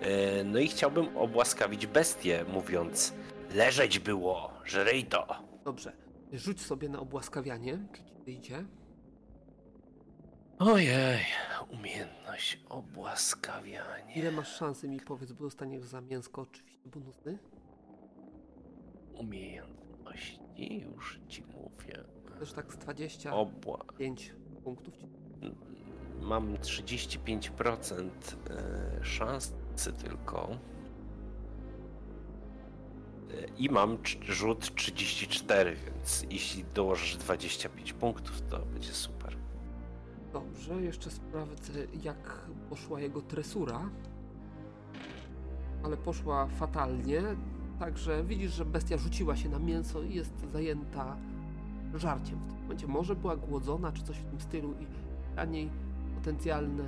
[0.00, 3.12] E, no i chciałbym obłaskawić bestię, mówiąc:
[3.54, 5.26] Leżeć było, żrej to.
[5.64, 5.92] Dobrze.
[6.32, 8.64] Rzuć sobie na obłaskawianie, czy ci wyjdzie.
[10.64, 11.24] Ojej,
[11.70, 14.14] umiejętność obłaskawianie.
[14.14, 17.38] Ile masz szansy mi powiedz, bo dostaniesz za mięsko oczywiście bonusy.
[19.14, 22.04] Umiejętności, już ci mówię.
[22.38, 23.84] Też tak z 25 Obła.
[24.64, 24.94] punktów.
[26.20, 28.10] Mam 35%
[28.50, 30.58] e, szansy tylko.
[33.58, 39.41] I mam rzut 34, więc jeśli dołożysz 25 punktów, to będzie super.
[40.32, 41.72] Dobrze, jeszcze sprawdzę
[42.02, 43.80] jak poszła jego tresura.
[45.84, 47.22] Ale poszła fatalnie,
[47.78, 51.16] także widzisz, że bestia rzuciła się na mięso i jest zajęta
[51.94, 52.86] żarciem w tym momencie.
[52.86, 54.86] Może była głodzona czy coś w tym stylu i
[55.34, 55.70] dla niej
[56.14, 56.84] potencjalne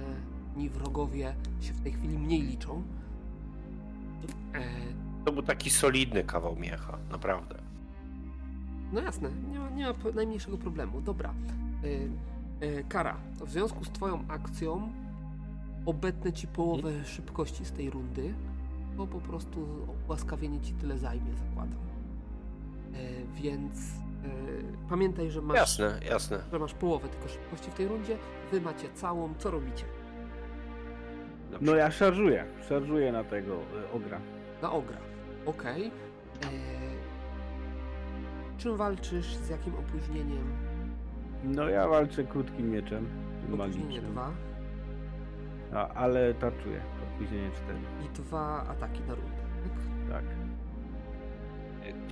[0.56, 2.82] ni wrogowie się w tej chwili mniej liczą.
[4.54, 4.60] E,
[5.24, 7.54] To był taki solidny kawał miecha, naprawdę.
[8.92, 11.00] No jasne, nie ma, nie ma najmniejszego problemu.
[11.00, 11.34] Dobra.
[11.84, 12.10] Y,
[12.88, 14.92] Kara, w związku z Twoją akcją
[15.86, 18.34] obetnę Ci połowę szybkości z tej rundy,
[18.96, 19.66] bo po prostu
[20.08, 21.78] łaskawienie Ci tyle zajmie, zakładam.
[22.94, 23.88] Y, więc y,
[24.88, 26.38] pamiętaj, że masz, Jasne, jasne.
[26.52, 28.16] że masz połowę tylko szybkości w tej rundzie.
[28.52, 29.34] Wy macie całą.
[29.38, 29.84] Co robicie?
[31.50, 31.66] Dobrze.
[31.72, 32.44] No ja szarżuję.
[32.68, 34.20] Szarżuję na tego e, ogra.
[34.62, 34.98] Na ogra.
[35.46, 35.86] Okej.
[35.86, 35.90] Y,
[38.58, 39.36] Czym walczysz?
[39.36, 40.52] Z jakim opóźnieniem?
[41.44, 43.06] No ja walczę krótkim mieczem.
[43.54, 44.12] Opóźnienie Magicznym.
[44.12, 44.32] 2
[45.74, 46.80] A, ale tarczuję.
[47.14, 47.78] Opóźnienie 4.
[48.04, 49.30] i dwa ataki na rundę.
[49.62, 49.72] Tak?
[50.12, 50.24] Tak.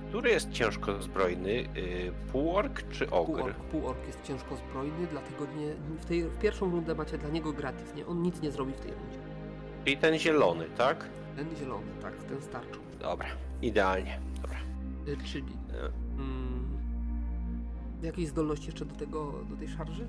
[0.09, 1.49] Który jest ciężko zbrojny?
[1.49, 3.25] y, Półork czy ogr?
[3.39, 7.53] Półork, półork jest ciężko zbrojny, dlatego nie, w, tej, w pierwszą rundę macie dla niego
[7.53, 8.07] gratis, nie?
[8.07, 9.17] On nic nie zrobi w tej rundzie.
[9.85, 11.05] Czyli ten zielony, tak?
[11.35, 12.79] Ten zielony, tak, ten starczą.
[12.99, 13.27] Dobra,
[13.61, 14.19] idealnie.
[14.41, 14.57] Dobra.
[15.25, 15.91] Czyli E, mm,
[18.03, 20.07] jakieś zdolności jeszcze do tego, do tej szarży?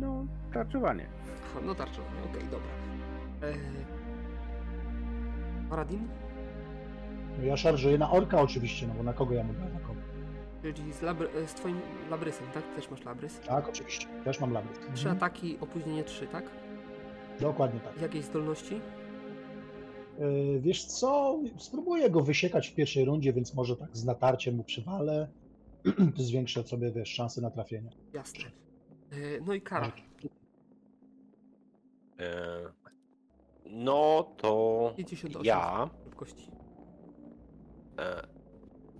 [0.00, 1.06] No, tarczowanie.
[1.66, 2.70] No tarczą, okej, dobra.
[3.42, 3.54] E,
[5.70, 6.08] Paradin?
[7.38, 10.04] No ja szarżuję na orka oczywiście, no bo na kogo ja mogę atakować?
[10.62, 11.80] Czyli z, labry, e, z twoim
[12.10, 12.74] labrysem, tak?
[12.76, 13.40] Też masz labrys.
[13.40, 14.06] Tak, oczywiście.
[14.24, 14.80] Też mam labirynt.
[14.94, 15.16] Trzy Mhm.
[15.16, 16.44] ataki, opóźnienie 3, tak?
[17.40, 18.00] Dokładnie tak.
[18.02, 18.80] Jakiej zdolności?
[20.18, 24.64] Yy, Wiesz co, spróbuję go wysiekać w pierwszej rundzie, więc może tak z natarciem mu
[24.64, 25.28] przywalę.
[26.16, 27.90] To zwiększę sobie, wiesz, szanse na trafienie.
[28.12, 28.44] Jasne.
[29.12, 29.92] E, no i kara.
[32.20, 32.32] e,
[33.66, 36.50] No to Jedzie się do ja, szybkości.
[37.98, 38.26] e,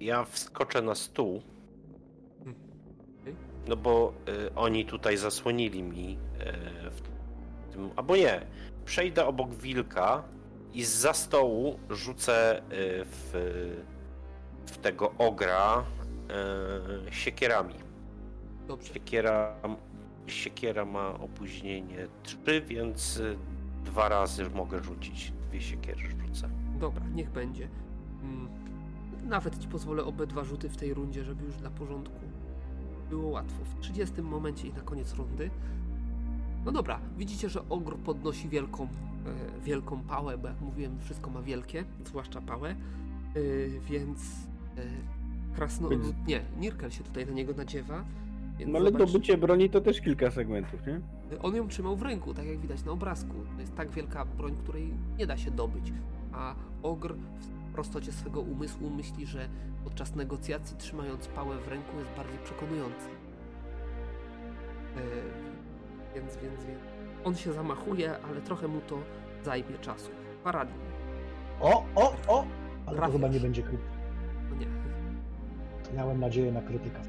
[0.01, 1.43] ja wskoczę na stół.
[2.45, 2.55] Hmm.
[3.69, 4.13] No bo
[4.57, 6.19] oni tutaj zasłonili mi
[6.91, 7.01] w
[7.73, 8.47] tym, albo nie.
[8.85, 10.23] Przejdę obok wilka
[10.75, 12.63] i za stołu rzucę
[13.05, 13.31] w,
[14.67, 15.85] w tego ogra
[16.31, 17.75] e, siekierami.
[18.69, 18.95] Dobrze.
[18.95, 19.55] Siekiera,
[20.27, 23.37] siekiera ma opóźnienie 3, więc y,
[23.85, 25.33] dwa razy mogę rzucić.
[25.51, 26.49] Dwie siekiery rzucę.
[26.81, 27.69] Dobra, niech będzie.
[28.23, 28.49] Mm,
[29.29, 32.21] Nawet ci pozwolę obydwa rzuty w tej rundzie, żeby już dla porządku
[33.11, 33.65] było łatwo.
[33.65, 35.51] W 30 momencie i na koniec rundy.
[36.65, 41.43] No dobra, widzicie, że ogr podnosi wielką, e, wielką pałę, bo jak mówiłem, wszystko ma
[41.43, 42.77] wielkie, zwłaszcza pałę, e,
[43.81, 44.21] więc
[44.77, 44.83] e,
[45.91, 48.05] Więc- Nie, Nirkel się tutaj na niego nadziewa.
[48.59, 51.01] Więc No ale zobacz- dobycie broni to też kilka segmentów, nie?
[51.43, 53.35] on ją trzymał w ręku, tak jak widać na obrazku.
[53.55, 55.93] To jest tak wielka broń, której nie da się dobyć.
[56.33, 57.15] A ogr
[57.71, 59.49] w prostocie swego umysłu myśli, że
[59.85, 63.09] podczas negocjacji trzymając pałę w ręku jest bardziej przekonujący.
[64.97, 65.01] E,
[66.15, 66.81] więc, więc, więc.
[67.25, 68.99] On się zamachuje, ale trochę mu to
[69.45, 70.11] zajmie czasu.
[70.45, 70.77] Paradin.
[71.61, 72.45] O, o, o!
[72.87, 74.00] Ale to chyba nie będzie krytyk.
[75.97, 77.01] Miałem nadzieję na krytyka.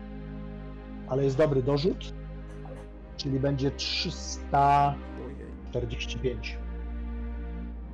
[1.07, 2.13] Ale jest dobry dorzut,
[3.17, 4.97] czyli będzie 345.
[5.25, 5.37] Ojej.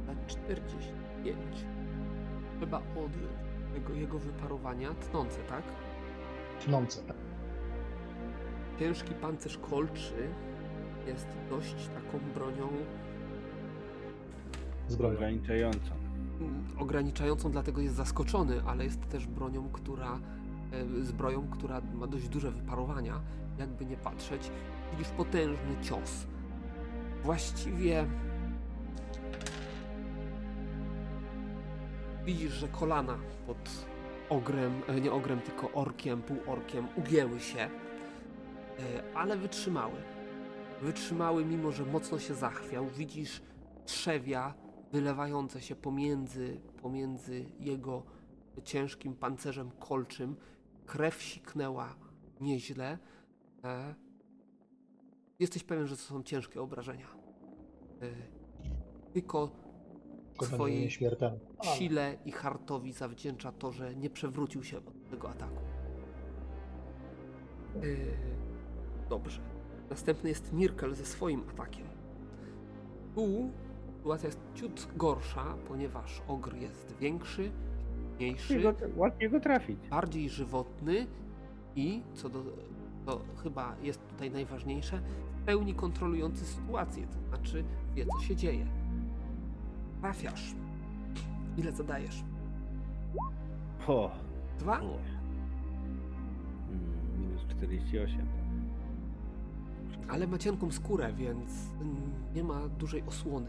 [0.07, 1.38] Na 45.
[2.59, 3.38] Trzeba odjąć
[3.73, 4.93] tego jego wyparowania.
[4.93, 5.63] Tnące, tak?
[6.65, 7.01] Tnące.
[7.03, 7.17] tak.
[8.79, 10.27] Ciężki pancerz kolczy
[11.07, 12.69] jest dość taką bronią
[14.88, 15.13] Zbroją.
[15.15, 15.91] Ograniczającą.
[16.41, 20.19] mm, ograniczającą, dlatego jest zaskoczony, ale jest też bronią, która
[21.01, 23.22] zbroją, która ma dość duże wyparowania.
[23.59, 24.51] Jakby nie patrzeć,
[24.91, 26.28] widzisz potężny cios.
[27.24, 28.05] Właściwie
[32.26, 33.88] widzisz, że kolana pod
[34.30, 37.70] ogrem, e, nie ogrem, tylko orkiem, półorkiem ugięły się.
[39.15, 40.01] ale wytrzymały.
[40.82, 42.88] Wytrzymały, mimo że mocno się zachwiał.
[42.88, 43.41] Widzisz
[43.86, 44.53] trzewia
[44.91, 48.03] wylewające się pomiędzy, pomiędzy jego
[48.63, 50.36] ciężkim pancerzem kolczym.
[50.88, 51.95] Krew siknęła
[52.41, 52.97] nieźle.
[53.63, 53.95] E,
[55.39, 57.07] jesteś pewien, że to są ciężkie obrażenia.
[58.01, 58.07] E,
[59.13, 59.51] tylko
[60.41, 60.89] swojej
[61.63, 65.61] sile i hartowi zawdzięcza to, że nie przewrócił się od tego ataku.
[67.75, 67.79] E,
[69.09, 69.41] dobrze.
[69.89, 71.88] Następny jest Mirkel ze swoim atakiem.
[73.15, 73.51] Tu
[74.07, 77.51] sytuacja jest ciut gorsza, ponieważ ogr jest większy,
[78.20, 79.78] mniejszy, łatwiej go trafić.
[79.89, 81.07] bardziej żywotny
[81.76, 82.43] i, co do,
[83.05, 85.01] to chyba jest tutaj najważniejsze,
[85.41, 87.63] w pełni kontrolujący sytuację, to znaczy
[87.95, 88.65] wie, co się dzieje.
[90.01, 90.55] Trafiasz.
[91.57, 92.24] Ile zadajesz?
[93.88, 94.11] O,
[94.59, 94.80] Dwa?
[94.82, 94.88] nie.
[94.88, 94.99] Mm,
[97.20, 98.26] Minus 48.
[100.09, 101.72] Ale ma cienką skórę, więc
[102.36, 103.47] nie ma dużej osłony.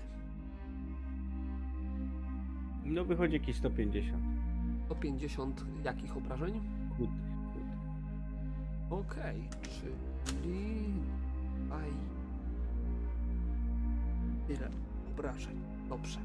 [2.85, 4.23] No wychodzi jakieś 150.
[4.89, 6.61] 150 jakich obrażeń?
[6.97, 7.11] Kut,
[8.91, 10.93] Okej, czyli...
[11.72, 11.91] Aj...
[14.47, 14.70] Tyle
[15.09, 15.61] obrażeń.
[15.89, 16.18] Dobrze.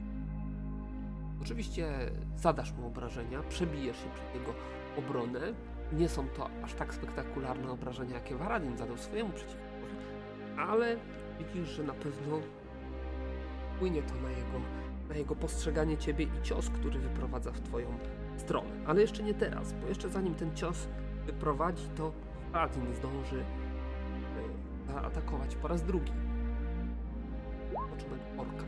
[1.41, 4.53] Oczywiście zadasz mu obrażenia, przebijesz się przed jego
[4.97, 5.39] obronę.
[5.93, 9.95] Nie są to aż tak spektakularne obrażenia, jakie Varadin zadał swojemu przeciwnikowi,
[10.57, 10.97] ale
[11.39, 12.39] widzisz, że na pewno
[13.75, 14.59] wpłynie to na jego,
[15.09, 17.87] na jego postrzeganie ciebie i cios, który wyprowadza w twoją
[18.37, 18.69] stronę.
[18.85, 20.87] Ale jeszcze nie teraz, bo jeszcze zanim ten cios
[21.25, 22.11] wyprowadzi, to
[22.51, 23.43] Varadin zdąży y,
[24.87, 26.11] zaatakować po raz drugi.
[27.73, 28.65] Początek orka.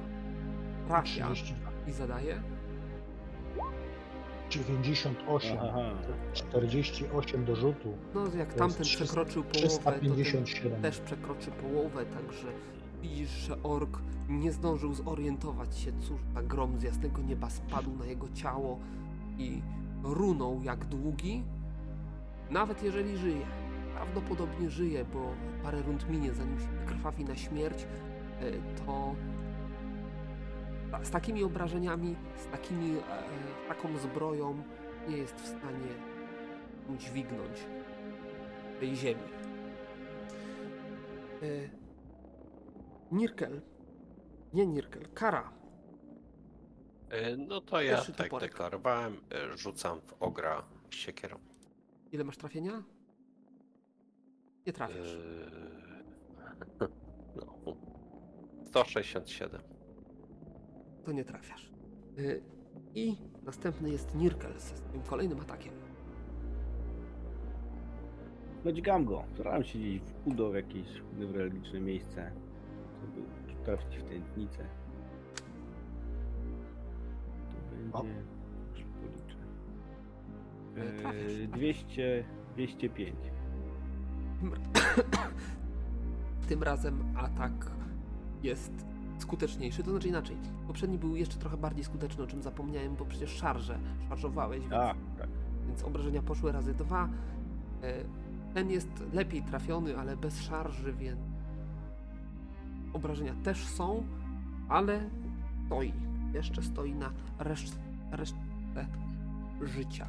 [0.88, 1.72] Trafia 32.
[1.88, 2.42] i zadaje
[4.50, 5.58] 98.
[5.62, 5.80] Aha.
[6.34, 7.94] 48 do rzutu.
[8.14, 10.82] No, jak tamten 300 przekroczył połowę, to ten 357.
[10.82, 12.48] też przekroczy połowę, także
[13.02, 14.00] widzisz, że ork
[14.30, 18.80] nie zdążył zorientować się, cóż za grom z jasnego nieba spadł na jego ciało
[19.38, 19.62] i
[20.04, 21.44] runął jak długi.
[22.50, 23.46] Nawet jeżeli żyje,
[23.96, 25.34] prawdopodobnie żyje, bo
[25.64, 27.88] parę rund minie, zanim się krwawi na śmierć,
[28.42, 28.52] e,
[28.86, 29.16] to
[31.04, 33.02] z takimi obrażeniami, z takimi, e,
[33.68, 34.64] taką zbroją
[35.10, 35.94] nie jest w stanie
[36.98, 37.66] dźwignąć
[38.80, 39.22] tej ziemi.
[41.42, 41.46] E,
[43.12, 43.62] Nirkel.
[44.54, 45.55] Nie Nirkel, Kara.
[47.16, 48.52] E, No to ja Pierwszy tak toporek.
[48.52, 49.14] deklarowałem,
[49.54, 51.38] e, rzucam w ogra siekierą.
[52.12, 52.84] Ile masz trafienia?
[54.68, 55.18] Nie trafiasz.
[56.82, 56.88] E,
[57.36, 57.76] No.
[58.66, 59.62] 167.
[61.06, 61.72] To nie trafiasz.
[62.96, 65.74] I następny jest Nirkel ze swoim kolejnym atakiem.
[68.66, 69.24] No dźgam go.
[69.34, 70.88] Staram się gdzieś w udo w jakieś
[71.18, 72.32] newralgiczne miejsce,
[73.02, 73.28] żeby
[73.66, 74.66] trafić w tętnicę.
[77.96, 78.04] O.
[78.04, 78.20] będzie...
[78.72, 79.38] już policzę.
[80.76, 81.60] E, trafiasz, Eee, trafiasz.
[81.60, 82.24] 200,
[82.54, 83.16] 205.
[86.48, 87.72] Tym razem atak
[88.44, 88.72] jest
[89.20, 90.38] skuteczniejszy, to znaczy inaczej.
[90.68, 93.80] Poprzedni był jeszcze trochę bardziej skuteczny, o czym zapomniałem, bo przecież szarże,
[94.10, 95.30] szarżowałeś, więc, A, tak.
[95.68, 97.10] więc obrażenia poszły razy dwa.
[97.84, 97.94] E,
[98.54, 101.20] Ten jest lepiej trafiony, ale bez szarży, więc
[102.94, 104.04] obrażenia też są,
[104.70, 105.10] ale
[105.66, 105.94] stoi.
[106.34, 107.80] Jeszcze stoi na reszt,
[108.12, 108.88] resztę
[109.62, 110.08] życia.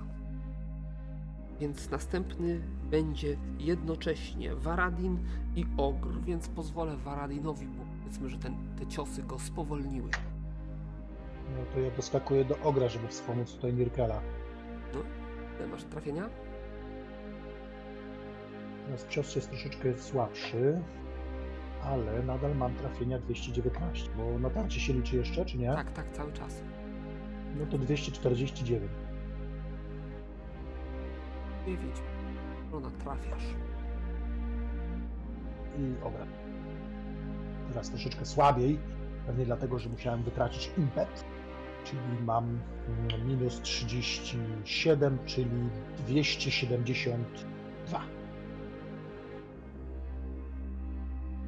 [1.60, 5.18] Więc następny będzie jednocześnie Varadin
[5.56, 10.10] i Ogr, więc pozwolę Varadinowi, bo powiedzmy, że ten, te ciosy go spowolniły.
[11.54, 14.20] No to ja doskakuję do ogra, żeby wspomóc tutaj Nirkela.
[15.58, 16.28] Ile masz trafienia?
[18.86, 20.80] Teraz cios jest troszeczkę słabszy,
[21.84, 25.72] ale nadal mam trafienia 219, bo natarcie się liczy jeszcze, czy nie?
[25.72, 26.62] Tak, tak, cały czas.
[27.58, 28.90] No to 249.
[31.66, 31.96] 9.
[32.72, 33.44] Ona trafiasz.
[35.78, 36.26] i ogra.
[37.68, 38.78] Teraz troszeczkę słabiej,
[39.26, 41.24] pewnie dlatego, że musiałem wytracić impet,
[41.84, 42.60] czyli mam mm,
[43.28, 45.50] minus 37, czyli
[45.98, 48.00] 272.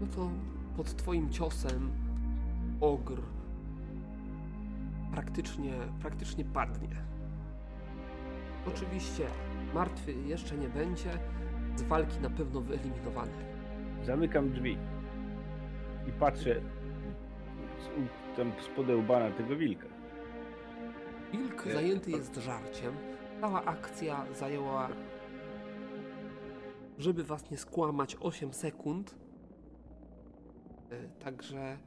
[0.00, 0.30] No to
[0.76, 1.90] pod twoim ciosem
[2.80, 3.22] ogr
[5.18, 6.88] praktycznie, praktycznie padnie.
[8.66, 9.26] Oczywiście
[9.74, 11.10] martwy jeszcze nie będzie,
[11.76, 13.32] z walki na pewno wyeliminowany.
[14.04, 14.78] Zamykam drzwi
[16.08, 16.60] i patrzę
[18.36, 19.86] tam spod łba na tego wilka.
[21.32, 22.94] Wilk zajęty jest żarciem.
[23.40, 24.88] Cała akcja zajęła
[26.98, 29.14] żeby was nie skłamać, 8 sekund.
[30.90, 31.78] E, Także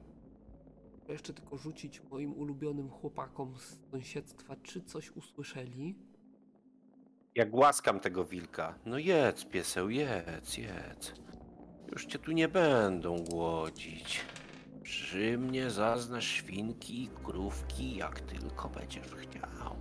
[1.01, 5.95] muszę jeszcze tylko rzucić moim ulubionym chłopakom z sąsiedztwa, czy coś usłyszeli.
[7.35, 8.75] Ja głaskam tego wilka.
[8.85, 11.13] No jedz, pieseł, jedz, jedz.
[11.91, 14.21] Już cię tu nie będą głodzić.
[14.83, 19.75] Przy mnie zaznasz świnki i krówki, jak tylko będziesz chciał.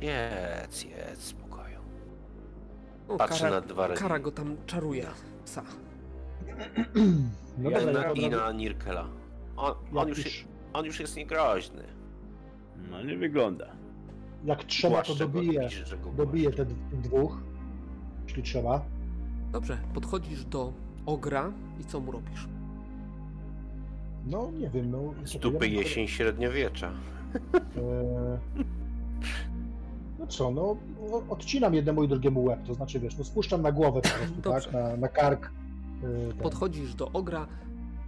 [0.00, 1.80] Jedz, jedz, spokoju.
[3.08, 4.02] O, Patrzę kara, na dwa razy.
[4.02, 5.06] kara go tam czaruje,
[5.44, 5.64] psa.
[7.58, 9.08] No Ja dobra, na, I na Nirkela.
[9.60, 11.82] On, on, już, już- on już jest niegroźny.
[12.90, 13.66] No nie wygląda.
[14.44, 16.52] Jak trzeba, to dobiję głaszczę.
[16.56, 17.38] te dwóch,
[18.26, 18.84] jeśli trzeba.
[19.52, 20.72] Dobrze, podchodzisz do
[21.06, 22.48] ogra i co mu robisz?
[24.26, 25.14] No nie wiem, no...
[25.40, 26.92] Dupy ja jesień średniowiecza.
[27.76, 28.38] E,
[30.18, 30.76] No co, no
[31.28, 34.72] odcinam jednemu i drugiemu łeb, to znaczy wiesz, no spuszczam na głowę po prostu, tak,
[34.72, 35.50] na, na kark.
[36.30, 36.42] e.
[36.42, 37.46] Podchodzisz do ogra,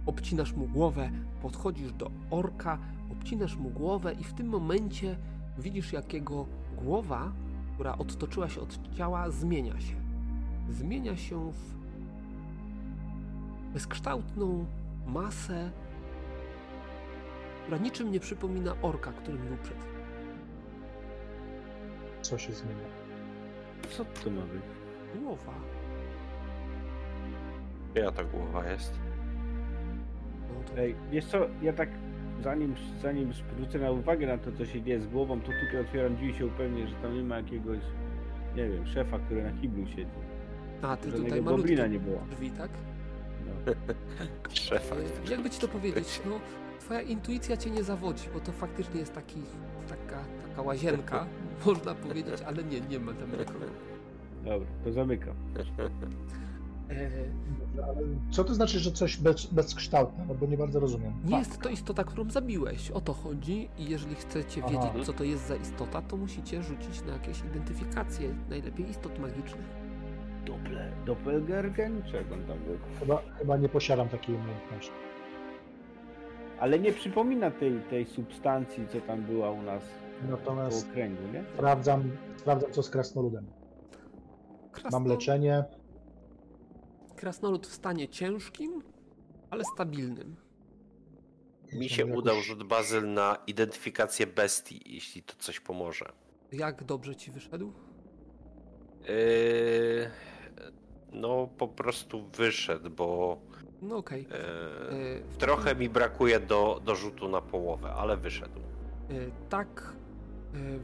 [0.05, 1.09] obcinasz mu głowę,
[1.41, 2.77] podchodzisz do orka,
[3.11, 5.17] obcinasz mu głowę i w tym momencie
[5.57, 6.45] widzisz, jak jego
[6.77, 7.31] głowa,
[7.73, 9.95] która odtoczyła się od ciała, zmienia się.
[10.69, 11.73] Zmienia się w
[13.73, 14.65] bezkształtną
[15.07, 15.71] masę,
[17.61, 19.93] która niczym nie przypomina orka, którym był przed chwilą.
[22.21, 22.87] Co się zmienia?
[23.89, 24.63] Co to ma być?
[25.21, 25.53] Głowa.
[27.95, 28.99] Ja ta głowa jest.
[30.77, 31.89] Ej, wiesz co, ja tak
[32.43, 36.15] zanim, zanim zwrócę na uwagę na to, co się dzieje z głową, to tutaj otwieram
[36.15, 37.79] drzwi i się upewnię, że tam nie ma jakiegoś,
[38.55, 40.11] nie wiem, szefa, który na kiblu siedzi.
[40.81, 42.19] A, ty Żadnego tutaj malutkie nie było.
[42.31, 42.69] drzwi, tak?
[43.45, 43.73] No.
[44.53, 44.95] Szefa.
[44.95, 46.39] E, Jakby ci to powiedzieć, no
[46.79, 49.41] twoja intuicja cię nie zawodzi, bo to faktycznie jest taki,
[49.89, 51.25] taka, taka łazienka,
[51.65, 53.65] można powiedzieć, ale nie, nie ma tam nikogo.
[54.45, 55.35] Dobra, to zamykam.
[57.59, 60.25] Dobrze, ale co to znaczy, że coś bez, bezkształtne?
[60.27, 61.13] No bo nie bardzo rozumiem.
[61.25, 64.71] nie jest to istota, którą zabiłeś, o to chodzi i jeżeli chcecie Aha.
[64.71, 69.65] wiedzieć, co to jest za istota, to musicie rzucić na jakieś identyfikacje, najlepiej istot magicznych.
[70.45, 72.01] Doppel, Doppelgergen?
[72.11, 72.77] Czego on tam był?
[72.99, 74.91] Chyba, chyba nie posiadam takiej umiejętności.
[76.59, 79.83] Ale nie przypomina tej, tej substancji, co tam była u nas
[80.21, 81.43] po Natomiast okręgu, nie?
[81.53, 82.03] sprawdzam,
[82.37, 83.45] sprawdzam co z krasnoludem.
[84.71, 85.63] Krasno, Mam leczenie.
[87.27, 88.81] Krasnolud w stanie ciężkim,
[89.49, 90.35] ale stabilnym.
[91.73, 96.11] Mi się Jakoś- udał rzut bazyl na identyfikację bestii, jeśli to coś pomoże.
[96.51, 97.73] Jak dobrze ci wyszedł?
[99.07, 100.09] Yy,
[101.11, 103.37] no po prostu wyszedł, bo
[103.81, 104.21] No okej.
[104.23, 108.59] yy, E, w trochę mi brakuje do, do rzutu na połowę, ale wyszedł.
[109.49, 109.93] Tak,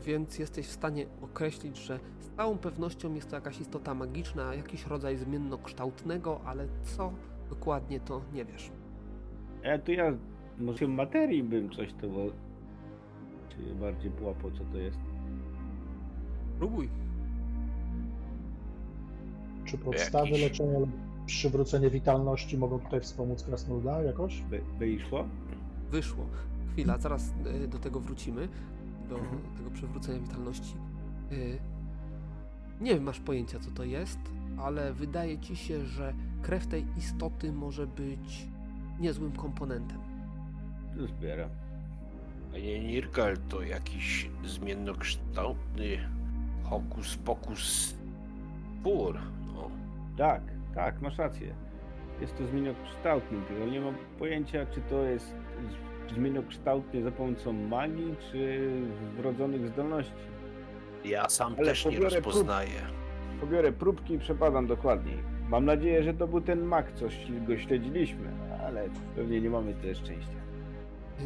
[0.05, 4.86] więc jesteś w stanie określić, że z całą pewnością jest to jakaś istota magiczna, jakiś
[4.88, 7.13] rodzaj zmiennokształtnego, ale co
[7.49, 8.72] dokładnie to nie wiesz.
[9.63, 10.13] E, to ja
[10.59, 12.07] może w materii bym coś to...
[13.49, 14.99] Czy bardziej połapał, co to jest?
[16.57, 16.89] Próbuj.
[19.65, 20.80] Czy podstawy Jakiś- leczenia
[21.26, 24.41] przywrócenie witalności mogą tutaj wspomóc krasnoluda jakoś?
[24.41, 25.26] Wy, wyszło?
[25.91, 26.26] Wyszło.
[26.72, 27.34] Chwila, zaraz
[27.64, 28.48] e, do tego wrócimy,
[29.10, 29.41] do Mhm.
[29.57, 30.73] tego przywrócenia witalności.
[31.31, 31.36] E,
[32.84, 34.19] Nie masz pojęcia, co to jest,
[34.57, 38.48] ale wydaje ci się, że krew tej istoty może być
[38.99, 39.98] niezłym komponentem.
[40.98, 41.49] To zbieram.
[42.52, 46.10] Panie Nirkel, to jakiś zmiennokształtny
[46.64, 47.95] hokus pokus
[48.80, 49.19] spór.
[49.56, 49.69] No.
[50.18, 50.41] Tak,
[50.76, 51.53] tak, masz rację.
[52.22, 55.34] Jest to zmienokształtny, tylko nie mam pojęcia, czy to jest
[56.10, 58.69] z- zmienokształtny za pomocą magii, czy
[59.18, 60.14] wrodzonych zdolności.
[61.06, 62.69] Ja sam Ale też nie pobiorę prób- rozpoznaję.
[63.41, 65.18] Pobiorę próbki i przepadam dokładniej.
[65.49, 67.18] Mam nadzieję, że to był ten mag, coś
[67.48, 68.31] go śledziliśmy,
[68.68, 70.40] ale pewnie nie mamy tyle szczęścia.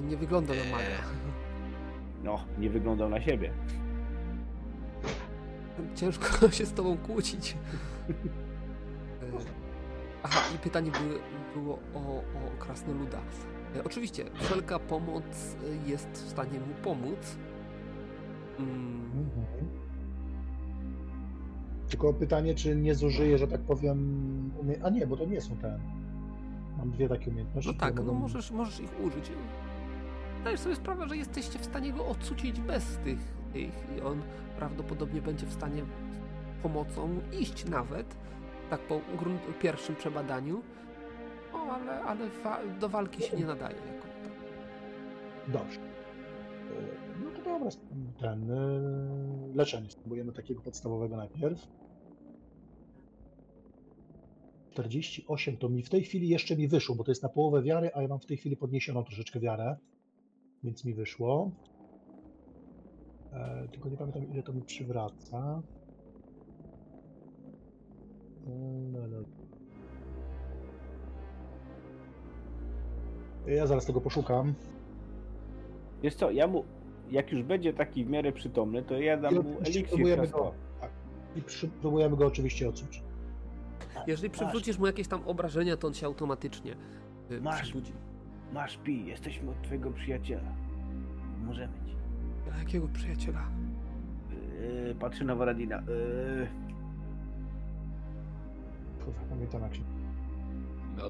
[0.04, 0.84] Nie wygląda na maga.
[2.24, 3.52] No, nie wyglądał na siebie.
[5.96, 7.56] Ciężko się z tobą kłócić.
[10.24, 11.20] Aha, i pytanie były,
[11.56, 13.18] było o, o krasnoluda.
[13.76, 15.24] E, Oczywiście, wszelka pomoc
[15.86, 17.38] e, jest w stanie mu pomóc.
[18.60, 19.84] Mm, Mhm.
[21.90, 23.98] Tylko pytanie, czy nie zużyję, że tak powiem.
[24.60, 24.76] Umie...
[24.84, 25.80] A nie, bo to nie są te.
[26.78, 27.72] Mam dwie takie umiejętności.
[27.74, 29.32] no tak, no możesz, możesz ich użyć.
[30.42, 33.20] Zdajesz sobie sprawę, że jesteście w stanie go odsucić bez tych,
[33.54, 34.22] tych i on
[34.58, 35.84] prawdopodobnie będzie w stanie
[36.64, 37.10] pomocą
[37.40, 38.16] iść nawet,
[38.78, 39.02] tak po
[39.62, 40.62] pierwszym przebadaniu.
[41.54, 42.30] O, ale, ale
[42.80, 43.76] do walki się nie nadaje.
[43.76, 44.32] Jako tak.
[45.54, 45.80] Dobrze.
[45.80, 45.84] E,
[47.24, 47.70] No to dobra,
[48.20, 51.68] ten e, leczenie spróbujemy takiego podstawowego najpierw.
[54.72, 57.92] 48 to mi w tej chwili jeszcze mi wyszło, bo to jest na połowę wiary,
[57.94, 59.78] a ja mam w tej chwili podniesioną troszeczkę wiarę,
[60.64, 61.52] więc mi wyszło.
[63.34, 65.62] E, tylko nie pamiętam ile to mi przywraca.
[68.48, 69.18] No, no.
[73.48, 74.54] Ja zaraz tego poszukam.
[76.04, 76.64] Wiesz co, ja mu,
[77.12, 80.92] jak już będzie taki w miarę przytomny, to ja dam I mu eliksir go, tak,
[81.36, 83.04] i przy, próbujemy go oczywiście odsuć.
[84.08, 86.76] Jeżeli przywrócisz mu jakieś tam obrażenia, to on się automatycznie
[87.32, 87.62] y, Masz.
[87.62, 87.94] przebudzi.
[88.54, 90.56] Masz pi, jesteśmy od twojego przyjaciela.
[91.46, 91.96] Możemy ci.
[92.54, 93.48] A jakiego przyjaciela?
[94.88, 95.76] Yy, patrzy na Waradina.
[95.76, 96.48] Yy,
[99.30, 99.82] Pamiętam jak się...
[100.98, 101.04] No,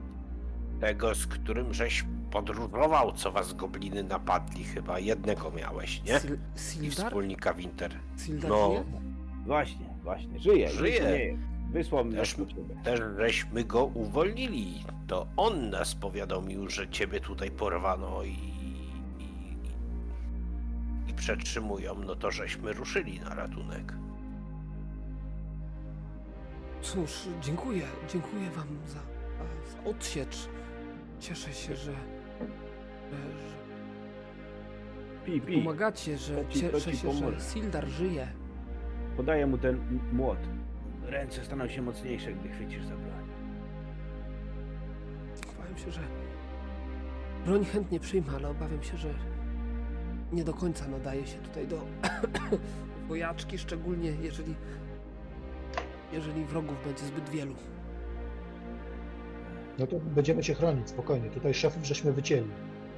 [0.79, 4.99] tego, z którym żeś podróżował, co was gobliny napadli chyba.
[4.99, 6.19] Jednego miałeś, nie?
[6.65, 7.91] Sil I wspólnika Winter.
[8.17, 8.67] Sildar No.
[8.69, 8.83] żyje?
[9.45, 10.39] właśnie, właśnie.
[10.39, 10.69] Żyje.
[10.69, 11.37] Żyje.
[11.71, 12.35] Wysłał mnie Też-.
[12.83, 14.83] Też żeśmy go uwolnili.
[15.07, 18.73] To on nas powiadomił, że ciebie tutaj porwano i, i,
[21.09, 21.95] i przetrzymują.
[22.05, 23.93] No to żeśmy ruszyli na ratunek.
[26.83, 27.81] Cóż, dziękuję.
[28.09, 28.99] Dziękuję wam za,
[29.71, 30.49] za odsiecz.
[31.19, 33.63] Cieszę się, że, że,
[35.25, 35.57] Pi, pi.
[35.57, 37.41] pomagacie, że To ci- to cieszę ci się, że pomoże.
[37.41, 38.27] Sildar żyje.
[39.17, 40.37] Podaję mu ten m- młot.
[41.03, 43.23] Ręce staną się mocniejsze, gdy chwycisz za broń.
[45.57, 46.01] Obawiam się, że
[47.45, 49.09] broń chętnie przyjmę, ale obawiam się, że
[50.31, 51.81] nie do końca nadaje się tutaj do
[53.07, 54.55] wojaczki, szczególnie jeżeli
[56.13, 57.55] jeżeli wrogów będzie zbyt wielu.
[59.79, 61.29] No to będziemy cię chronić, spokojnie.
[61.29, 62.47] Tutaj szefów żeśmy wycięli.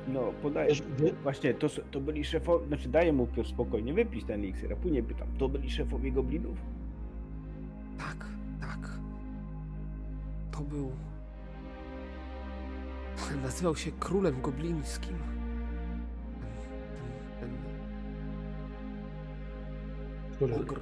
[0.07, 0.75] No, podaję.
[0.97, 4.75] Wy- Właśnie, to, to byli szefowie, znaczy daję mu pierw spokojnie wypić ten eliksir, a
[4.75, 6.57] później pytam, to byli szefowie goblinów?
[7.97, 8.25] Tak,
[8.61, 8.89] tak.
[10.51, 10.91] To był.
[13.43, 15.17] Nazywał się królem goblińskim.
[17.39, 17.49] Ten,
[20.39, 20.79] ten, ten ogr.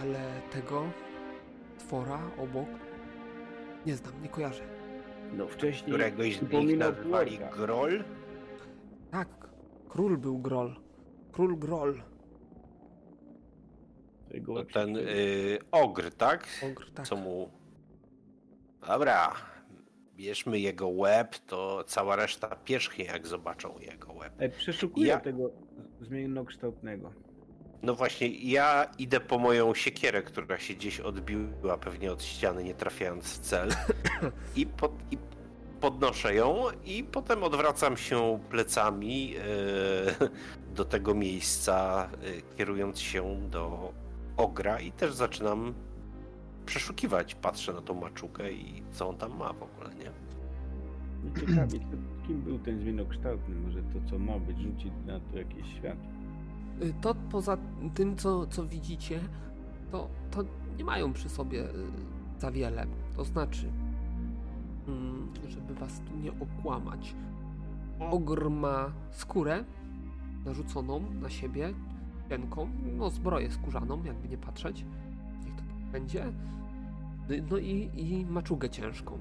[0.00, 0.82] Ale tego
[1.86, 2.68] twora obok
[3.86, 4.62] nie znam, nie kojarzę.
[5.32, 7.38] No wcześniej Któregoś z nich nazywali.
[7.56, 8.04] Groll.
[9.10, 9.28] Tak,
[9.88, 10.76] król był Groll.
[11.32, 12.02] Król.
[14.28, 16.46] Tego To ten y, ogr, tak?
[16.72, 17.06] Ogr, tak.
[17.06, 17.50] Co mu...
[18.86, 19.32] Dobra,
[20.16, 24.32] bierzmy jego łeb, to cała reszta pierzchnie, jak zobaczą jego łeb.
[24.38, 25.50] E, Przeszukuję Ja- tego
[26.00, 27.12] zmiennokształtnego.
[27.84, 32.74] No właśnie, ja idę po moją siekierę, która się gdzieś odbiła pewnie od ściany, nie
[32.74, 33.68] trafiając w cel.
[34.56, 35.18] I, pod, i
[35.80, 39.42] podnoszę ją i potem odwracam się plecami e,
[40.76, 43.92] do tego miejsca, e, kierując się do
[44.36, 45.74] ogra i też zaczynam
[46.66, 47.34] przeszukiwać.
[47.34, 50.10] Patrzę na tą maczukę i co on tam ma w ogóle, nie?
[51.40, 51.78] Ciekawie,
[52.26, 53.54] kim był ten zmiennokształtny?
[53.54, 56.23] Może to, co ma być, rzucić na to jakieś światło.
[56.82, 57.56] Y, To poza
[57.94, 59.20] tym, co, co widzicie,
[59.92, 60.44] to, to
[60.78, 61.72] nie mają przy sobie y,
[62.38, 62.86] za wiele.
[63.16, 63.72] To znaczy,
[64.88, 67.14] mm, żeby was tu nie okłamać,
[68.10, 69.64] ogr ma skórę
[70.44, 71.74] narzuconą na siebie,
[72.28, 74.84] cienką, no zbroję skórzaną, jakby nie patrzeć,
[75.44, 76.26] niech to tak będzie.
[77.30, 79.18] Y, No i, i maczugę ciężką.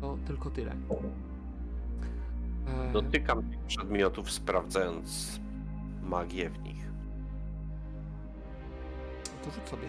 [0.00, 0.76] To tylko tyle.
[2.92, 5.40] Dotykam tych przedmiotów, sprawdzając
[6.02, 6.86] magię w nich.
[9.44, 9.88] To rzuć sobie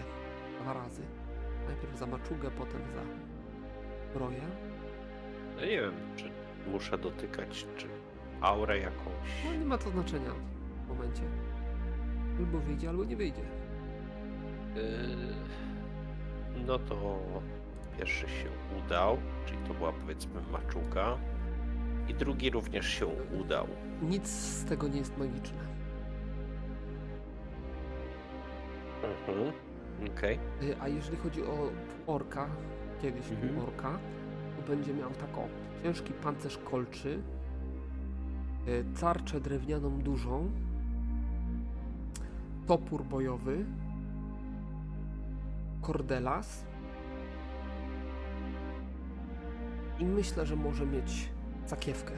[0.62, 1.02] dwa razy.
[1.66, 3.02] Najpierw za maczugę, potem za
[4.10, 4.40] zbroję.
[5.60, 6.30] Ja nie wiem, czy
[6.70, 7.86] muszę dotykać, czy
[8.40, 9.44] aurę jakąś.
[9.44, 10.30] No nie ma to znaczenia
[10.84, 11.22] w momencie.
[12.38, 13.42] Albo wyjdzie, albo nie wyjdzie.
[14.74, 15.34] Yy,
[16.66, 17.18] No to
[17.98, 21.18] pierwszy się udał, czyli to była powiedzmy maczuga.
[22.08, 23.06] I drugi również się
[23.40, 23.66] udał.
[24.02, 25.58] Nic z tego nie jest magiczne.
[29.28, 29.52] Mhm.
[30.16, 30.38] Okej.
[30.62, 31.70] Y, A jeżeli chodzi o
[32.06, 32.46] orka,
[33.02, 33.58] kiedyś Mhm.
[33.58, 33.98] orka,
[34.56, 35.48] to będzie miał taką
[35.82, 37.22] ciężki pancerz kolczy,
[38.68, 40.50] y, tarczę drewnianą dużą,
[42.66, 43.64] topór bojowy,
[45.82, 46.64] kordelas
[49.98, 51.28] i myślę, że może mieć
[51.66, 52.12] sakiewkę.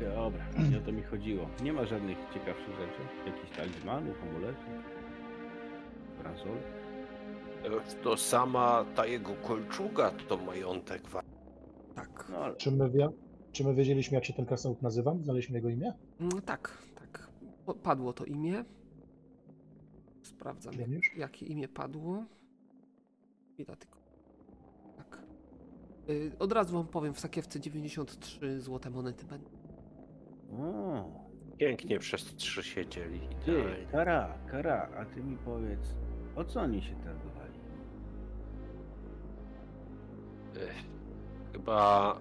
[0.00, 1.48] Dobra, nie o to mi chodziło.
[1.62, 3.00] Nie ma żadnych ciekawszych rzeczy.
[3.26, 4.64] Jakichś talizmanów, amuletów,
[6.18, 6.62] bransolet.
[8.02, 11.08] To sama ta jego kolczuga to majątek.
[11.08, 11.22] wa-
[11.94, 12.26] Tak.
[12.30, 13.08] No ale Czy my, wie...
[13.52, 15.14] Czy my wiedzieliśmy, jak się ten krasnolud nazywa?
[15.22, 15.92] Znaleźliśmy jego imię?
[16.20, 17.28] Mm, tak, tak.
[17.66, 18.64] Po- Padło to imię.
[20.22, 21.16] Sprawdzam, Wiem już.
[21.16, 22.24] jakie imię padło.
[23.54, 23.98] chwila tylko.
[24.96, 25.18] Tak.
[26.10, 29.50] Y, od razu wam powiem, w sakiewce 93 złote monety będą.
[30.52, 31.04] O,
[31.58, 33.20] Pięknie przez trzy siedzieli.
[33.44, 33.86] ty, Idealnie.
[33.92, 35.94] Kara, Kara, a ty mi powiedz,
[36.36, 37.58] o co oni się targowali?
[40.56, 40.84] Ech,
[41.52, 42.18] Chyba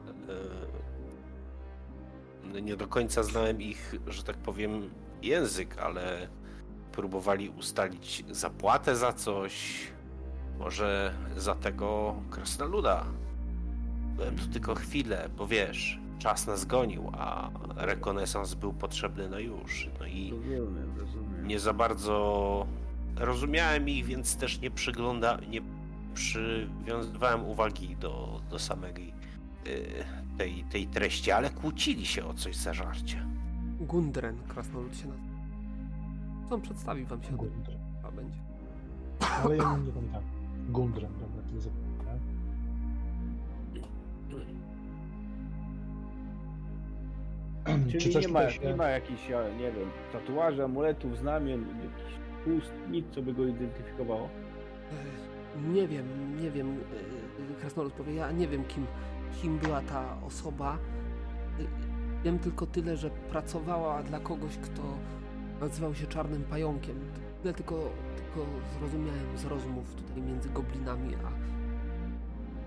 [2.56, 4.90] e, nie do końca znałem ich, że tak powiem,
[5.22, 6.28] język, ale
[6.92, 9.88] próbowali ustalić zapłatę za coś.
[10.60, 13.06] Może za tego krasnoluda.
[14.16, 19.90] Byłem tu tylko chwilę, bo wiesz, czas nas gonił, a rekonesans był potrzebny na już.
[20.00, 21.48] No i Rozumiem, rozumiem.
[21.48, 22.66] nie za bardzo
[23.16, 25.62] rozumiałem ich, więc też nie przygląda, nie
[26.14, 29.14] przywiązywałem uwagi do, do samej
[29.68, 29.86] y,
[30.38, 33.26] tej, tej treści, ale kłócili się o coś za żarcie.
[33.80, 35.28] Gundren, krasnolud się nazywa.
[36.50, 37.32] Co on przedstawi wam się?
[37.38, 37.80] Gundren.
[38.08, 38.40] A będzie.
[39.44, 40.24] Ale ja nie pamiętam.
[40.70, 41.12] Gundren,
[48.00, 48.66] Czyli coś nie ma, się...
[48.68, 52.18] nie ma jakichś, ja nie wiem, tatuaży, amuletów, znamion, jakichś
[52.58, 54.30] ust, nic, co by go identyfikowało?
[54.92, 56.06] E, Nie wiem,
[56.42, 56.78] nie wiem,
[57.58, 58.86] e, krasnolud powie, ja nie wiem kim,
[59.42, 60.78] kim była ta osoba.
[61.60, 61.64] E,
[62.24, 64.82] Wiem tylko tyle, że pracowała dla kogoś, kto
[65.62, 66.96] nazywał się Czarnym Pająkiem.
[67.42, 67.76] Tyle tylko,
[68.16, 68.50] tylko
[68.80, 71.32] zrozumiałem z rozmów tutaj między goblinami a,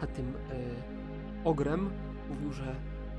[0.04, 0.54] a tym e,
[1.44, 1.90] ogrem.
[2.30, 2.74] Mówił, że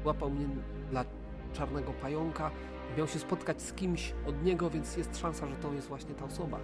[0.05, 0.45] łapał mnie
[0.91, 1.05] dla
[1.53, 2.51] Czarnego Pająka.
[2.97, 6.25] Miał się spotkać z kimś od niego, więc jest szansa, że to jest właśnie ta
[6.25, 6.59] osoba.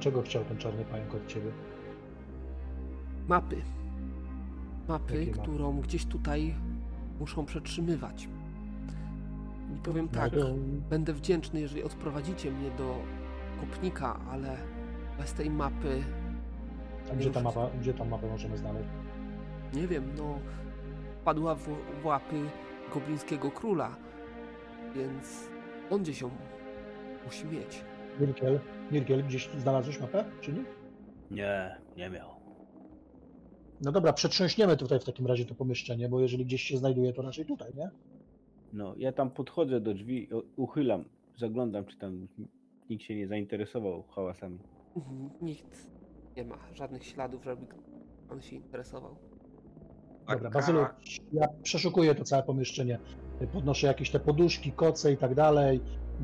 [0.00, 1.50] Czego chciał ten czarny pająk od ciebie?
[3.28, 3.56] Mapy.
[4.88, 5.42] Mapy, Jakie mapy?
[5.42, 6.54] którą gdzieś tutaj
[7.20, 8.28] muszą przetrzymywać.
[9.76, 10.54] I powiem No tak, to-
[10.90, 12.98] będę wdzięczny, jeżeli odprowadzicie mnie do
[13.60, 14.56] kopnika, ale
[15.18, 16.02] bez tej mapy,
[17.12, 18.88] A gdzie ta mapa, gdzie tą mapę możemy znaleźć?
[19.74, 20.38] nie wiem, no,
[21.24, 21.68] padła w,
[22.02, 22.40] w łapy
[22.94, 23.96] goblińskiego króla,
[24.94, 25.48] więc
[25.90, 26.30] on gdzieś ją
[27.26, 27.84] musi mieć.
[28.20, 28.60] Mirkiel,
[28.92, 30.64] Mirkiel, gdzieś znalazłeś mapę, czy nie?
[31.30, 32.30] Nie, nie miał.
[33.80, 37.22] No dobra, przetrząśniemy tutaj w takim razie to pomieszczenie, bo jeżeli gdzieś się znajduje, to
[37.22, 37.90] raczej tutaj, nie?
[38.72, 41.04] No, ja tam podchodzę do drzwi, uchylam,
[41.36, 42.28] zaglądam, czy tam
[42.90, 44.58] nikt się nie zainteresował hałasami.
[44.96, 45.90] Mhm, Nikt
[46.36, 47.66] nie ma żadnych śladów, żeby
[48.30, 49.16] on się interesował.
[50.30, 50.80] Dobra, Bazylu,
[51.32, 52.98] ja przeszukuję to całe pomieszczenie.
[53.52, 55.80] Podnoszę jakieś te poduszki, koce i tak dalej.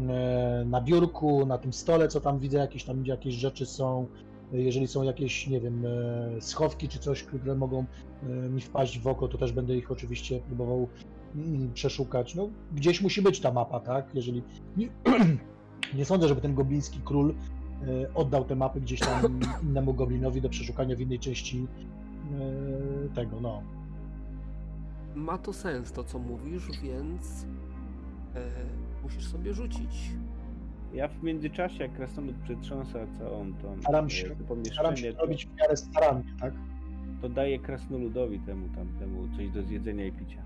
[0.09, 4.07] E, Na biurku, na tym stole, co tam widzę, jakieś tam jakieś rzeczy są.
[4.53, 7.85] Jeżeli są jakieś, nie wiem, e, schowki czy coś, które mogą
[8.23, 10.89] e, mi wpaść w oko, to też będę ich oczywiście próbował
[11.35, 12.35] mm, przeszukać.
[12.35, 14.15] No, gdzieś musi być ta mapa, tak?
[14.15, 14.43] Jeżeli.
[14.77, 14.89] Nie,
[15.99, 17.35] nie sądzę, żeby ten gobliński król
[18.15, 21.67] oddał te mapy gdzieś tam innemu goblinowi do przeszukania w innej części
[23.15, 23.63] tego, no.
[25.17, 27.47] Ma to sens to, co mówisz, więc
[28.35, 28.41] e,
[29.03, 30.11] musisz sobie rzucić.
[30.95, 35.13] Ja w międzyczasie, jak krasnolud przetrząsa całą tą Staram e, się- to Staram pomieszczenie, się
[35.13, 36.53] to, robić w miarę starannie, tak?
[37.23, 40.43] to daję krasnoludowi temu tamtemu coś do zjedzenia i picia.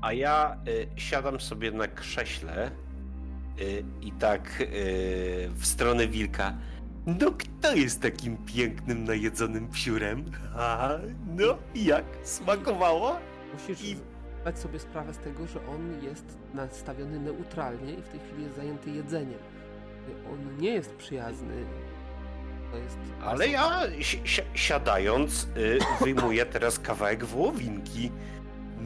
[0.00, 2.70] A ja y, siadam sobie na krześle
[3.60, 4.66] y, i tak y,
[5.54, 6.56] w stronę wilka.
[7.06, 10.24] No kto jest takim pięknym, najedzonym psiurem?
[10.56, 10.90] A,
[11.36, 11.44] no
[11.74, 12.04] jak?
[12.22, 13.16] Smakowało?
[13.52, 13.96] Musisz I-
[14.42, 18.56] zdać sobie sprawę z tego, że on jest nastawiony neutralnie i w tej chwili jest
[18.56, 19.38] zajęty jedzeniem.
[20.32, 21.64] On nie jest przyjazny.
[22.70, 22.98] To jest.
[23.24, 28.10] Ale ja si si siadając y, wyjmuję teraz kawałek wołowinki.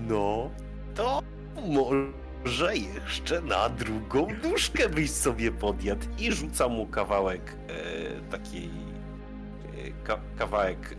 [0.08, 0.50] No,
[0.94, 1.22] to
[1.66, 2.06] może
[2.48, 10.18] jeszcze na drugą nóżkę byś sobie podjadł i rzucam mu kawałek e, takiej e, ka
[10.38, 10.96] kawałek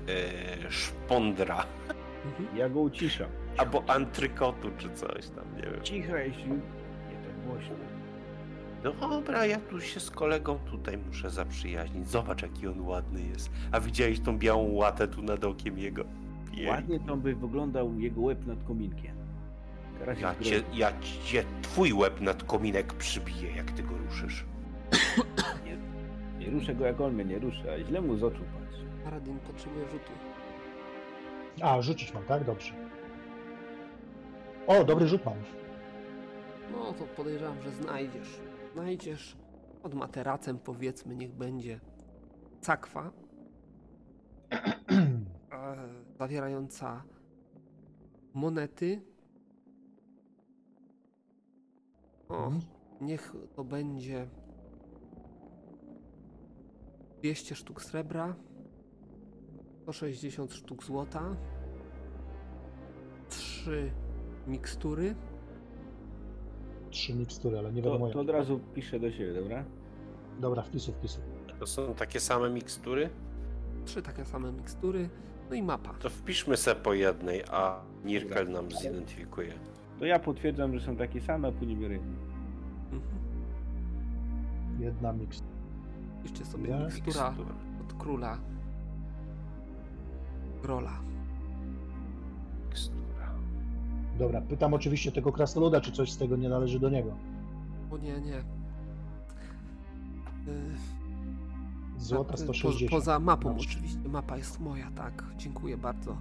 [0.68, 1.66] e, szpondra
[2.26, 2.58] Mhm.
[2.58, 3.28] Ja go uciszam.
[3.58, 5.82] albo antrykotu czy coś tam, nie wiem.
[5.84, 7.76] Cicho, jeśli nie tak głośno.
[8.84, 12.08] Dobra, ja tu się z kolegą tutaj muszę zaprzyjaźnić.
[12.08, 13.50] Zobacz jaki on ładny jest.
[13.72, 16.04] A widziałeś tą białą łatę tu nad okiem jego?
[16.54, 16.68] Jej.
[16.68, 19.16] Ładnie tam by wyglądał jego łeb nad kominkiem.
[20.00, 24.46] Teraz Ja cię, ja cię twój łeb nad kominek przybiję, jak ty go ruszysz.
[26.40, 28.86] Nie ruszę go jak on mnie nie rusza, a źle mu z oczu patrzy.
[29.04, 30.12] Paradin potrzebuje rzutu.
[31.62, 32.44] A, rzucić mam, tak?
[32.44, 32.74] Dobrze.
[34.68, 35.38] O, dobry rzut mam.
[36.72, 38.40] No to podejrzewam, że znajdziesz.
[38.74, 39.38] Znajdziesz
[39.82, 41.80] pod materacem, powiedzmy, niech będzie
[42.62, 43.12] cakwa
[44.52, 45.76] e,
[46.20, 47.04] zawierająca
[48.34, 49.02] monety.
[52.30, 52.62] O, Mhm.
[53.02, 54.28] niech to będzie
[57.22, 58.36] 200 sztuk srebra,
[59.84, 61.36] 160 sztuk złota,
[63.30, 63.92] 3
[64.48, 65.16] mikstury,
[66.90, 68.30] Trzy mikstury, ale nie wiadomo To, to jak.
[68.30, 69.66] od razu piszę do siebie, dobra?
[70.40, 71.20] Dobra, wpisu, wpisu.
[71.60, 73.10] To są takie same mikstury?
[73.86, 75.10] trzy takie same mikstury,
[75.50, 75.94] no i mapa.
[75.94, 79.54] To wpiszmy se po jednej, a Nirkel nam zidentyfikuje.
[80.00, 82.12] To ja potwierdzam, że są takie same, a później biorę jedną.
[82.92, 83.22] Mhm.
[84.80, 85.56] Jedna mikstura.
[86.24, 87.34] Piszcie sobie Ja- mikstura
[87.82, 88.38] od króla
[90.62, 90.92] Grola.
[92.66, 93.32] Mikstura.
[94.20, 97.12] Dobra, pytam oczywiście tego krasnoluda, czy coś z tego nie należy do niego.
[97.92, 98.38] O nie, nie.
[98.38, 98.44] Y,
[101.98, 102.92] Złota po- 160.
[102.92, 104.00] Poza mapą oczywiście.
[104.10, 105.24] Mapa jest moja, tak.
[105.38, 106.18] Dziękuję bardzo,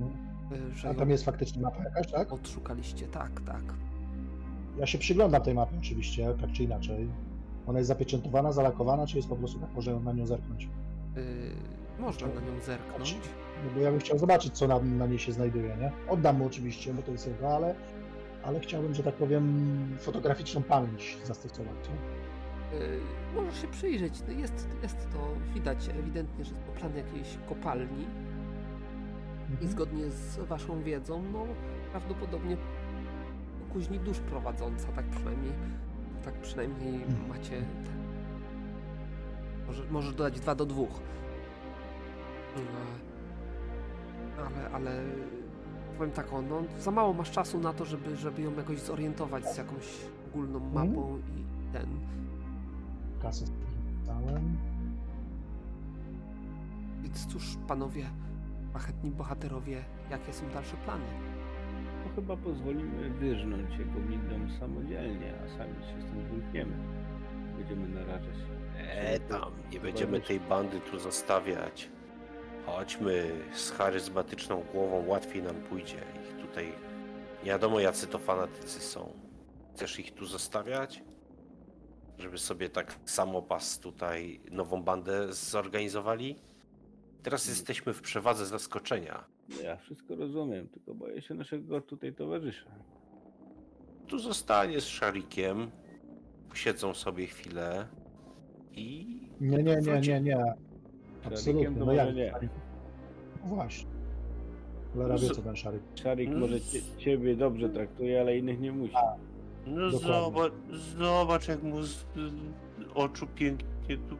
[0.00, 0.06] no.
[0.52, 2.32] Y, że A tam jest faktycznie mapa jakaś, tak?
[2.32, 3.06] odszukaliście.
[3.06, 3.62] Tak, tak.
[4.78, 7.08] Ja się przyglądam tej mapie oczywiście, tak czy inaczej.
[7.66, 10.68] Ona jest zapieczętowana, zalakowana, czy jest po prostu tak, może na nią zerknąć?
[11.16, 11.50] Y,
[11.98, 13.16] można na nią zerknąć.
[13.64, 15.92] No bo ja bym chciał zobaczyć, co na, na niej się znajduje, nie?
[16.08, 17.74] Oddam mu oczywiście, bo to jest jego, ale,
[18.44, 21.76] ale chciałbym, że tak powiem, fotograficzną pamięć zastosować.
[21.88, 22.78] Nie?
[22.78, 23.00] Y,
[23.34, 24.14] Możesz się przyjrzeć.
[24.38, 25.18] Jest, jest to,
[25.54, 28.06] widać ewidentnie, że jest to plan jakiejś kopalni
[29.48, 29.70] i Mhm.
[29.70, 31.46] zgodnie z waszą wiedzą, no
[31.92, 35.52] prawdopodobnie do kuźni dusz prowadząca, tak przynajmniej,
[36.24, 37.28] tak przynajmniej Mhm.
[37.28, 37.62] macie.
[39.66, 40.82] Może, możesz dodać 2 do 2.
[44.38, 45.02] Ale, ale
[45.98, 49.56] powiem tak, no, za mało masz czasu na to, żeby, żeby ją jakoś zorientować z
[49.58, 49.84] jakąś
[50.30, 50.88] ogólną Mhm.
[50.88, 51.86] mapą i ten.
[53.22, 53.44] Kasę
[54.06, 54.56] dałem.
[57.02, 58.04] Więc cóż, panowie,
[58.76, 61.04] szlachetni bohaterowie, jakie są dalsze plany?
[62.04, 66.76] To chyba pozwolimy wyrżnąć jego midom samodzielnie, a sami się stąd wymkniemy.
[67.58, 68.36] Będziemy narażać.
[68.78, 71.90] E, tam, nie będziemy tej bandy tu zostawiać.
[72.66, 76.02] Chodźmy z charyzmatyczną głową, łatwiej nam pójdzie.
[76.24, 76.72] Ich tutaj
[77.44, 79.12] nie wiadomo jacy to fanatycy są.
[79.74, 81.02] Chcesz ich tu zostawiać?
[82.18, 86.36] Żeby sobie tak samopas tutaj nową bandę zorganizowali?
[87.26, 89.24] Teraz jesteśmy w przewadze zaskoczenia.
[89.48, 92.70] No Ja wszystko rozumiem, tylko boję się naszego tutaj towarzysza.
[94.06, 95.70] Tu zostanie z Szarikiem,
[96.48, 97.86] posiedzą sobie chwilę
[98.72, 100.54] i Nie, nie, nie, nie, nie.
[101.24, 101.70] Absolutnie.
[101.78, 102.14] to No jak?
[102.14, 102.32] nie.
[103.44, 103.90] No właśnie.
[104.92, 105.82] Cholera wie, co ten szaryk.
[105.94, 106.56] Szarik No może
[106.98, 108.94] ciebie dobrze traktuje, ale innych nie musi.
[109.66, 110.52] No zobacz,
[110.98, 112.04] zobacz jak mu z, z
[112.94, 114.16] oczu pięknie tu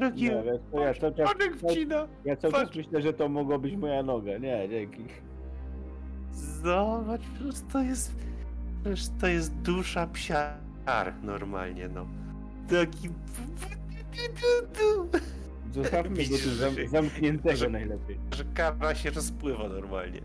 [0.00, 2.08] jak No, je, wiesz, to ja, czas, patrz jak wcina.
[2.24, 4.38] ja cały czas myślę, że to mogła być moja noga.
[4.38, 5.04] Nie, dzięki.
[6.32, 8.16] Zobacz, przecież to jest,
[8.82, 12.06] przecież to jest dusza psiar normalnie, no.
[12.68, 13.08] Taki...
[15.72, 18.18] Zostawmy go tu zam, zamkniętego że- najlepiej.
[18.36, 20.20] że kara się rozpływa normalnie.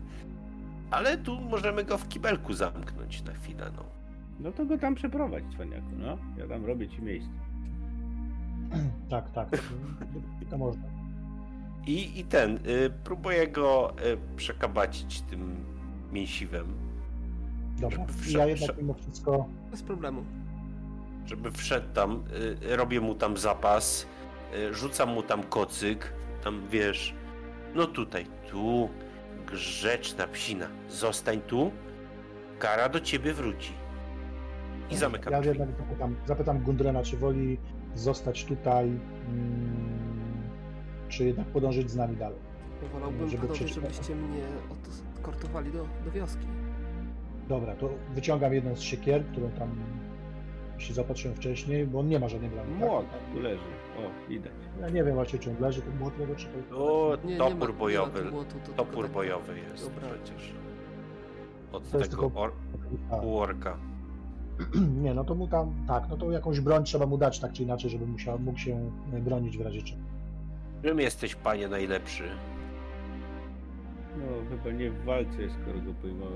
[0.90, 3.84] Ale tu możemy go w kibelku zamknąć na chwilę, no.
[4.40, 6.18] No to go tam przeprowadź, cwaniaku, no.
[6.38, 7.30] Ja tam robię ci miejsce.
[9.10, 9.48] Tak, tak.
[10.50, 10.82] To można.
[11.86, 15.56] I, i ten, y, próbuję go y, przekabacić tym
[16.12, 16.66] mięsiwem,
[17.80, 18.04] Dobra.
[18.06, 20.24] Wszedł- ja jednak mimo wszystko Bez problemu.
[21.26, 22.24] żeby wszedł tam,
[22.72, 24.06] y, robię mu tam zapas,
[24.54, 26.12] y, rzucam mu tam kocyk,
[26.44, 27.14] tam wiesz,
[27.74, 28.88] no tutaj, tu,
[29.46, 31.70] grzeczna psina, zostań tu,
[32.58, 33.72] kara do ciebie wróci.
[34.90, 35.48] I zamykam Ja drzwi.
[35.58, 37.58] jednak zapytam, zapytam Gundrena, czy woli
[37.94, 39.00] zostać tutaj, mm,
[41.08, 42.38] czy jednak podążyć z nami dalej.
[42.92, 44.42] Wolałbym, Żeby panowie, żebyście mnie
[45.16, 46.46] odkortowali do, do wioski.
[47.48, 49.68] Dobra, to wyciągam jedną z siekier, którą tam
[50.78, 52.68] się zapatrzyłem wcześniej, bo on nie ma żadnej tak?
[52.68, 53.64] Młot tu leży.
[53.98, 54.52] O, widać.
[54.80, 56.76] Ja nie wiem właśnie, czy on leży, ten młot czy to...
[56.76, 60.08] O, Nie, topór nie ma bojowy, tu młotu, to topór tak- bojowy jest Dobra.
[60.08, 60.52] przecież.
[61.72, 62.52] Od To jest tego tylko- or,
[63.10, 63.76] A, orka.
[65.02, 67.62] nie, no to mu tam, tak, no to jakąś broń trzeba mu dać, tak czy
[67.62, 70.00] inaczej, żeby musiał, mógł się bronić w razie czego.
[70.82, 72.24] Czym jesteś, panie najlepszy?
[74.18, 76.32] No, chyba nie w walce, skoro go pojmały.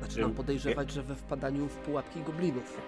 [0.00, 2.80] Zaczynam Czym- podejrzewać, że we wpadaniu w pułapki goblinów.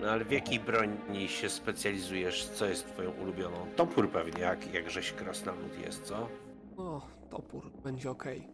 [0.00, 2.46] No ale w jakiej broni się specjalizujesz?
[2.48, 3.56] Co jest twoją ulubioną?
[3.76, 6.28] Topór pewnie, jak, jak żeś krasnolud jest, co?
[6.76, 8.48] O, topór, będzie okej.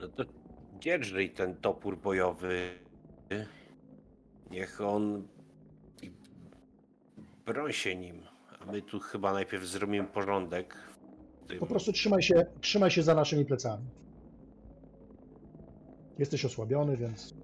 [0.00, 0.24] No to
[0.80, 2.70] dzierżyj ten topór bojowy.
[4.50, 5.28] Niech on
[7.46, 8.22] broń się nim.
[8.60, 10.74] A my tu chyba najpierw zrobimy porządek.
[11.46, 13.84] tym- Po prostu trzymaj się, trzymaj się za naszymi plecami.
[16.18, 17.34] Jesteś osłabiony, więc...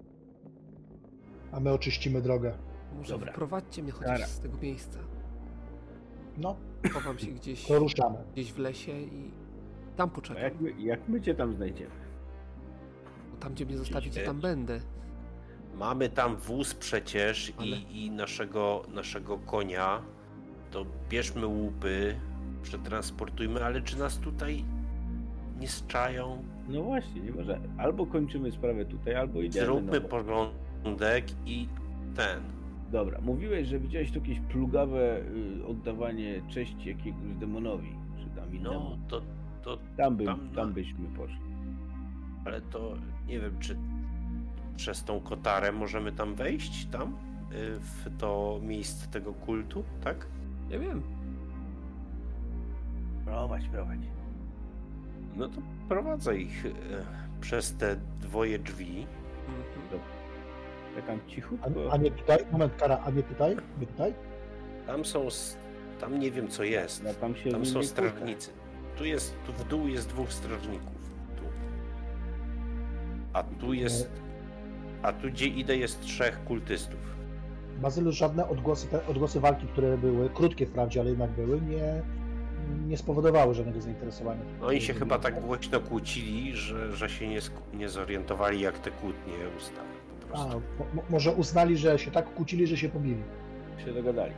[1.51, 2.57] A my oczyścimy drogę.
[2.97, 3.31] Może Dobra.
[3.31, 4.99] wyprowadźcie mnie chociaż z tego miejsca.
[6.37, 6.55] No,
[6.93, 8.17] Chowam się gdzieś, to ruszamy.
[8.33, 9.31] gdzieś w lesie i
[9.95, 10.43] tam poczekam.
[10.43, 12.04] jak my, jak my cię tam znajdziemy?
[13.39, 14.79] Tam, gdzie mnie zostawicie, tam będę.
[15.75, 20.01] Mamy tam wóz przecież Ale- i, i naszego, naszego konia.
[20.71, 22.15] To bierzmy łupy,
[22.63, 24.63] przetransportujmy, ale czy nas tutaj
[25.59, 26.43] nie zczają?
[26.69, 27.59] No właśnie, nie może.
[27.77, 29.65] Albo kończymy sprawę tutaj, albo idziemy.
[29.65, 30.07] Zróbmy no.
[30.07, 31.67] porządek i
[32.15, 32.39] ten.
[32.91, 35.21] Dobra, mówiłeś, że widziałeś tu jakieś plugawe
[35.61, 37.89] y, oddawanie cześci jakiegoś demonowi,
[38.19, 38.73] czy tam innemu.
[38.73, 39.21] No, to,
[39.63, 41.54] to, tam, bym, tam tam, byśmy poszli.
[42.45, 42.93] Ale to
[43.27, 43.77] nie wiem, czy
[44.75, 47.09] przez tą kotarę możemy tam wejść, tam,
[47.51, 50.27] y, w to miejsce tego kultu, tak?
[50.69, 51.03] Nie wiem.
[53.25, 53.99] Prowadź, prowadź.
[55.35, 56.73] No to prowadzę ich y,
[57.41, 59.07] przez te dwoje drzwi.
[59.47, 60.01] Mhm.
[60.95, 61.91] Ja tam A, cichutko.
[61.91, 63.57] a nie tutaj, moment, Kara, a nie tutaj?
[63.79, 64.13] Nie tutaj?
[64.87, 65.27] Tam są,
[65.99, 67.03] tam nie wiem co jest.
[67.03, 68.51] No, tam się Tam są strażnicy.
[68.97, 70.94] Tu jest, tu w dół jest dwóch strażników.
[73.35, 74.09] A tu jest,
[75.03, 76.99] a tu gdzie idę jest trzech kultystów.
[77.81, 82.01] Bazylu, żadne odgłosy, te odgłosy walki, które były, krótkie wprawdzie, ale jednak były, nie,
[82.87, 84.41] nie spowodowały żadnego zainteresowania.
[84.61, 87.39] No Oni się chyba tak głośno kłócili, że, że się nie,
[87.73, 89.87] nie zorientowali jak te kłótnie ustały
[90.21, 90.61] po A, prostu.
[90.79, 93.23] mo, mo- może uznali, że się tak kłócili, że się pobili.
[93.85, 94.33] się dogadali.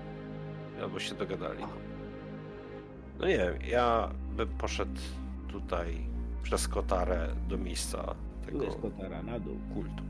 [0.81, 1.63] Albo się dogadali.
[3.19, 5.01] No nie wiem, ja bym poszedł
[5.51, 5.97] tutaj
[6.43, 8.15] przez kotarę do miejsca
[8.51, 9.55] tego jest kotara na dół.
[9.73, 10.03] kultu.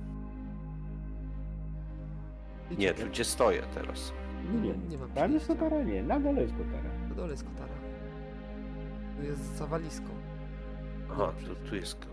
[2.77, 4.13] Nie, tu gdzie stoję teraz.
[4.63, 5.83] Nie, nie mam Tam jest kotara?
[5.83, 6.89] Nie, na dole jest kotara.
[7.09, 7.73] Na dole jest kotara.
[9.17, 10.07] Tu jest zawalisko.
[11.11, 12.05] Aha, tu, tu jest.
[12.05, 12.11] ko-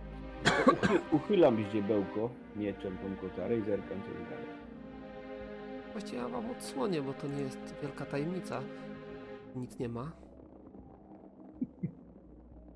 [0.72, 4.46] Uchy, uchylam ździebełko mieczem tą kotarę i zerkam co jest dalej.
[5.92, 8.60] Właściwie ja wam odsłonię, bo to nie jest wielka tajemnica.
[9.56, 10.10] Nic nie ma.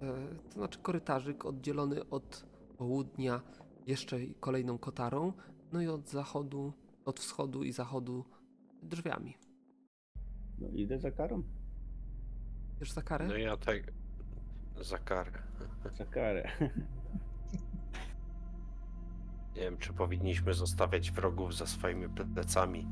[0.02, 0.06] E,
[0.48, 2.44] To znaczy korytarzyk oddzielony od
[2.78, 3.40] południa
[3.86, 5.32] jeszcze kolejną kotarą,
[5.72, 6.72] no i od zachodu,
[7.04, 8.24] od wschodu i zachodu
[8.82, 9.36] drzwiami.
[10.58, 11.42] No idę za karą.
[12.80, 13.26] Wiesz za karę?
[13.28, 13.92] No ja tak.
[14.80, 15.32] Za karę.
[15.94, 16.50] Za karę.
[19.56, 22.88] Nie wiem, czy powinniśmy zostawiać wrogów za swoimi plecami,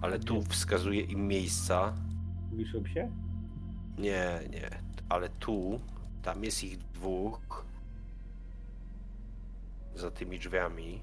[0.00, 1.94] ale tu wskazuje im miejsca.
[2.50, 3.12] Mówisz o psie?
[3.98, 4.70] Nie, nie,
[5.08, 5.80] ale tu,
[6.22, 7.67] tam jest ich dwóch.
[9.98, 11.02] Za tymi drzwiami.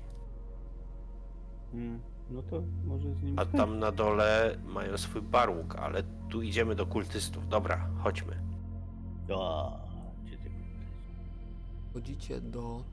[1.72, 2.00] Hmm.
[2.30, 6.76] No to może z nim A tam na dole mają swój barłuk, ale tu idziemy
[6.76, 7.48] do kultystów.
[7.48, 8.40] Dobra, chodźmy.
[9.30, 9.80] O,
[10.24, 10.50] gdzie ty
[11.90, 12.84] Wchodzicie do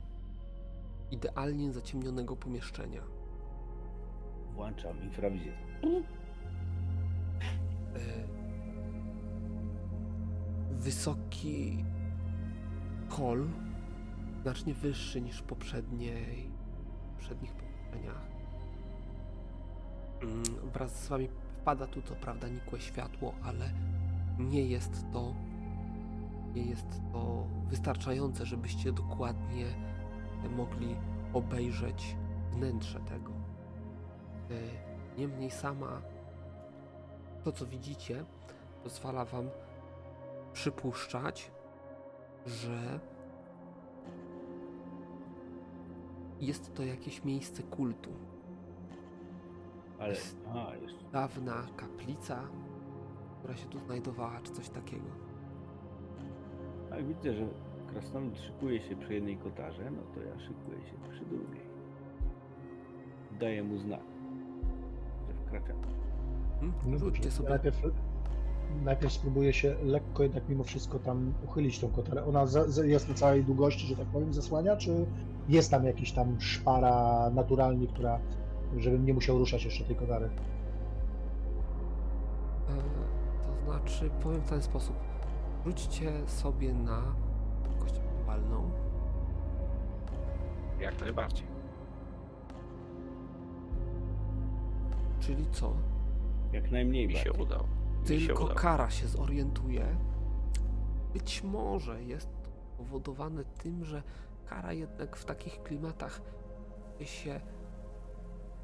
[1.11, 3.01] idealnie zaciemnionego pomieszczenia.
[4.53, 5.53] Włączam infrawizję.
[7.95, 7.99] E,
[10.71, 11.85] wysoki
[13.09, 13.47] hol,
[14.43, 16.51] znacznie wyższy niż w poprzedniej,
[17.15, 18.27] poprzednich pomieszczeniach.
[20.21, 20.43] Mm,
[20.73, 21.29] Wraz z wami
[21.61, 23.69] wpada tu co prawda nikłe światło, ale
[24.39, 25.33] nie jest to
[26.55, 29.65] nie jest to wystarczające, żebyście dokładnie
[30.55, 30.95] mogli
[31.33, 32.15] obejrzeć
[32.51, 33.31] wnętrze tego.
[34.51, 36.01] E, Niemniej sama
[37.43, 38.25] to, co widzicie,
[38.83, 39.49] pozwala wam
[40.53, 41.51] przypuszczać,
[42.45, 42.99] że
[46.45, 48.09] jest to jakieś miejsce kultu.
[49.99, 50.15] Ale,
[50.53, 50.95] a, jest.
[51.11, 52.43] Dawna kaplica,
[53.39, 55.05] która się tu znajdowała, czy coś takiego.
[56.89, 57.47] Tak, widzę, że
[57.87, 61.63] krasnolud szykuje się przy jednej kotarze, no to ja szykuję się przy drugiej.
[63.39, 64.01] Daję mu znak,
[65.27, 65.77] że wkraczam.
[66.59, 66.73] Hmm?
[66.85, 67.49] No Rzućcie sobie.
[67.49, 67.81] Najpierw,
[68.83, 72.25] najpierw spróbuję się lekko jednak mimo wszystko tam uchylić tą kotarę.
[72.25, 75.05] Ona za, za, jest na całej długości, że tak powiem, zasłania, czy
[75.49, 78.19] jest tam jakiś tam szpara naturalnie, która,
[78.77, 80.29] żebym nie musiał ruszać jeszcze tej kotary?
[82.69, 82.75] E,
[83.45, 84.95] to znaczy, powiem w ten sposób.
[85.65, 87.01] Rzućcie sobie na
[87.79, 87.95] kość
[88.27, 88.71] walną.
[90.79, 91.47] Jak najbardziej.
[95.19, 95.73] Czyli co?
[96.53, 97.45] Jak najmniej Mi się bardziej.
[97.45, 97.63] udało.
[98.01, 98.59] Mi się Tylko udało.
[98.59, 99.85] kara się zorientuje.
[101.13, 104.03] Być może jest to spowodowane tym, że
[104.49, 106.21] kara jednak w takich klimatach
[107.01, 107.41] się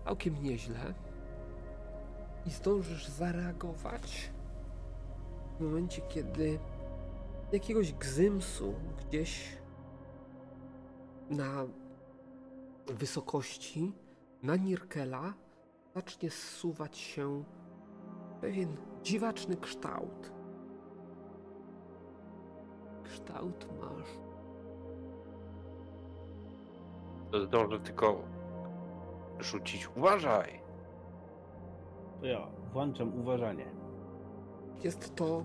[0.06, 0.94] całkiem nieźle
[2.46, 4.32] i zdążysz zareagować
[5.58, 6.60] w momencie, kiedy
[7.52, 9.58] jakiegoś gzymsu gdzieś
[11.30, 11.66] na
[12.88, 13.94] wysokości
[14.44, 15.34] na Nirkela
[15.96, 17.44] zacznie zsuwać się
[18.42, 20.32] pewien dziwaczny kształt.
[23.04, 24.29] Kształt masz.
[27.34, 28.22] Zdążę tylko
[29.40, 29.90] rzucić.
[29.96, 30.62] Uważaj!
[32.20, 33.66] To ja włączam uważanie.
[34.84, 35.44] Jest to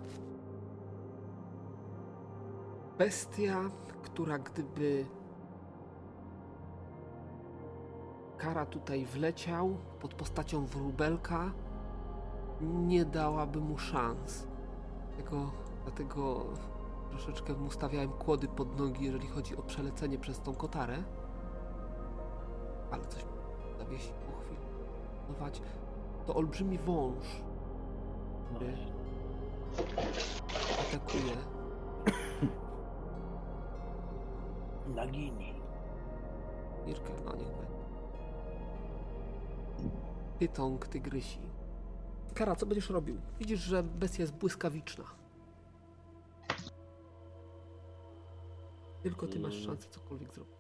[2.99, 3.61] bestia,
[4.03, 5.07] która gdyby
[8.39, 11.53] Kara tutaj wleciał pod postacią wróbelka,
[12.61, 14.49] nie dałaby mu szans.
[15.07, 15.51] Dlatego,
[15.85, 16.45] dlatego
[17.11, 21.03] troszeczkę mu stawiałem kłody pod nogi, jeżeli chodzi o przelecenie przez tą kotarę.
[22.95, 23.25] Ale coś
[23.79, 24.61] zawiesi po chwili.
[25.29, 25.63] Nować.
[26.27, 27.27] To olbrzymi wąż,
[28.55, 28.75] który
[30.81, 31.37] atakuje.
[34.95, 35.55] Nagini.
[36.87, 37.85] Irkę, no niech będzie.
[40.39, 41.39] Pytąg tygrysi.
[42.35, 43.17] Kara, co będziesz robił?
[43.39, 45.05] Widzisz, że bestia jest błyskawiczna.
[49.03, 49.67] Tylko ty masz Mm.
[49.67, 50.55] szansę cokolwiek zrobić.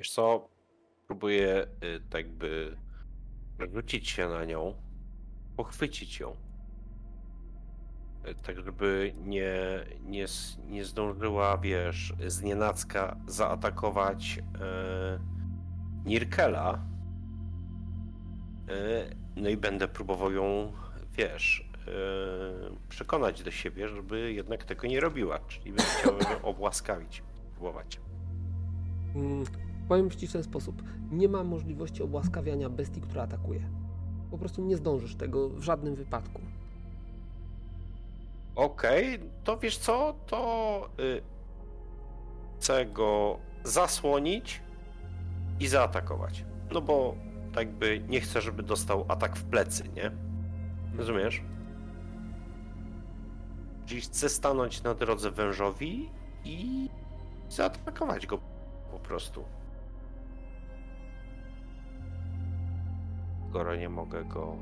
[0.00, 0.48] Wiesz co?
[1.06, 2.76] Próbuję y, tak jakby
[3.74, 4.74] rzucić się na nią,
[5.56, 6.36] pochwycić ją.
[8.28, 9.54] Y, Tak, żeby nie,
[10.02, 10.26] nie,
[10.68, 15.18] nie zdążyła, wiesz, z nienacka zaatakować e,
[16.04, 16.84] Nirkela.
[18.68, 20.72] E, no i będę próbował ją,
[21.16, 21.90] wiesz, e,
[22.88, 25.38] przekonać do siebie, żeby jednak tego nie robiła.
[25.38, 27.22] Czyli bym chciał ją obłaskawić,
[27.52, 28.00] próbować.
[29.14, 29.44] Mm,
[29.90, 30.82] powiem ci w ten sposób.
[31.10, 33.60] Nie ma możliwości obłaskawiania bestii, która atakuje.
[34.30, 36.40] Po prostu nie zdążysz tego w żadnym wypadku.
[38.54, 41.22] Okej, to wiesz co, to y,
[42.58, 44.62] chcę go zasłonić
[45.60, 46.44] i zaatakować.
[46.72, 47.14] No bo
[47.54, 50.10] tak by nie chcę, żeby dostał atak w plecy, nie?
[50.96, 51.42] Rozumiesz?
[53.86, 56.10] Czyli chcę stanąć na drodze wężowi
[56.44, 56.88] i
[57.48, 58.38] zaatakować go
[58.92, 59.44] po prostu.
[63.50, 64.56] Skoro nie mogę go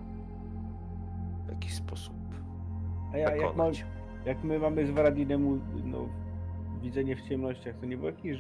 [1.47, 2.15] w jakiś sposób
[3.15, 3.85] A ja, jak, przekonać.
[4.24, 6.09] jak my mamy z Waradinem no,
[6.82, 8.39] widzenie w ciemnościach, to nie było jakiejś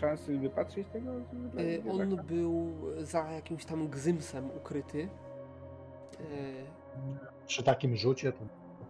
[0.00, 1.10] szansy wypatrzeć tego?
[1.18, 2.26] Y, Nie On tak?
[2.26, 4.98] był za jakimś tam gzymsem ukryty.
[5.02, 5.08] Y,
[7.46, 8.38] Przy takim rzucie to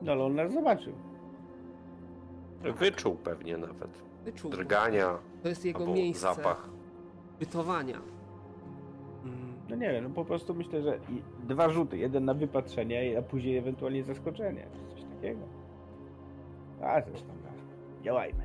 [0.02, 0.92] No ale on nas zobaczył.
[2.78, 4.02] Wyczuł pewnie nawet.
[4.24, 4.50] Wyczuł.
[4.50, 6.68] Drgania To jest jego miejsce zapach.
[7.40, 8.00] bytowania.
[9.68, 10.98] No nie wiem, no po prostu myślę, że
[11.48, 15.40] dwa rzuty, jeden na wypatrzenie, a później ewentualnie zaskoczenie, czy coś takiego.
[16.82, 17.50] A zresztą, no,
[18.04, 18.44] działajmy.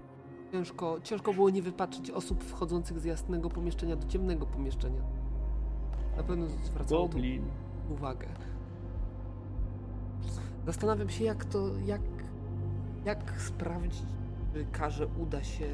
[0.51, 5.01] Ciężko, ciężko było nie wypatrzyć osób wchodzących z jasnego pomieszczenia do ciemnego pomieszczenia.
[6.17, 7.43] Na pewno zwracało to Goblin.
[7.91, 8.27] uwagę.
[10.65, 12.01] Zastanawiam się, jak to, jak,
[13.05, 14.01] jak sprawdzić,
[14.53, 15.65] czy karze uda się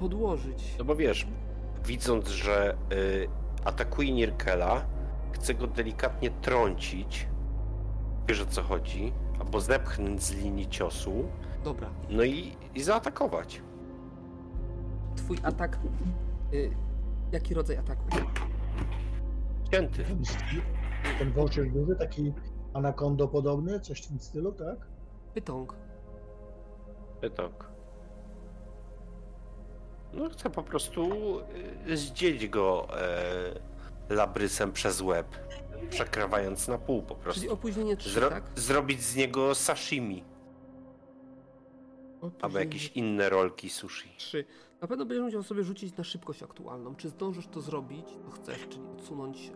[0.00, 0.74] podłożyć.
[0.78, 1.26] No bo wiesz,
[1.86, 3.28] widząc, że y,
[3.64, 4.84] atakuje Nirkela,
[5.32, 7.28] chce go delikatnie trącić.
[8.28, 9.12] Wiesz o co chodzi?
[9.40, 11.12] Albo zepchnąć z linii ciosu.
[11.64, 13.62] Dobra, No i, i zaatakować.
[15.16, 15.78] twój atak.
[16.52, 16.70] Y,
[17.32, 18.04] jaki rodzaj ataku?
[19.70, 20.04] Cięty.
[20.04, 22.32] ten, jest duży, taki
[22.74, 24.86] anakondo podobny, coś w tym stylu, tak?
[25.34, 25.74] Pytąg.
[27.36, 27.73] Tak.
[30.16, 31.08] No chcę po prostu
[31.88, 35.26] y, zdzielić go e, labrysem przez łeb,
[35.90, 37.52] przekrawając na pół po Czyli prostu.
[37.52, 38.44] opóźnienie 3, Zro- tak?
[38.56, 40.24] Zrobić z niego sashimi,
[42.22, 44.08] albo Opóźnienie jakieś inne rolki sushi.
[44.16, 44.44] 3.
[44.80, 46.94] Na pewno będziesz musiał sobie rzucić na szybkość aktualną.
[46.96, 49.52] Czy zdążysz to zrobić, to chcesz, czyli odsunąć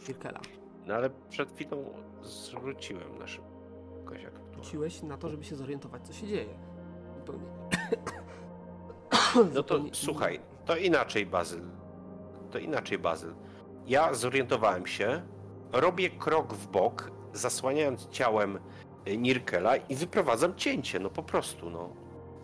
[0.00, 0.40] Firkela.
[0.86, 1.84] No ale przed chwilą
[2.22, 4.62] zwróciłem na szybkość aktualną.
[4.62, 6.54] Rzuciłeś na to, żeby się zorientować, co się dzieje.
[7.16, 7.46] Zupełnie.
[9.54, 11.62] No to słuchaj, to inaczej Bazyl.
[12.50, 13.34] To inaczej Bazyl.
[13.86, 15.22] Ja zorientowałem się,
[15.72, 18.58] robię krok w bok, zasłaniając ciałem
[19.08, 21.88] y, Nirkela i wyprowadzam cięcie, no po prostu, no.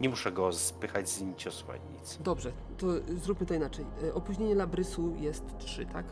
[0.00, 2.18] Nie muszę go spychać z ani nic.
[2.22, 3.86] Dobrze, to zróbmy to inaczej.
[4.04, 6.06] E, Opóźnienie labrysu jest 3, tak?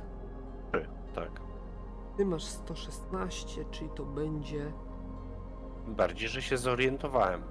[1.14, 1.40] Tak.
[2.16, 4.72] Ty masz 116, czyli to będzie.
[5.86, 7.42] Bardziej, że się zorientowałem.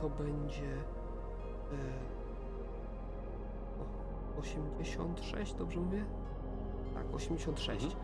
[0.00, 0.84] To będzie.
[4.32, 6.04] E, o, 86, dobrze mówię?
[6.94, 7.84] Tak, 86.
[7.84, 8.02] Mhm.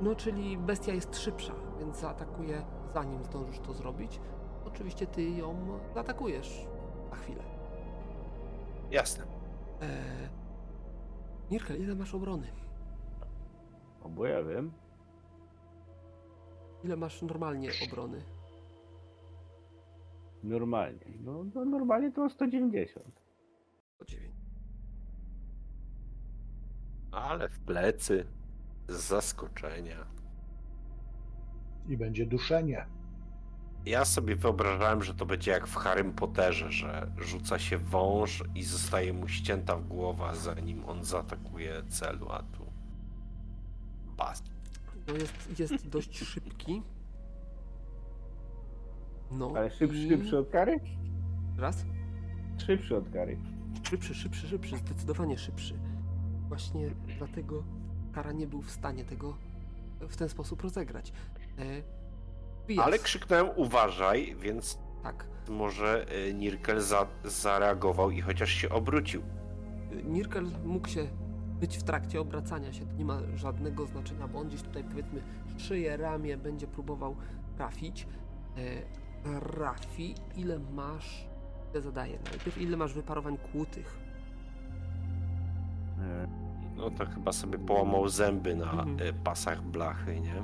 [0.00, 2.62] No, czyli bestia jest szybsza, więc zaatakuje
[2.94, 4.20] zanim zdążysz to zrobić.
[4.64, 6.66] Oczywiście ty ją zaatakujesz
[7.10, 7.42] za chwilę.
[8.90, 9.24] Jasne.
[9.82, 9.88] E,
[11.50, 12.46] Nirkel, ile masz obrony?
[14.02, 14.72] No bo ja wiem.
[16.84, 18.22] Ile masz normalnie obrony?
[20.42, 21.18] Normalnie.
[21.20, 23.06] No, no normalnie to 190.
[24.00, 24.27] O 9.
[27.22, 28.26] Ale w plecy.
[28.88, 30.06] Z zaskoczenia.
[31.88, 32.86] I będzie duszenie.
[33.86, 38.62] Ja sobie wyobrażałem, że to będzie jak w Harrym Potterze, że rzuca się wąż i
[38.62, 42.72] zostaje mu ścięta w głowa, zanim on zaatakuje celu, a tu...
[44.16, 44.42] Bas.
[45.08, 46.82] No jest, jest dość szybki.
[49.30, 50.08] No Ale szybszy, i...
[50.08, 50.80] szybszy od kary?
[51.56, 51.84] Raz?
[52.66, 53.38] Szybszy od kary.
[53.82, 55.87] Szybszy, szybszy, szybszy, zdecydowanie szybszy.
[56.48, 57.62] Właśnie dlatego
[58.12, 59.36] Kara nie był w stanie tego
[60.00, 61.12] w ten sposób rozegrać.
[61.58, 61.82] E,
[62.66, 62.86] wyjazd.
[62.86, 65.26] Ale krzyknąłem uważaj, więc Tak.
[65.48, 69.22] może y, Nirkel za, zareagował i chociaż się obrócił.
[70.04, 71.08] Nirkel mógł się
[71.60, 72.86] być w trakcie obracania się.
[72.86, 75.22] To nie ma żadnego znaczenia, bo on gdzieś tutaj powiedzmy
[75.56, 77.16] szyję, ramię będzie próbował
[77.56, 78.06] trafić.
[78.56, 78.82] E,
[79.40, 81.28] Rafi, ile masz?
[81.72, 82.18] Ile zadaję?
[82.30, 83.98] Najpierw ile masz wyparowań kłutych?
[86.00, 86.28] E,
[86.76, 89.00] No to chyba sobie połamał zęby na Mhm.
[89.00, 90.42] y, pasach blachy, nie?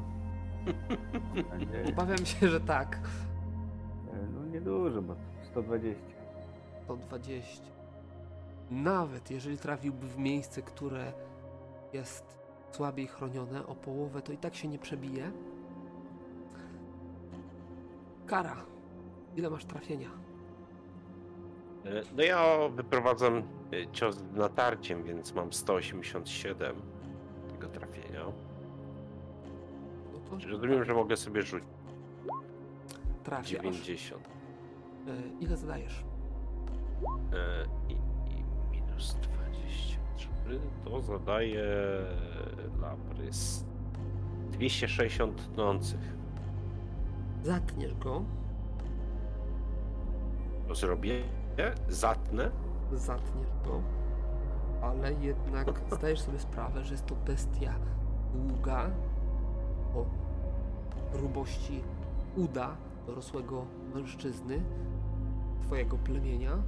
[1.93, 3.01] Obawiam się, że tak.
[4.13, 5.15] e, No niedużo, bo
[5.51, 6.01] 120.
[6.85, 7.63] 120.
[8.71, 11.13] Nawet jeżeli trafiłby w miejsce, które
[11.93, 12.39] jest
[12.73, 15.31] słabiej chronione o połowę, to i tak się nie przebije.
[18.27, 18.57] Kara.
[19.37, 20.09] Ile masz trafienia?
[21.87, 22.45] Y, No ja
[22.77, 23.43] wyprowadzam
[23.93, 26.77] cios z natarciem, więc mam 187
[27.49, 28.25] tego trafienia.
[30.31, 31.75] No rozumiem, że mogę sobie rzucić
[33.25, 33.51] trafiasz.
[33.51, 34.29] 90.
[35.09, 35.11] E,
[35.41, 36.05] ile zadajesz?
[37.33, 41.65] E, I, i minus 23 to zadaje
[42.81, 43.65] Labrys
[44.51, 46.15] 260 tnących.
[47.43, 48.25] Zatniesz go.
[50.69, 51.23] To zrobię,
[51.89, 52.51] zatnę.
[52.93, 53.83] Zatniesz go.
[54.83, 57.75] Ale jednak zdajesz sobie sprawę, że jest to bestia
[58.35, 58.91] długa
[59.95, 60.05] o
[61.13, 61.83] grubości
[62.37, 64.63] uda dorosłego mężczyzny
[65.63, 66.63] twojego plemienia.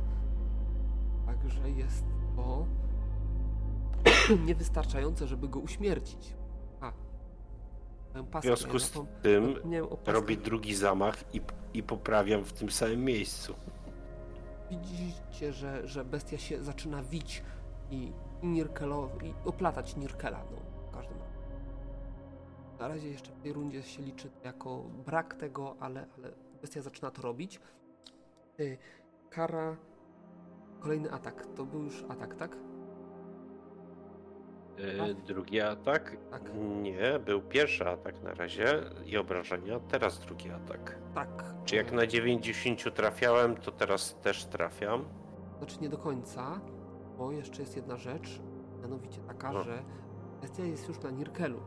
[1.27, 2.05] Także jest
[2.37, 2.67] to
[4.47, 6.35] niewystarczające, żeby go uśmiercić.
[6.81, 6.93] A.
[8.41, 9.55] W związku z to tym
[10.07, 11.41] robię drugi zamach i,
[11.75, 13.55] i poprawiam w tym samym miejscu.
[14.71, 17.43] Widzicie, że, że bestia się zaczyna wić
[17.91, 18.13] i,
[18.43, 18.65] i,
[19.23, 20.57] i oplatać Nirkela, no,
[20.91, 21.37] w każdym razie.
[22.79, 26.33] Na razie jeszcze w tej rundzie się liczy jako brak tego, ale, ale
[26.63, 27.61] bestia zaczyna to robić.
[28.61, 28.79] Y,
[29.31, 29.77] Kara,
[30.81, 31.47] kolejny atak.
[31.57, 32.57] To był już atak, tak?
[34.79, 36.17] E, drugi atak?
[36.31, 36.43] Tak.
[36.83, 38.67] Nie, był pierwszy atak na razie
[39.07, 40.99] i obrażenia, teraz drugi atak.
[41.15, 41.45] Tak.
[41.65, 45.05] Czy jak na 90 trafiałem, to teraz też trafiam?
[45.59, 46.61] Znaczy nie do końca,
[47.19, 48.41] bo jeszcze jest jedna rzecz,
[48.83, 49.63] mianowicie taka, No.
[49.63, 49.83] że
[50.43, 51.61] bestia jest już na Nirkelu.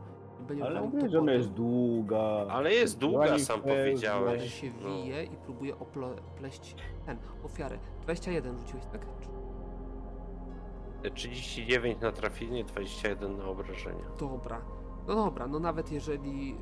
[0.64, 2.18] Ale mówię, że ona jest długa.
[2.50, 4.54] Ale jest długa, sam powiedziałeś.
[4.60, 4.88] się No.
[4.88, 6.74] wije i próbuje opleść
[7.06, 7.78] ten, ofiarę.
[8.02, 9.00] 21 rzuciłeś, tak?
[9.20, 9.28] Czy-
[11.14, 14.04] 39 na trafienie, 21 na obrażenia.
[14.18, 14.60] Dobra.
[15.08, 16.48] No dobra, no nawet jeżeli...
[16.50, 16.56] Yy,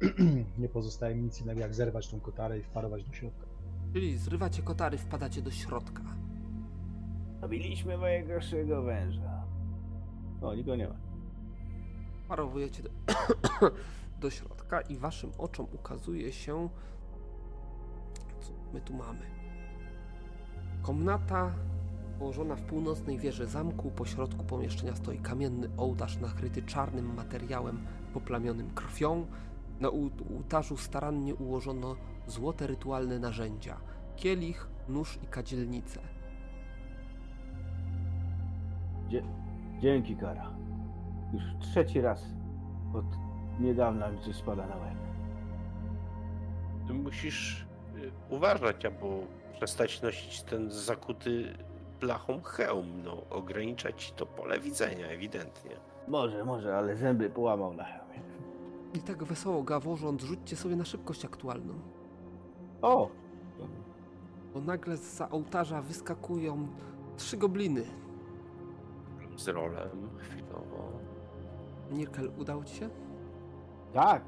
[0.58, 3.46] nie pozostaje mi nic innego jak zerwać tą kotarę i wparować do środka.
[3.92, 6.02] Czyli zrywacie kotary, wpadacie do środka.
[7.40, 9.44] Zabiliśmy mojego naszego węża.
[10.42, 10.96] O, nikogo nie ma.
[12.28, 12.90] Parowujecie do,
[14.22, 16.68] do środka i waszym oczom ukazuje się,
[18.40, 19.26] co my tu mamy.
[20.82, 21.54] Komnata
[22.20, 23.90] położona w północnej wieży zamku.
[23.90, 29.26] Po środku pomieszczenia stoi kamienny ołtarz nakryty czarnym materiałem poplamionym krwią.
[29.80, 29.88] Na
[30.34, 33.76] ołtarzu starannie ułożono złote rytualne narzędzia:
[34.16, 36.00] kielich, nóż i kadzielnicę.
[39.08, 39.22] Dzie-
[39.80, 40.50] Dzięki, Kara.
[41.32, 42.24] Już trzeci raz
[42.94, 43.04] od
[43.60, 44.94] niedawna mi coś spada na łeb.
[46.86, 47.66] Ty musisz
[47.96, 49.18] y, uważać, albo
[49.56, 51.54] przestać nosić ten zakuty
[52.00, 53.02] blachą hełm.
[53.04, 55.70] No, ogranicza ci to pole widzenia, ewidentnie.
[56.08, 58.20] Może, może, ale zęby połamał na hełmie.
[58.94, 61.74] I tak wesoło gaworząc, rzućcie sobie na szybkość aktualną.
[62.82, 63.10] O!
[64.54, 66.68] Bo nagle za ołtarza wyskakują
[67.16, 67.84] trzy gobliny.
[69.36, 70.92] Z rolem chwilowo.
[71.90, 72.88] Nirkel, udało ci się?
[73.92, 74.22] Tak!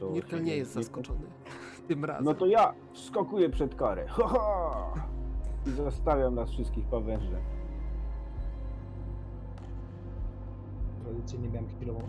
[0.00, 1.26] To Nirkel nie jest zaskoczony.
[1.88, 2.24] Tym razem.
[2.24, 4.06] No to ja skakuję przed karę.
[4.16, 5.17] Ha, ha!
[5.66, 7.40] I zostawiam nas wszystkich pawężem.
[11.04, 12.00] Tradycyjnie miałem chwilową.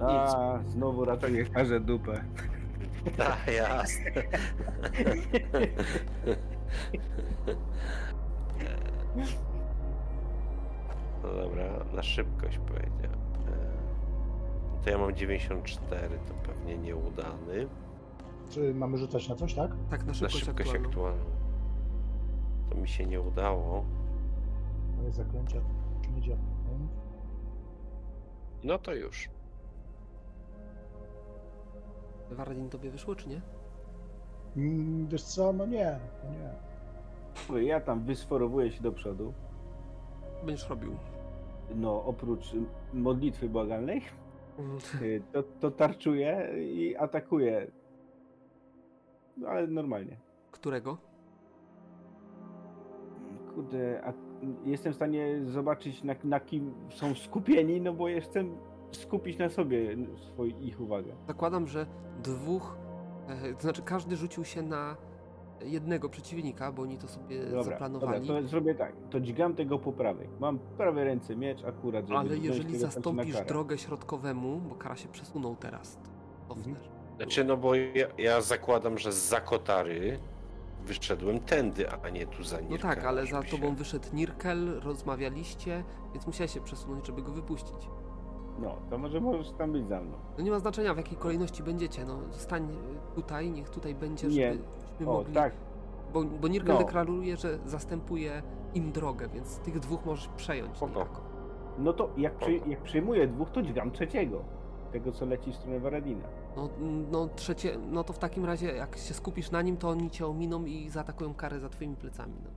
[0.00, 2.24] A, znowu ratuję karze dupę.
[3.18, 4.10] A, jasne.
[11.22, 13.12] No dobra, na szybkość powiedział.
[13.48, 17.68] E, To ja mam 94, to pewnie nieudany.
[18.50, 19.70] Czy mamy rzucać na coś, tak?
[19.90, 20.88] tak, na Na szybkość, szybkość aktualną.
[20.88, 21.37] aktualną.
[22.70, 23.84] To mi się nie udało.
[24.96, 25.60] Moje zaklęcia
[26.14, 26.88] nie działają.
[28.64, 29.28] No to już.
[32.30, 33.40] Waradin tobie wyszło, czy nie?
[34.56, 36.50] Mm, Wiesz co, no nie, no nie.
[37.48, 39.32] Mówię, Ja tam wysforowuję się do przodu.
[40.46, 40.96] Będziesz robił.
[41.74, 42.60] No, oprócz y,
[42.92, 44.02] modlitwy błagalnej,
[44.58, 47.70] Mm, y, to, to tarczuję i atakuję.
[49.36, 50.16] No, ale normalnie.
[50.50, 50.98] Którego?
[53.58, 54.12] Kurde, a
[54.64, 58.44] jestem w stanie zobaczyć na, na kim są skupieni, no bo ja chcę
[58.92, 59.96] skupić na sobie
[60.32, 61.12] swój, ich uwagę.
[61.26, 61.86] Zakładam, że
[62.22, 62.76] dwóch,
[63.28, 64.96] e, to znaczy każdy rzucił się na
[65.62, 68.26] jednego przeciwnika, bo oni to sobie Dobra, dobra, zaplanowali.
[68.28, 68.92] to zrobię tak.
[69.10, 70.28] To dźgam tego po prawej.
[70.40, 75.56] Mam prawej ręce miecz akurat, żeby Ale jeżeli zastąpisz drogę środkowemu, bo kara się przesunął
[75.56, 75.98] teraz,
[76.48, 76.76] to Mhm.
[77.16, 80.18] Znaczy, no bo ja, ja zakładam, że z Zakotary
[80.92, 84.08] wyszedłem tędy, a nie tu za No Nirkela, tak, ale za żeby tobą się- wyszedł
[84.12, 87.88] Nirkel, rozmawialiście, więc musiałeś się przesunąć, żeby go wypuścić.
[88.58, 90.12] No, to może możesz tam być za mną.
[90.38, 92.68] No nie ma znaczenia w jakiej kolejności będziecie, no stań
[93.14, 94.52] tutaj, niech tutaj będzie, Nie.
[94.52, 95.34] żebyśmy O, mogli...
[95.34, 95.52] tak.
[96.12, 96.78] Bo, bo Nirkel No.
[96.80, 98.42] deklaruje, że zastępuje
[98.74, 100.92] im drogę, więc tych dwóch możesz przejąć Spoko.
[100.92, 101.20] niejako.
[101.78, 104.40] No to jak, przy, jak przyjmuję dwóch, to dźgam trzeciego.
[104.92, 106.24] Tego, co leci w stronę Waradina.
[106.58, 106.70] No,
[107.10, 110.26] no trzecie, no to w takim razie jak się skupisz na nim, to oni cię
[110.26, 112.50] ominą i zaatakują karę za twoimi plecami, no.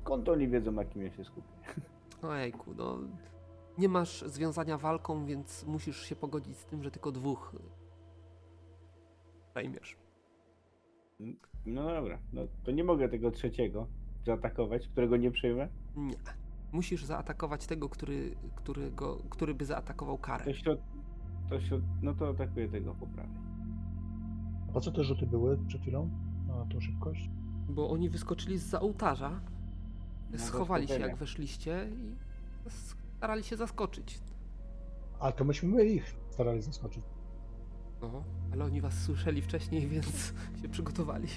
[0.00, 1.48] Skąd oni wiedzą, na kim ja się skupię?
[2.22, 2.98] Ojejku, no
[3.78, 7.56] nie masz związania walką, więc musisz się pogodzić z tym, że tylko dwóch
[9.54, 9.96] zajmiesz.
[11.66, 13.86] No dobra, no to nie mogę tego trzeciego
[14.26, 15.68] zaatakować, którego nie przyjmę.
[15.96, 16.16] Nie.
[16.72, 20.44] Musisz zaatakować tego, który, którego, który by zaatakował karę.
[20.44, 20.80] To środ...
[21.50, 21.82] To środ...
[22.02, 23.36] No to atakuję tego po prawej.
[24.76, 26.10] A co te rzuty były przed chwilą?
[26.46, 27.30] Na tą szybkość?
[27.68, 29.40] Bo oni wyskoczyli z ołtarza,
[30.30, 32.14] Na schowali się jak weszliście i
[33.18, 34.20] starali się zaskoczyć.
[35.20, 37.04] A to myśmy my ich starali zaskoczyć.
[38.02, 41.28] No, ale oni was słyszeli wcześniej, więc się przygotowali.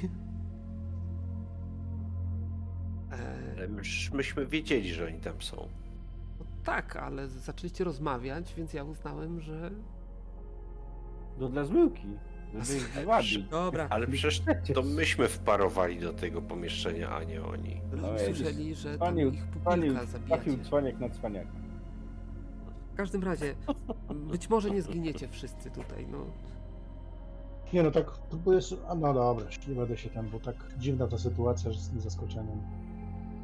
[3.12, 3.70] Eee,
[4.14, 5.56] myśmy wiedzieli, że oni tam są.
[6.40, 9.72] no tak, ale zaczęliście rozmawiać, więc ja uznałem, że...
[11.40, 12.08] No dla zmyłki.
[12.54, 12.80] Żeby
[13.24, 13.48] ich.
[13.50, 14.44] Dobra, Ale przecież
[14.74, 17.82] to myśmy wparowali do tego pomieszczenia, a nie oni.
[18.02, 20.58] No, usłyszeli, że tam Panił, ich pupilka trafił zabijacie.
[20.64, 21.52] cwaniak na cwaniaka.
[22.94, 23.56] W każdym razie,
[24.32, 26.18] być może nie zginiecie wszyscy tutaj, no.
[27.74, 28.58] Nie no, tak próbuję...
[28.58, 31.90] s- A no dobra, nie będę się tam, bo tak dziwna ta sytuacja że z
[31.90, 32.62] tym zaskoczeniem.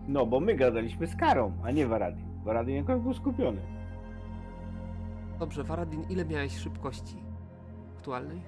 [0.07, 2.25] No, bo my gadaliśmy z Karą, a nie Waradin.
[2.43, 3.61] Waradin jakoś był skupiony.
[5.39, 7.15] Dobrze, Waradin, ile miałeś szybkości
[7.99, 8.41] aktualnej?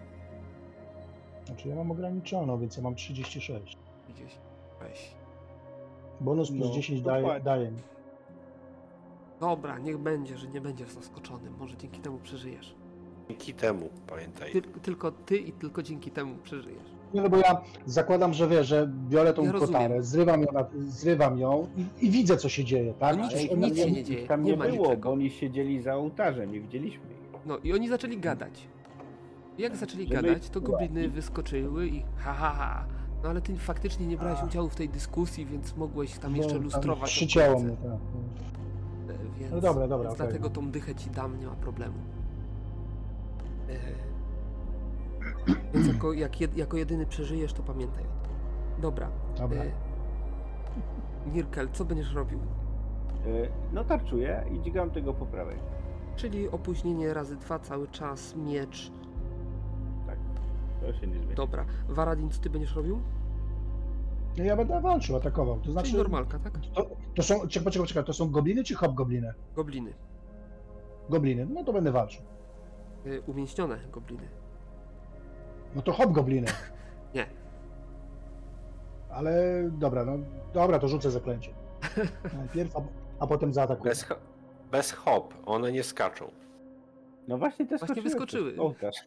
[1.46, 3.78] Znaczy ja mam ograniczoną, więc ja mam 36.
[4.10, 4.38] Gdzieś.
[4.82, 5.12] Weź.
[6.22, 7.80] Bonus plus No, 10 daje, daje mi.
[9.40, 11.50] Dobra, niech będzie, że nie będziesz zaskoczony.
[11.60, 12.76] Może dzięki temu przeżyjesz.
[13.30, 14.52] Dzięki temu, pamiętaj.
[14.52, 16.84] Ty, tylko ty i tylko dzięki temu przeżyjesz.
[17.14, 20.48] Nie no bo ja zakładam, że wiesz, że biorę tą Ja kotarę, zrywam ją,
[20.88, 23.18] zrywam ją i, i widzę co się dzieje, tak?
[23.18, 25.10] No nic- nic tam się nie dzieje, Tam nie nie, ma było, niczego.
[25.10, 27.46] bo oni siedzieli za ołtarzem i widzieliśmy ich.
[27.46, 28.68] No i oni zaczęli gadać.
[29.58, 32.86] Jak zaczęli gadać, to gobliny wyskoczyły i ha ha ha.
[33.24, 36.58] No ale ty faktycznie nie brałeś udziału w tej dyskusji, więc mogłeś tam no, jeszcze
[36.58, 37.10] lustrować.
[37.10, 37.86] Przycięło mnie, tak.
[39.16, 40.28] E, Więc, No dobra, dobra, więc okej.
[40.28, 41.98] dlatego tą dychę ci dam, nie ma problemu.
[43.70, 43.78] E,
[45.74, 48.32] Więc jako, jak jed, jako jedyny przeżyjesz, to pamiętaj o tym.
[48.82, 49.10] Dobra.
[49.38, 49.62] Dobra.
[51.34, 52.40] Nirkel, co będziesz robił?
[52.40, 52.44] E,
[53.74, 55.58] No tarczuję i dźgam tego po prawej.
[56.16, 58.92] Czyli opóźnienie razy dwa cały czas, miecz.
[60.82, 61.36] To się nie zmieni.
[61.36, 61.66] Dobra.
[61.90, 63.02] Waradin, co ty będziesz robił?
[64.38, 65.56] No ja będę walczył, atakował.
[65.56, 65.98] To Czyli znaczy.
[65.98, 66.54] normalka, tak?
[66.76, 67.48] To, to są.
[67.48, 69.34] Czekaj, czekaj, czekaj, to są gobliny czy hobgobliny?
[69.56, 69.94] Gobliny.
[71.10, 71.46] Gobliny.
[71.46, 72.24] No to będę walczył.
[73.06, 74.28] Y, umięśnione gobliny.
[75.76, 76.48] No to hobgobliny.
[77.16, 77.26] Nie.
[79.10, 79.34] Ale
[79.72, 80.18] dobra, no
[80.54, 81.54] dobra, to rzucę zaklęcie.
[82.38, 82.82] Najpierw, a,
[83.20, 83.90] a potem zaatakuję.
[83.92, 84.16] Bez, ho-
[84.72, 86.32] bez hop, one nie skaczą.
[87.28, 88.56] No właśnie te Właśnie wyskoczyły.
[88.60, 88.96] Ołtarz.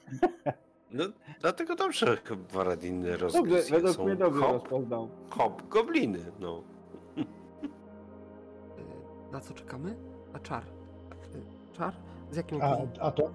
[0.95, 1.05] No,
[1.41, 3.71] dlatego dobrze chyba radiny Dobrze, rozgryzł.
[3.71, 5.09] według Są mnie dobrze hop, rozpoznał.
[5.31, 6.63] hop, gobliny, no.
[7.19, 7.25] Y,
[9.33, 9.97] na co czekamy?
[10.33, 10.63] Na czar.
[11.35, 11.43] Y,
[11.73, 11.95] czar?
[12.31, 13.31] Z jakim A, a to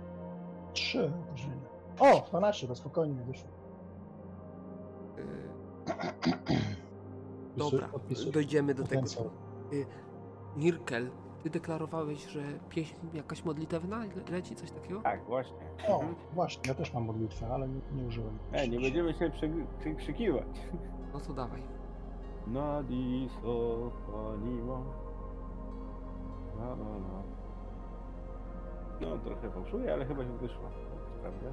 [0.73, 1.11] trzy.
[1.99, 3.49] O, 12, to spokojnie wyszło.
[7.57, 7.89] Y, Dobra,
[8.33, 9.05] dojdziemy do tego.
[10.57, 11.09] Nirkel,
[11.43, 12.39] ty deklarowałeś, że
[12.69, 15.01] pieśń jakaś modlitewna le- leci, coś takiego?
[15.01, 15.57] Tak, właśnie.
[15.87, 16.15] O, Mhm.
[16.33, 18.37] właśnie, ja też mam modlitwę, ale nie, nie użyłem.
[18.51, 19.31] E, nie będziemy się
[19.79, 20.43] przekrzykiwać.
[21.13, 21.61] No to dawaj.
[22.47, 24.81] Nadi sopanima.
[26.57, 27.23] No, no, no.
[29.01, 30.63] No, trochę fałszuję, ale chyba się wyszło.
[31.21, 31.47] Prawda?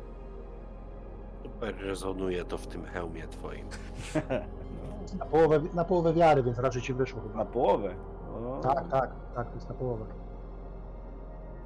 [1.43, 3.67] Super rezonuje to w tym hełmie twoim.
[4.15, 5.17] no.
[5.19, 7.45] Na połowę, na połowę wiary, więc raczej ci wyszło Na chyba.
[7.45, 7.95] połowę.
[8.37, 10.05] O, Tak, tak, tak, to jest na połowę.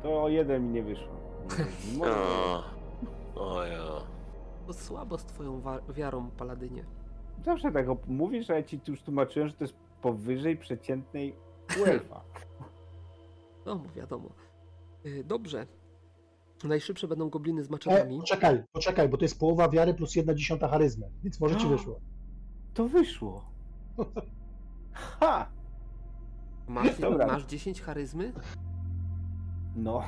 [0.02, 1.12] To o jeden mi nie wyszło.
[1.92, 2.12] Nie może.
[2.14, 2.62] O,
[3.56, 3.84] o ja.
[4.66, 6.84] To słabo z twoją wa- wiarą, paladynie.
[7.44, 11.34] Zawsze tak op- mówisz, a ja ci tu już tłumaczyłem, że to jest powyżej przeciętnej
[11.80, 12.20] u elfa.
[13.66, 14.28] No, wiadomo.
[15.06, 15.66] Y, Dobrze.
[16.64, 18.18] Najszybsze będą gobliny z E, maczetami.
[18.18, 22.00] poczekaj, poczekaj, bo to jest połowa wiary plus jedna dziesiąta charyzmy, więc może ci wyszło.
[22.74, 23.44] To wyszło.
[24.92, 25.46] Ha!
[26.70, 27.26] Masz, Dobra.
[27.26, 28.32] masz 10 charyzmy?
[29.76, 30.02] No.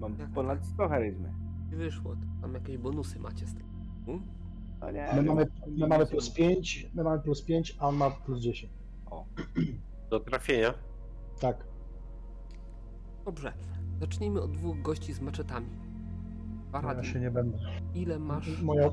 [0.00, 1.32] Mam Jak ponad 100 charyzmy.
[1.72, 2.10] I wyszło.
[2.12, 3.66] To Tam jakieś bonusy macie z tego.
[4.06, 4.22] Hmm?
[4.80, 5.46] No nie, My mamy,
[5.78, 8.72] my mamy plus 5, my mamy plus 5, a on ma plus 10.
[10.10, 10.74] Do trafienia?
[11.40, 11.64] Tak.
[13.24, 13.52] Dobrze.
[14.00, 15.66] Zacznijmy od dwóch gości z maczetami.
[16.66, 17.58] Ja Paradin, się nie będę.
[17.94, 18.62] ile masz...
[18.62, 18.90] Moja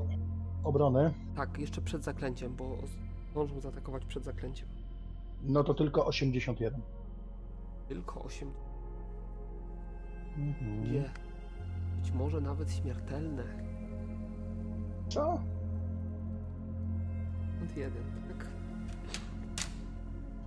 [0.64, 2.76] obrony, Tak, jeszcze przed zaklęciem, bo
[3.30, 4.68] zdążą zaatakować przed zaklęciem.
[5.42, 6.80] No to tylko 81.
[7.88, 8.50] Tylko 8.
[10.36, 10.82] Mhm.
[10.82, 11.10] Gdzie?
[12.02, 13.44] Być może nawet śmiertelne.
[15.08, 15.40] Co?
[17.64, 18.46] Od jeden, tak?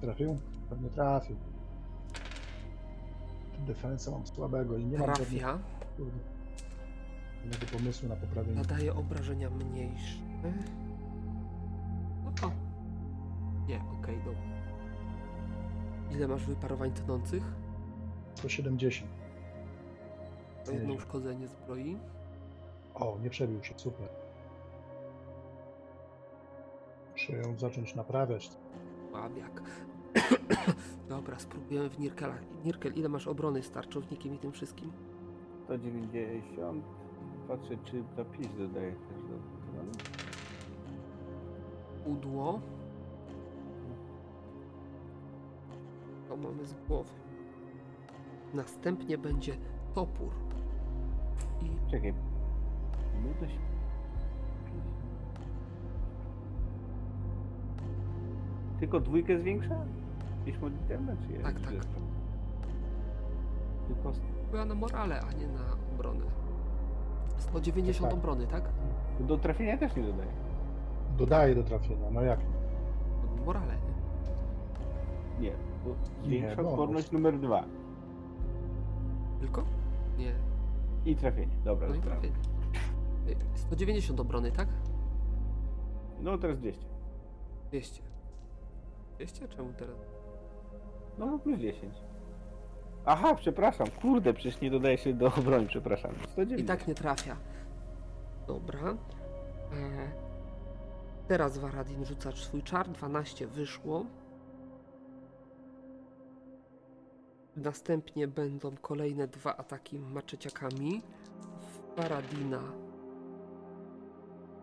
[0.02, 0.38] Trafił?
[0.70, 1.36] Pewnie trafił.
[3.68, 5.60] Defensa mam słabego i nie mam żadnych, Trafia,
[5.98, 6.18] kurde,
[7.44, 8.56] żadnego pomysłu na poprawienie.
[8.56, 10.18] nadaje obrażenia mniejsze.
[12.26, 12.52] No to...
[13.68, 14.63] Nie, okej, dobra.
[16.16, 17.44] Ile masz wyparowań tnących?
[18.36, 19.12] 170.
[20.66, 21.98] To jedno uszkodzenie zbroi.
[22.96, 24.10] O, nie przebił się, super.
[27.12, 28.50] Muszę ją zacząć naprawiać.
[29.14, 29.62] Łabiak.
[31.10, 32.36] Dobra, spróbujemy w Nirkela.
[32.66, 34.92] Nirkel, ile masz obrony z tarczownikiem i tym wszystkim?
[35.66, 36.86] 190.
[37.48, 39.92] Patrzę, czy ta 5 dodaje też do obrony.
[42.06, 42.62] Udło.
[46.34, 47.10] To mamy z głowy.
[48.54, 49.54] Następnie będzie
[49.96, 50.30] topór.
[51.62, 52.14] I Czekaj.
[53.42, 53.60] Się...
[58.80, 59.76] Tylko dwójkę zwiększa?
[60.46, 61.44] Niż modlitewna, czy jest?
[61.44, 61.72] Tak, tak.
[63.88, 64.12] Tylko...
[64.52, 66.26] była na morale, a nie na obronę.
[67.38, 68.70] 190 Tak, obrony, tak?
[69.20, 70.32] Do trafienia też nie dodaje.
[71.18, 72.40] Dodaję do trafienia, no jak?
[73.46, 73.74] Morale,
[75.40, 75.73] nie?
[76.24, 76.72] Zwiększa bonus.
[76.72, 77.64] odporność numer dwa.
[79.42, 79.64] Tylko?
[80.18, 80.34] Nie.
[81.06, 81.54] I trafienie.
[81.66, 82.12] Dobra, No i dobra.
[82.12, 82.30] prawie.
[83.28, 84.68] Y, 190 obrony, tak?
[86.22, 86.86] No teraz 200.
[87.70, 88.02] 200.
[89.18, 89.48] 200?
[89.48, 89.96] Czemu teraz?
[91.18, 91.94] No no plus 10.
[93.06, 93.88] Aha, przepraszam.
[94.02, 96.12] Kurde, przecież nie dodaje się do obrony, przepraszam.
[96.28, 96.60] 190.
[96.60, 97.36] I tak nie trafia.
[98.48, 98.80] Dobra.
[98.90, 98.96] E,
[101.28, 102.90] teraz Varadin rzucasz swój czar.
[102.90, 104.06] 12 wyszło.
[107.56, 111.02] Następnie będą kolejne dwa ataki maczeciakami.
[111.98, 112.62] Varadina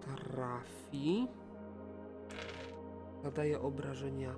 [0.00, 1.28] trafi.
[3.22, 4.34] Zadaje obrażenia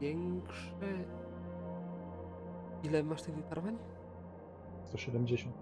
[0.00, 1.04] większe.
[2.82, 3.78] Ile masz tych wyparowań?
[4.84, 5.54] 170.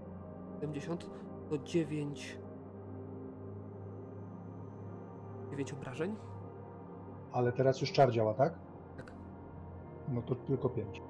[0.60, 1.10] 70
[1.50, 2.38] to 9
[5.50, 6.16] 9 obrażeń.
[7.32, 8.58] Ale teraz już czar działa, tak?
[8.96, 9.12] Tak.
[10.08, 11.02] No to tylko 5.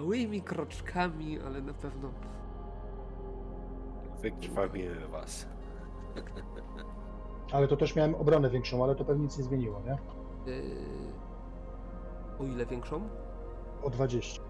[0.00, 2.08] Małymi kroczkami, ale na pewno.
[4.22, 5.46] Wykrwawimy was.
[7.52, 9.98] Ale to też miałem obronę większą, ale to pewnie nic nie zmieniło, nie?
[10.52, 10.62] Yy,
[12.40, 13.00] o ile większą?
[13.82, 14.42] O 20.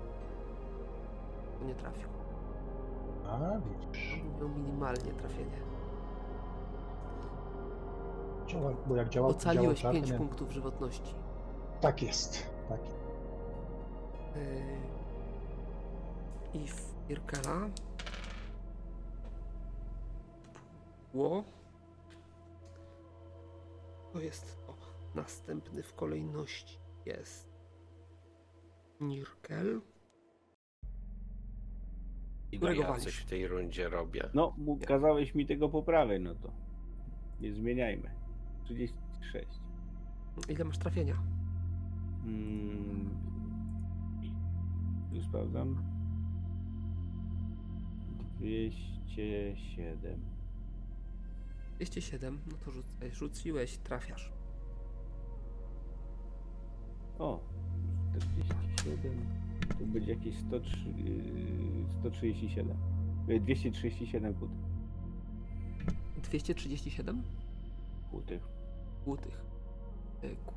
[1.60, 2.08] To nie trafił.
[3.28, 4.20] A, widzisz.
[4.40, 5.56] Miał minimalnie trafienie.
[8.46, 11.14] Działa, bo jak działa, Ocaliłeś działa czar, 5 to nie- punktów żywotności.
[11.80, 12.46] Tak jest.
[12.68, 12.80] Tak.
[14.36, 14.95] Yy,
[16.56, 17.70] I w Irkela.
[21.14, 21.44] Ło.
[24.12, 24.76] To jest to.
[25.14, 27.48] Następny w kolejności jest
[29.00, 29.80] Nirkel.
[32.52, 34.30] I Którego ja coś w tej rundzie robię.
[34.34, 36.52] No, mu- kazałeś mi tego poprawy, no to
[37.40, 38.10] nie zmieniajmy.
[38.64, 39.46] 36.
[40.48, 41.22] Ile masz trafienia?
[42.24, 43.10] Mm.
[45.14, 45.95] Tu sprawdzam.
[48.40, 50.20] 207.
[51.78, 52.38] 207.
[52.50, 53.10] No to rzucaj.
[53.10, 54.32] Rzuciłeś, trafiasz.
[57.18, 57.40] O,
[58.10, 59.26] 47.
[59.78, 62.76] To będzie jakieś 103, yy, 137.
[63.28, 64.56] Yy, 237 kłutych.
[66.22, 67.22] 237
[68.10, 68.42] kłutych.
[69.04, 69.40] złotych.
[70.22, 70.54] Eku.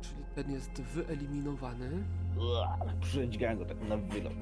[0.00, 2.04] Czyli ten jest wyeliminowany.
[3.00, 4.32] Przedźgałem go tak na wylot.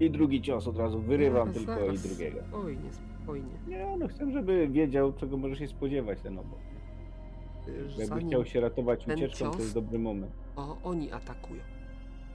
[0.00, 2.04] I drugi cios od razu wyrywam No, tylko zaraz.
[2.04, 2.38] i drugiego.
[2.48, 3.48] Spokojnie, spokojnie.
[3.68, 6.58] Nie, no chcę, żeby wiedział, czego może się spodziewać ten obok.
[7.68, 10.32] Y, Jakby Zanim chciał się ratować ten ucieczką, to cios- jest dobry moment.
[10.56, 11.60] o, oni atakują.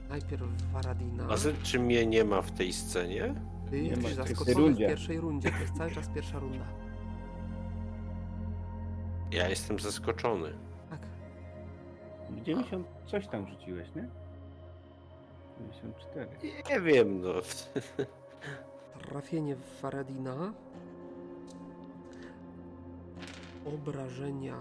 [0.08, 1.26] Najpierw Varadina.
[1.30, 3.34] A z- czy mnie nie ma w tej scenie?
[3.70, 4.86] Ty nie jesteś ma, to jest zaskoczony w rundzie.
[4.88, 5.50] pierwszej rundzie.
[5.50, 6.64] To jest cały czas pierwsza runda.
[9.32, 10.48] Ja jestem zaskoczony.
[10.90, 11.00] Tak.
[12.44, 14.08] 90 coś tam rzuciłeś, nie?
[15.70, 16.28] 94.
[16.70, 17.32] Nie wiem, no.
[19.08, 20.52] Trafienie w Faradina.
[23.66, 24.56] Obrażenia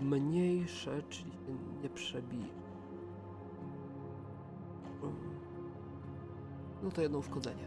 [0.00, 2.62] mniejsze, czyli się nie przebije.
[6.82, 7.64] No to jedno uszkodzenie.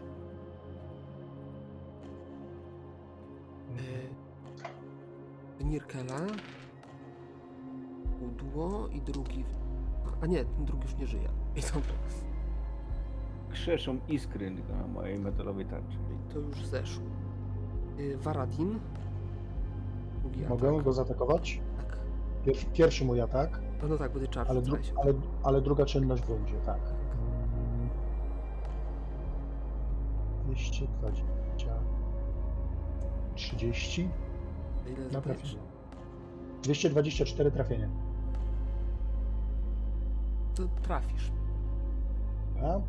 [5.60, 6.20] E, Nirkela.
[8.20, 9.44] Udło i drugi.
[10.22, 11.28] A nie, drugi już nie żyje.
[11.56, 11.80] I to,
[13.50, 15.96] Krzeszą iskry na mojej metalowej tarczy.
[16.14, 17.04] i to już zeszło.
[17.98, 18.78] E, Varadin.
[20.22, 20.84] Drugi Mogę atak.
[20.84, 21.60] go zaatakować?
[21.76, 21.98] Tak.
[22.44, 24.46] Pier- pierwszy mój atak, A no tak, będzie czar.
[24.48, 25.12] ale, dru- ale,
[25.42, 26.80] ale druga czynność w rundzie, tak.
[26.80, 27.88] Mm.
[30.44, 31.26] 220.
[33.34, 34.08] 30
[34.86, 35.62] Ile na trafienie.
[36.62, 37.88] 224 trafienia.
[40.54, 41.32] To trafisz.
[42.62, 42.80] A?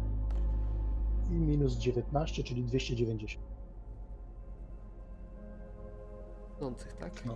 [1.32, 3.46] I minus 19, czyli 290.
[6.60, 7.26] Tonących, tak?
[7.26, 7.34] No.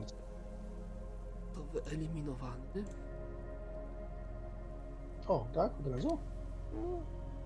[1.53, 2.83] To wyeliminowany.
[5.27, 5.79] O, tak?
[5.79, 6.17] Od razu?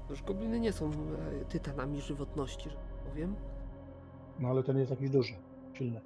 [0.10, 3.36] Już gobliny nie są e, tytanami żywotności, że tak powiem.
[4.40, 5.34] No ale ten jest jakiś duży,
[5.74, 6.02] silny.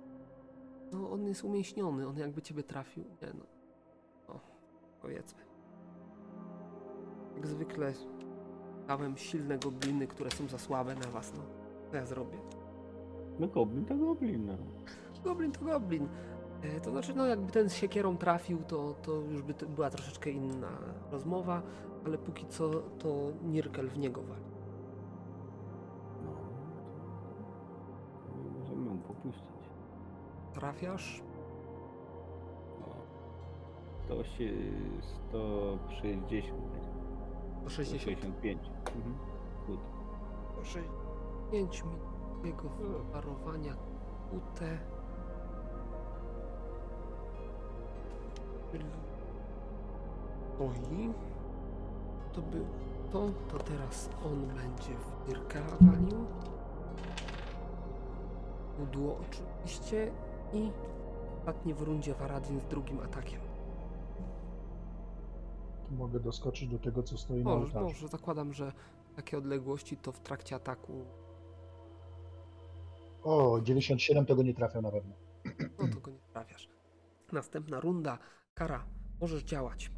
[0.92, 3.04] No, on jest umięśniony, on jakby ciebie trafił.
[3.04, 3.46] Nie no.
[4.36, 4.40] O,
[5.02, 5.42] powiedzmy.
[7.36, 7.94] Jak zwykle
[8.90, 11.44] dałem silne gobliny, które są za słabe na was, no.
[11.92, 12.38] Co ja zrobię?
[13.40, 14.54] No goblin to goblin, no.
[15.24, 16.08] Goblin to goblin.
[16.62, 20.30] E, To znaczy, no jakby ten z siekierą trafił, to, to już by była troszeczkę
[20.30, 20.70] inna
[21.12, 21.62] rozmowa,
[22.06, 24.44] ale póki co to Nirkel w niego wali.
[26.26, 26.32] no.
[28.28, 29.44] to Możemy mu popuścić.
[30.54, 31.22] Trafiasz?
[32.80, 32.96] No.
[34.08, 34.50] To się
[35.30, 36.99] 160 będzie.
[37.70, 38.02] 60.
[38.02, 38.60] 165.
[38.96, 39.16] Mhm.
[39.68, 39.80] Good.
[40.56, 42.70] Po 5 minut jego
[43.14, 43.76] parowania
[44.32, 44.78] kute.
[48.72, 48.86] Czyli.
[52.34, 52.66] To było
[53.12, 56.26] to, to teraz on będzie w Dirka walił.
[58.84, 60.12] Udło oczywiście
[60.54, 60.72] i
[61.40, 63.49] ostatni w rundzie Varadin z drugim atakiem.
[65.92, 67.86] Mogę doskoczyć do tego, co stoi na Może, ołtarzu.
[67.86, 68.72] może, zakładam, że
[69.16, 71.06] takie odległości to w trakcie ataku,
[73.24, 75.14] O, 97 tego nie trafiał na pewno.
[75.80, 76.70] no to go nie trafiasz.
[77.32, 78.18] Następna runda,
[78.54, 78.86] Kara,
[79.22, 79.92] możesz działać.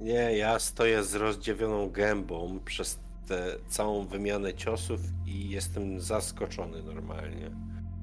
[0.00, 2.98] Nie, ja stoję z rozdziawioną gębą przez
[3.28, 7.50] tę całą wymianę ciosów i jestem zaskoczony normalnie,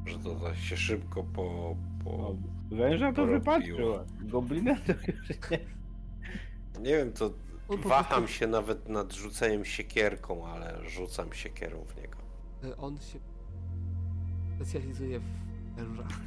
[0.05, 1.75] że to tak się szybko po...
[2.03, 2.35] po...
[2.73, 4.05] Węża to wypatrzyła.
[4.21, 5.59] Goblina to już nie.
[6.79, 7.29] Nie wiem, to
[7.69, 12.17] waham się nawet nad rzuceniem siekierką, ale rzucam siekierą w niego.
[12.63, 13.19] E, On się
[14.55, 15.23] specjalizuje w
[15.75, 16.19] wężach.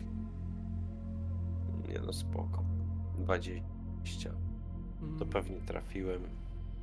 [1.88, 2.62] Nie no, spoko.
[3.18, 4.30] 20.
[5.02, 5.18] Mm.
[5.18, 6.22] To pewnie trafiłem.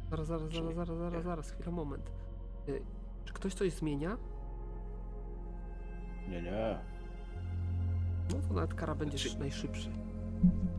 [0.09, 2.11] Zaraz, zaraz, Czy zaraz, zaraz, zaraz, zaraz, chwila, moment.
[2.69, 2.81] Y,
[3.25, 4.17] Czy ktoś coś zmienia?
[6.29, 6.92] Nie, nie.
[8.31, 9.89] No to nawet kara będzie Czy- najszybszy.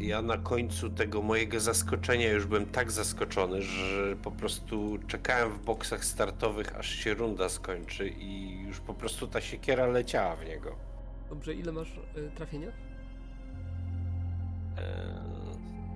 [0.00, 5.64] Ja na końcu tego mojego zaskoczenia już byłem tak zaskoczony, że po prostu czekałem w
[5.64, 10.76] boksach startowych, aż się runda skończy i już po prostu ta siekiera leciała w niego.
[11.30, 12.68] Dobrze, ile masz y, trafienia?
[12.68, 12.74] Eee,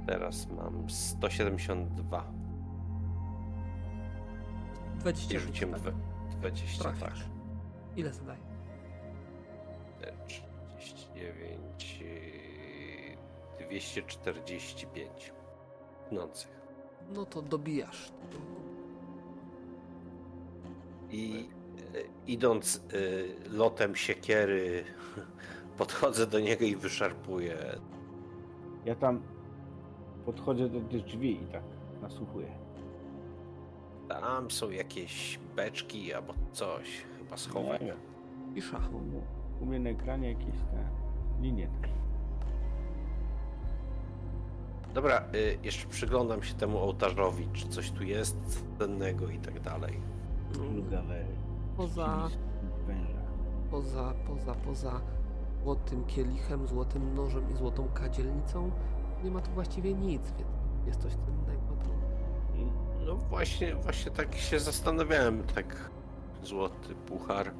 [0.06, 2.24] teraz mam 172
[5.00, 5.82] 20 i rzuciłem tak?
[5.82, 5.98] dwa-
[6.40, 6.96] 20, tak.
[6.96, 7.24] Trafiasz.
[7.96, 8.40] Ile zadaje?
[11.22, 12.02] E, 39,
[13.60, 15.32] e, 245
[16.08, 16.50] tnących.
[17.14, 18.12] No to dobijasz.
[21.10, 21.48] I
[21.94, 24.84] e, idąc e, lotem siekiery,
[25.78, 27.56] podchodzę do niego i wyszarpuję.
[28.84, 29.22] Ja tam
[30.26, 31.62] podchodzę do tych drzwi i tak
[32.02, 32.48] nasłuchuję.
[34.08, 37.80] Tam są jakieś beczki albo coś, chyba schowek.
[37.80, 37.96] Nie wiem.
[38.54, 38.78] Isza.
[38.92, 39.22] U mnie-
[39.60, 40.88] U mnie na ekranie jakieś te
[41.42, 41.68] takie.
[44.94, 50.00] Dobra, y, jeszcze przyglądam się temu ołtarzowi, czy coś tu jest cennego i tak dalej.
[50.52, 51.24] Plugawe.
[51.76, 52.28] Poza,
[53.70, 55.00] poza, poza, poza
[55.62, 58.70] złotym kielichem, złotym nożem i złotą kadzielnicą
[59.24, 60.46] nie ma tu właściwie nic, więc
[60.86, 61.76] jest coś cennego.
[61.84, 61.90] To...
[63.06, 65.90] No właśnie, właśnie tak się zastanawiałem, tak
[66.42, 67.50] złoty puchar.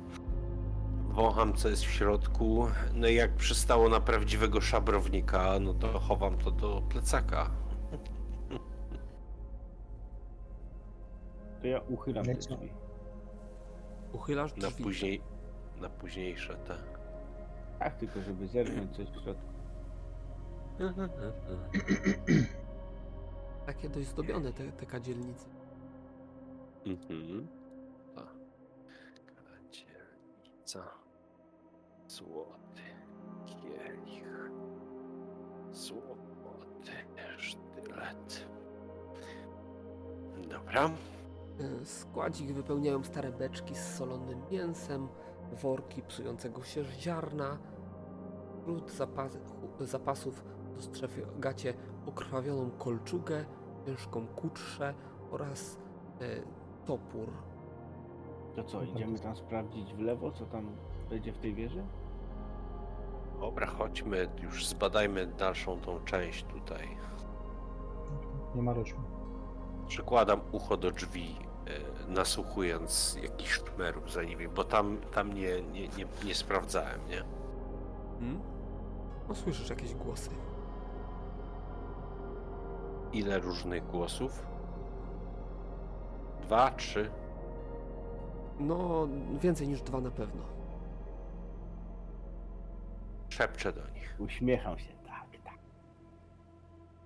[1.18, 6.38] Wącham co jest w środku, no i jak przystało na prawdziwego szabrownika, no to chowam
[6.38, 7.50] to do plecaka.
[11.60, 12.70] To ja uchylam te drzwi.
[14.12, 14.84] Uchylasz Na drzwi.
[14.84, 15.22] później,
[15.80, 16.76] na późniejsze te.
[17.78, 19.52] Tak, tylko żeby zerknąć coś w środku.
[23.66, 25.46] Takie dość zdobione te, te kadzielnice.
[26.86, 27.48] Mhm.
[29.36, 30.97] Kadzielnica.
[32.08, 32.82] Złoty
[33.46, 34.24] kielich.
[35.72, 36.28] Złoty
[37.38, 38.46] sztylet.
[40.50, 40.90] Dobra.
[41.60, 45.08] E, Składzik wypełniają stare beczki z solonym mięsem,
[45.52, 47.58] worki psującego się ziarna.
[48.60, 49.38] Wśród zapas
[49.80, 50.44] zapasów
[50.74, 51.74] dostrzegacie
[52.06, 53.44] okrwawioną kolczugę,
[53.86, 54.94] ciężką kutrzę
[55.30, 55.78] oraz
[56.20, 56.24] e,
[56.86, 57.32] topór.
[58.56, 60.76] To co, idziemy tam sprawdzić w lewo, co tam
[61.10, 61.84] będzie w tej wieży?
[63.40, 66.88] Dobra, chodźmy, już zbadajmy dalszą tą część tutaj.
[68.54, 69.00] Nie maruszmy.
[69.88, 71.36] Przykładam ucho do drzwi,
[71.66, 77.24] e, nasłuchując jakichś szmerów za nimi, bo tam, tam nie, nie, nie, nie sprawdzałem, nie?
[78.18, 78.40] Hmm?
[79.28, 80.30] No słyszysz jakieś głosy.
[83.12, 84.46] Ile różnych głosów?
[86.42, 87.10] Dwa, trzy.
[88.60, 89.08] No,
[89.40, 90.57] więcej niż dwa na pewno.
[93.38, 94.14] Szepczę do nich.
[94.18, 94.92] Uśmiecham się.
[95.06, 95.58] Tak, tak.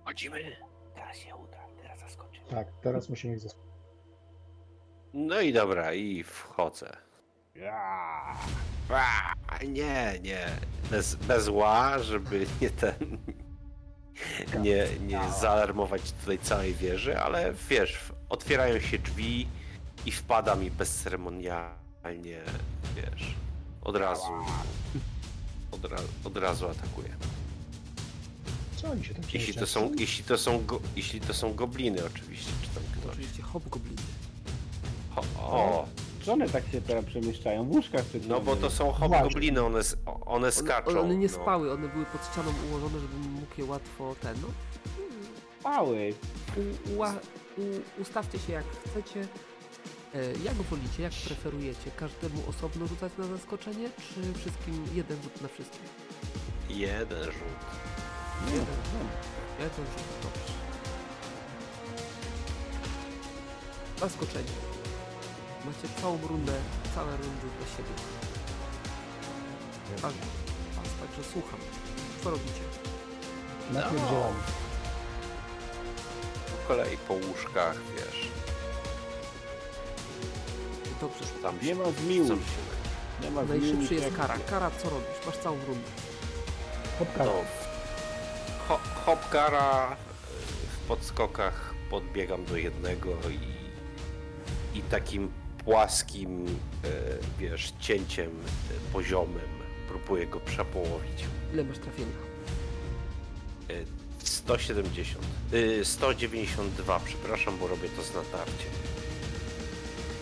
[0.05, 0.55] Chodzimy.
[0.95, 2.41] Teraz się uda, teraz zaskoczę.
[2.49, 3.73] Tak, teraz musimy ich zaskoczyć.
[5.13, 6.97] No i dobra, i wchodzę.
[7.55, 8.37] Ja.
[8.89, 10.45] A, nie, nie.
[10.91, 13.17] Bez, bez ła, żeby nie ten.
[14.59, 19.47] Nie, nie zaalarmować tutaj całej wieży, ale wiesz, otwierają się drzwi
[20.05, 22.41] i wpada mi bezceremonialnie,
[22.95, 23.35] wiesz,
[23.81, 24.31] od razu.
[25.73, 27.09] Od, ra, od razu atakuje.
[28.75, 29.89] Co oni się tam Jeśli to przemieszczają?
[29.89, 33.11] są, jeśli to są, go, jeśli to są gobliny oczywiście, czy tam ktoś.
[33.13, 34.01] Oczywiście hobgobliny.
[35.15, 35.85] O, o,
[36.21, 37.65] Czy one tak się teraz przemieszczają?
[37.65, 40.99] W łóżkach przed no bo to są hobgobliny, one, s- one One, skaczą.
[40.99, 41.33] one nie no.
[41.33, 44.47] spały, one były pod ścianą ułożone, żebym mógł je łatwo ten, no.
[45.63, 46.13] Mały.
[46.57, 49.27] U, u, ustawcie się jak chcecie.
[50.15, 51.91] E, Jak wolicie, jak preferujecie?
[51.95, 55.81] Każdemu osobno rzucać na zaskoczenie, czy wszystkim jeden rzut na wszystkich?
[56.69, 57.59] Jeden rzut.
[58.47, 58.65] Jeden.
[59.59, 60.53] Jeden rzut, dobrze.
[63.99, 64.51] Zaskoczenie.
[65.65, 66.53] Macie całą rundę,
[66.95, 67.93] całe rundy dla siebie.
[70.01, 70.11] Tak,
[70.75, 71.59] was, także słucham.
[72.23, 72.61] Co robicie?
[73.71, 74.39] Napierdzielamy.
[76.51, 78.27] Po kolei po łóżkach, wiesz.
[81.03, 81.25] Dobrze.
[81.41, 82.27] Tam się, Nie ma zmiłu.
[82.27, 84.37] tam się Nie ma Najszybszy jest Kara.
[84.49, 85.25] Kara, co robisz?
[85.25, 85.89] Masz całą rundę.
[86.99, 87.25] Hopkara.
[87.25, 87.31] No,
[88.67, 89.95] ho, Hopkara
[90.83, 93.09] w podskokach podbiegam do jednego
[94.73, 95.31] i, i takim
[95.65, 96.89] płaskim, e,
[97.39, 99.49] wiesz, cięciem e, poziomym
[99.87, 101.23] próbuję go przepołowić.
[101.53, 102.11] Ile masz trafienia?
[103.69, 103.73] E,
[104.23, 105.25] 170,
[105.81, 108.71] e, 192, przepraszam, bo robię to z natarciem.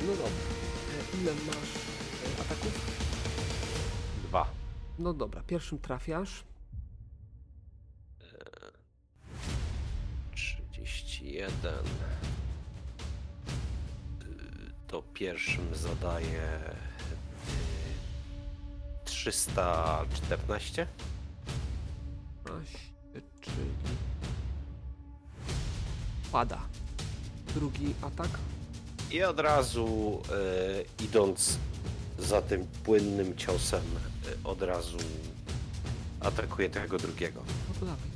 [0.01, 0.60] No dobra.
[1.13, 1.75] Ile masz
[2.37, 3.01] e, ataków?
[4.23, 4.45] Dwa.
[4.99, 6.43] No dobra, pierwszym trafiasz.
[10.35, 11.73] 31.
[14.21, 16.59] Y, To pierwszym zadaję
[19.05, 20.87] y, 314.
[22.45, 22.81] 15,
[23.41, 23.71] czyli...
[26.31, 26.59] Pada.
[27.55, 28.29] Drugi atak.
[29.11, 30.21] I od razu
[30.99, 31.57] y, idąc
[32.19, 33.81] za tym płynnym ciosem,
[34.27, 34.97] y, od razu
[36.19, 37.41] atakuję tego drugiego.
[37.69, 38.11] No to dawaj.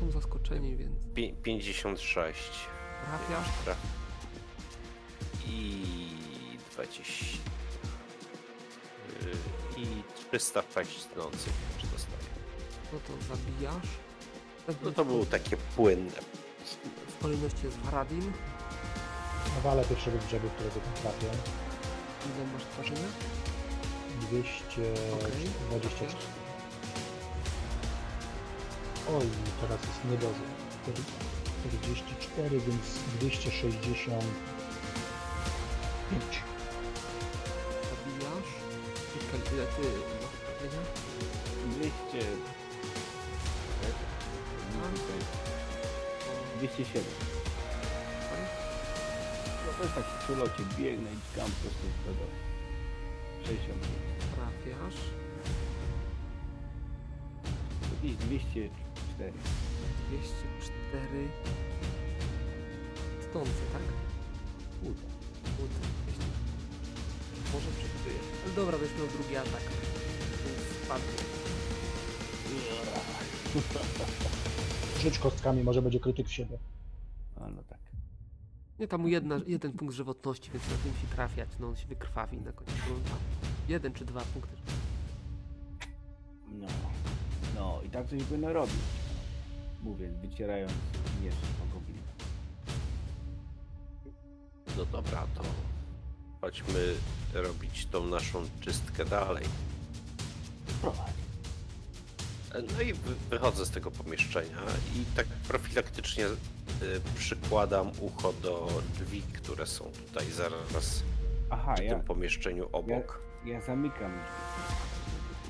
[0.00, 2.38] Są zaskoczeni, więc Pi- 56.
[3.06, 3.48] trafiasz.
[3.66, 3.86] Traf-
[5.46, 5.84] I
[6.74, 7.02] 20.
[9.22, 9.86] y, I
[10.30, 12.28] 306 nocy, czy dostaję.
[12.92, 13.88] No to zabijasz.
[14.84, 16.12] No to było takie płynne.
[17.18, 18.32] W kolejności jest Varadim.
[19.56, 21.26] Nawalę pierwszego brzegu, którego tam trafię.
[21.26, 23.08] Ile masz twarzenia?
[24.20, 26.14] 224.
[29.18, 29.26] Oj,
[29.60, 30.50] teraz jest niedożyk.
[31.62, 32.84] 44, więc
[33.20, 34.22] 265.
[37.90, 38.50] Zabijasz.
[39.52, 39.82] Ile ty
[40.22, 40.82] masz trafienia?
[41.66, 42.26] 200.
[43.82, 43.94] Tak.
[46.58, 47.37] 207.
[49.78, 52.24] To jest tak w przelocie, biegnę i dźgam po prostu w tego.
[53.46, 53.78] 60.
[54.34, 55.00] Trafiasz.
[58.02, 58.70] I 204.
[60.10, 61.28] 204.
[63.30, 63.82] Stący, tak?
[64.80, 65.02] Kurde,
[65.58, 66.24] 200.
[67.52, 68.18] Może przeczytuję.
[68.44, 69.62] Ale dobra, weźmy drugi atak.
[70.44, 71.02] Więc spadł.
[75.00, 76.58] Rzuć kostkami, może będzie krytyk w siebie.
[77.36, 77.87] A no tak.
[78.78, 81.48] Nie, tam mu jedna, jeden punkt żywotności, więc na tym musi trafiać.
[81.60, 83.10] No on się wykrwawi na koniec rundy.
[83.68, 84.52] Jeden czy dwa punkty.
[86.48, 86.66] No.
[87.54, 88.74] No i tak coś będę robić.
[89.82, 90.72] Mówię, wycierając
[91.22, 91.98] miecz po goblinie.
[94.76, 95.42] No dobra, to
[96.40, 96.94] chodźmy
[97.34, 99.44] robić tą naszą czystkę dalej.
[100.80, 101.27] Prowadź.
[102.54, 104.56] No i wy- wychodzę z tego pomieszczenia
[104.96, 106.36] i tak profilaktycznie y,
[107.18, 111.02] przykładam ucho do drzwi, które są tutaj zaraz
[111.50, 113.20] Aha, w ja, tym pomieszczeniu obok.
[113.44, 114.76] ja zamykam drzwi.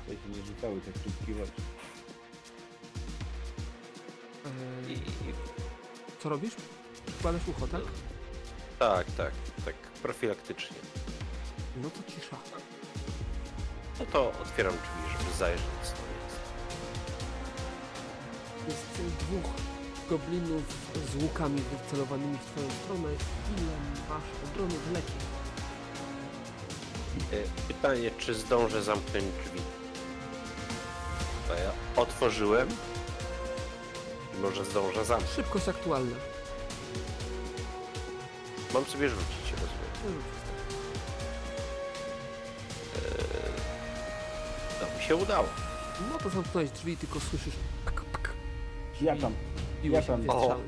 [0.01, 0.89] Tutaj się nie rzucały te
[1.43, 1.61] oczy.
[4.45, 5.33] Eee, I, i,
[6.19, 6.53] co robisz?
[7.19, 7.81] Wkładasz ucho, tak?
[8.79, 9.31] tak, tak,
[9.65, 10.77] tak profilaktycznie.
[11.83, 12.37] No to cisza.
[13.99, 16.08] No to otwieram drzwi, żeby zajrzeć co to
[18.67, 19.01] jest.
[19.19, 19.51] Dwóch
[20.09, 20.63] goblinów
[21.11, 23.09] z łukami wycelowanymi w twoją stronę.
[23.57, 23.71] Ile
[24.09, 25.13] masz obrony w lecie?
[27.33, 29.61] Y, Pytanie, czy zdążę zamknąć drzwi?
[31.47, 32.69] To ja otworzyłem
[34.35, 35.33] i może zdążę zamknąć.
[35.35, 36.15] Szybkość aktualna.
[38.73, 39.69] Mam sobie rzucić, rozumiem.
[40.03, 40.19] No sobie.
[44.81, 45.47] No mi się udało.
[46.11, 47.53] No to zamknąłeś drzwi tylko słyszysz.
[49.01, 49.33] Ja tam,
[49.83, 50.39] Biły Ja się tam- dwie o.
[50.43, 50.63] strzały.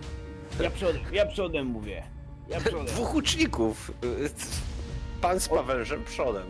[0.63, 2.03] ja przodem, ja przodem mówię.
[2.49, 2.85] Ja przodem.
[2.85, 3.91] Dwóch łuczników.
[4.03, 4.29] Y,
[5.21, 6.47] Pan z pawężem przodem.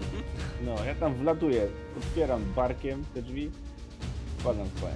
[0.62, 1.68] No, ja tam wlatuję,
[1.98, 3.52] otwieram barkiem te drzwi,
[4.38, 4.94] wpadam w pałę.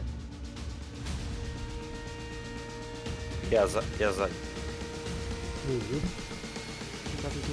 [3.51, 4.27] Ja za, ja za.
[4.27, 4.31] To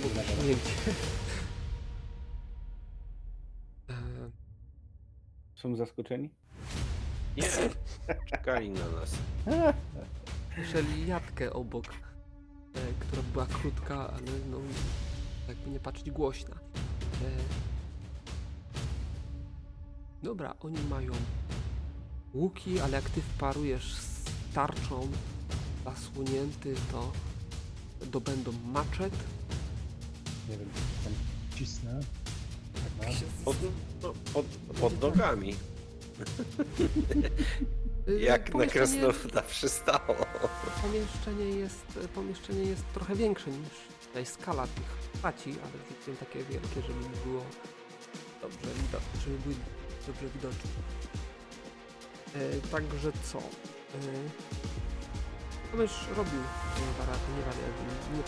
[0.00, 0.70] było przyjęcie.
[3.88, 3.96] Eee,
[5.54, 6.30] Są zaskoczeni?
[7.36, 7.48] Nie,
[8.30, 9.14] czekali na nas.
[10.54, 14.58] Słyszeli jatkę obok, e, która była krótka, ale no
[15.48, 16.54] jakby nie patrzeć głośna.
[16.54, 17.30] E,
[20.22, 21.12] dobra, oni mają
[22.34, 25.08] łuki, ale jak ty wparujesz z tarczą
[25.84, 27.12] zasłonięty, to
[28.06, 29.12] dobędą maczet.
[30.48, 30.68] Nie wiem,
[31.04, 31.12] tam
[31.58, 32.00] cisnę.
[33.00, 33.08] Tak,
[33.44, 33.56] Pod,
[34.02, 34.46] no, pod,
[34.80, 35.54] pod nogami.
[38.18, 40.16] Jak na krasnoluda przystało.
[40.82, 43.70] Pomieszczenie jest, pomieszczenie jest trochę większe niż
[44.06, 47.42] tutaj skala tych postaci, ale rzuciłem takie wielkie, żeby mi było
[48.42, 49.54] dobrze widoczne, żeby były
[50.06, 50.70] dobrze widoczne.
[52.34, 53.38] E, także co?
[53.38, 53.42] E,
[55.70, 56.40] to byś robił
[56.78, 56.84] nie
[57.32, 58.24] nie, nie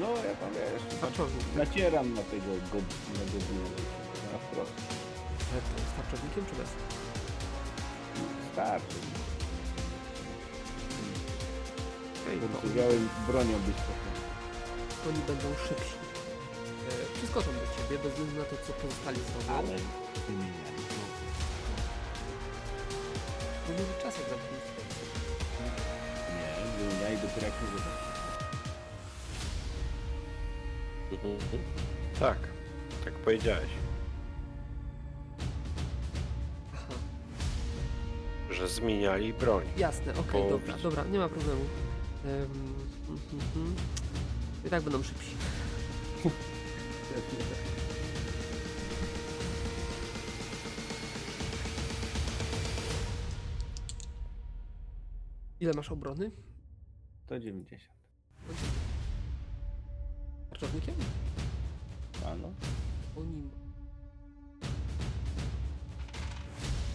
[0.00, 1.42] No, ja tam wiesz, tarczownik.
[1.56, 2.78] nacieram na tego go,
[3.18, 3.60] na godziny
[4.32, 4.72] na wprost.
[5.64, 6.68] Z tarczownikiem czy bez?
[8.52, 8.96] Starczy.
[12.22, 14.08] Okej, to oni, Podstawiałem bronią być trochę.
[15.08, 15.96] oni będą szybsi.
[16.88, 19.58] E, Przyskoczą do ciebie, bez względu na to, co pozostali z tobą.
[19.58, 19.76] Ale
[20.26, 20.82] wymieniali.
[23.68, 24.38] No może czas jak tym.
[26.36, 28.06] Nie, wymieniali dopiero jak nie.
[31.12, 31.62] Mhm.
[32.20, 32.38] Tak,
[33.04, 33.68] tak powiedziałeś,
[38.56, 39.64] że zmieniali broń.
[39.76, 40.66] Jasne, okej, Połowić.
[40.66, 41.60] dobra, dobra, nie ma problemu.
[42.24, 42.46] Mm,
[43.56, 43.74] mm.
[44.66, 45.30] I tak będą szybsi.
[55.60, 56.30] Ile masz obrony?
[57.26, 57.82] 190.
[60.50, 60.94] Tarczownikiem?
[62.26, 62.48] A no.
[63.16, 63.66] Oni ma-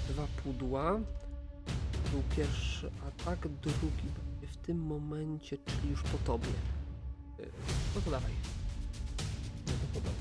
[0.10, 1.00] Dwa pudła.
[2.12, 6.48] Był pierwszy atak, drugi będzie w tym momencie, czyli już po tobie.
[7.40, 7.50] Y,
[7.96, 8.32] No to dawaj.
[9.68, 10.16] No to podoba.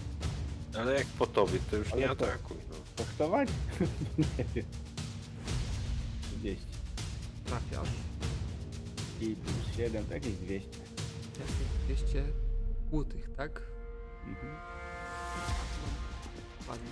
[0.79, 2.57] Ale jak po tobie, to już Ale nie to- atakuj.
[2.71, 2.77] No.
[3.05, 3.49] Kosztować?
[4.19, 4.65] nie wiem.
[6.41, 6.65] 30.
[7.45, 7.89] Trafiasz.
[9.21, 10.69] I plus 7, to jakieś 200.
[11.89, 12.25] Jakieś 200
[12.93, 13.63] łutych, tak?
[14.27, 14.57] Mhm.
[16.69, 16.91] Ładnie.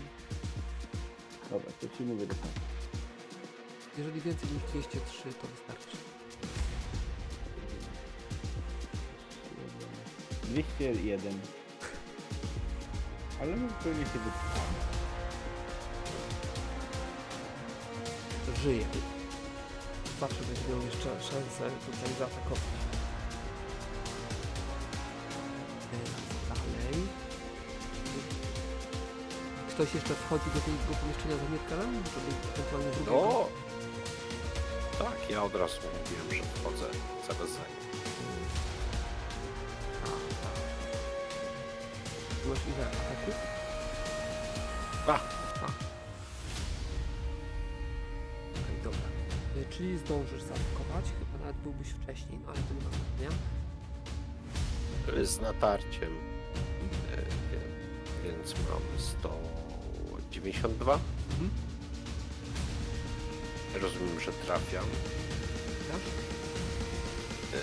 [1.51, 2.61] Dobra, to ci mówię do końca.
[3.99, 5.97] Jeżeli więcej niż 203 to wystarczy.
[10.43, 11.41] 201.
[13.41, 14.79] Ale no pewnie się wytrwamy.
[18.63, 18.85] Żyje.
[20.21, 22.61] Zawsze będzie miał jeszcze szansę tutaj zaatakować.
[25.91, 26.11] Teraz
[26.49, 27.07] dalej.
[29.69, 33.13] Ktoś jeszcze wchodzi do tego pomieszczenia za Mierkelem, żeby ewentualnie drugiego...
[33.13, 33.69] no,
[34.99, 36.87] tak, ja od razu mówiłem, że wchodzę
[37.29, 37.79] zaraz za nim.
[42.45, 43.35] Byłeś ile ataków?
[45.05, 45.15] Dwa.
[48.65, 48.99] Okej, dobra.
[49.57, 53.31] Y, Czyli zdążysz zaatakować, chyba nawet byłbyś wcześniej, no ale to nie ma znaczenia.
[55.27, 56.13] Z natarciem.
[57.13, 57.17] e,
[58.25, 60.99] Więc mam 192.
[61.31, 61.51] Mhm.
[63.75, 64.85] Rozumiem, że trafiam.
[65.89, 66.01] Dasz?
[67.55, 67.61] E,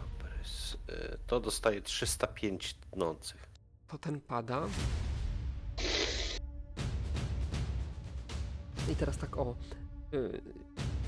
[0.00, 0.76] Dobrys.
[0.88, 3.48] E, To dostaje 305 tnących.
[3.88, 4.62] To ten pada.
[8.92, 9.54] I teraz tak o.
[10.12, 10.40] Yy,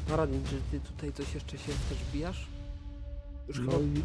[0.08, 2.46] Paradin, czy ty tutaj coś jeszcze się też bijasz?
[3.48, 4.02] Już No chyba i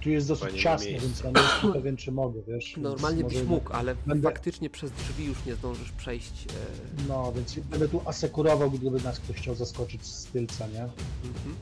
[0.00, 2.76] tu jest dosyć nie ma ciasno, więc ja nie jestem pewien, czy mogę, wiesz.
[2.76, 6.46] normalnie byś może- mógł, ale będę- faktycznie przez drzwi już nie zdążysz przejść.
[6.46, 10.82] e, No, więc będę tu asekurował, gdyby nas ktoś chciał zaskoczyć z tylca, nie?
[10.82, 11.56] Mhm.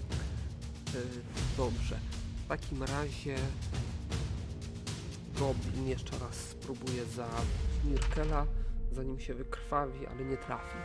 [0.94, 0.98] E,
[1.56, 1.98] Dobrze.
[2.44, 3.36] W takim razie
[5.38, 7.26] Goblin jeszcze raz spróbuje za
[7.84, 8.46] Mirkela,
[8.92, 10.76] zanim się wykrwawi, ale nie trafi.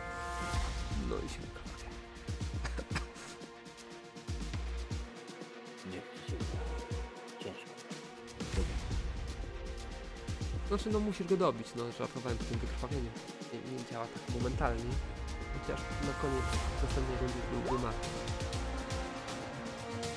[1.10, 1.71] No i się wykrwawia.
[10.72, 13.10] Znaczy no musisz go dobić, no żartowałem przy tym wykrwawieniu.
[13.52, 14.84] Nie, nie działa tak momentalnie.
[15.54, 16.44] Chociaż na koniec
[16.82, 18.08] następnej rundy byłby martwy.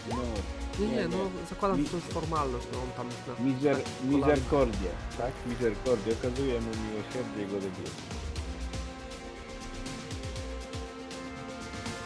[0.10, 0.16] No,
[0.80, 1.18] Nie, nie, no
[1.50, 3.46] zakładam, że to jest formalność, no on tam na...
[3.46, 5.34] mizer, na kolana- mizerkordię, tak?
[5.46, 6.14] Mizerkordię.
[6.20, 7.90] Okazuje mu miłosierdzie i go dobije.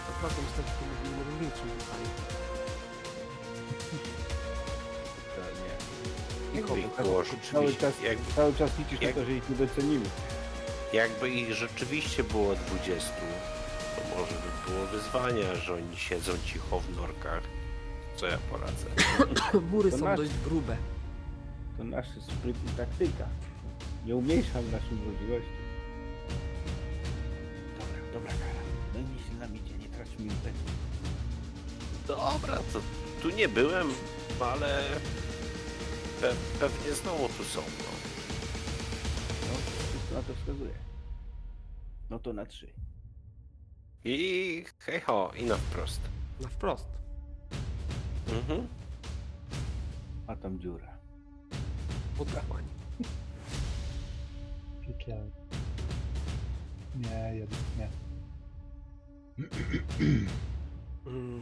[0.05, 2.09] Że to może
[6.76, 9.50] Jakby ich było Cały rzeczywiście, czas, jakby, cały czas liczysz jak- na to, że ich
[9.50, 10.06] nie docenimy.
[10.94, 13.10] jakby ich rzeczywiście było 20,
[13.96, 17.44] to może by było wyzwania, że oni siedzą cicho w norkach.
[18.16, 18.86] Co ja poradzę?
[19.72, 20.78] Mury To są nasz- dość grube.
[21.78, 23.26] To nasz spryt i taktyka.
[24.06, 25.50] Nie umniejszam naszych możliwości.
[27.80, 28.60] Dobra, dobra kara.
[28.94, 30.72] No nic się nam idzie, nie traćmy impetu.
[32.08, 32.80] Dobra, to
[33.22, 33.88] tu nie byłem,
[34.40, 34.84] ale
[36.22, 37.62] pe pewnie znowu tu są.
[37.62, 37.91] No.
[39.41, 39.58] No,
[39.90, 40.74] wszystko na to wskazuje.
[42.10, 42.68] No to na trzy.
[44.04, 46.02] I hej ho, i na wprost.
[46.41, 46.88] Na wprost.
[48.28, 48.68] Mhm.
[50.28, 50.98] A tam dziura.
[52.20, 52.64] Odchłań.
[54.82, 55.32] Piekielnie.
[56.96, 57.90] Nie, jednak nie.
[61.08, 61.41] Mm.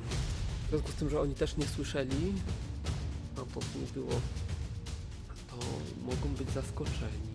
[0.66, 2.34] W związku z tym, że oni też nie słyszeli,
[3.36, 4.22] a to nie było,
[6.06, 7.28] mogą być zaskoczeni.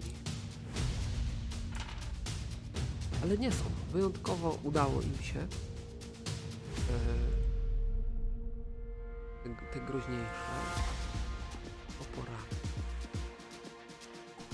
[3.22, 3.64] Ale nie są.
[3.92, 5.46] Wyjątkowo udało im się e,
[9.44, 10.52] te, te groźniejsze
[12.00, 12.56] oporami.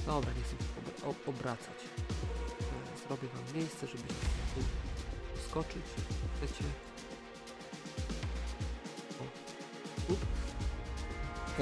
[0.06, 1.76] Dobra, nie chcę obra- obracać.
[2.60, 4.14] E, Zrobię wam miejsce, żebyście
[4.54, 4.60] tu
[5.50, 5.82] skoczyć.
[6.36, 6.64] Chcecie.
[9.20, 9.24] O,
[10.06, 10.16] tu.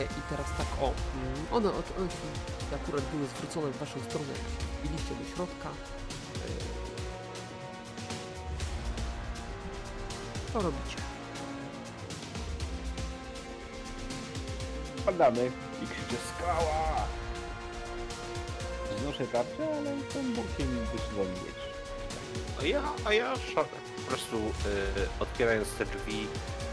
[0.02, 0.84] I teraz tak, o.
[0.86, 2.08] mm, One, one
[2.74, 4.32] akurat były zwrócone w waszą stronę,
[4.84, 5.68] wbiliście do środka.
[5.68, 5.72] E,
[10.52, 10.96] Co robicie?
[15.06, 15.50] Padamy
[15.82, 17.06] i krzyczę skała!
[19.02, 21.56] Znoszę tarczę, ale tą bokiem wyszedłem mieć.
[22.60, 23.64] A ja, a ja szar-
[23.96, 26.26] po prostu y, otwierając te drzwi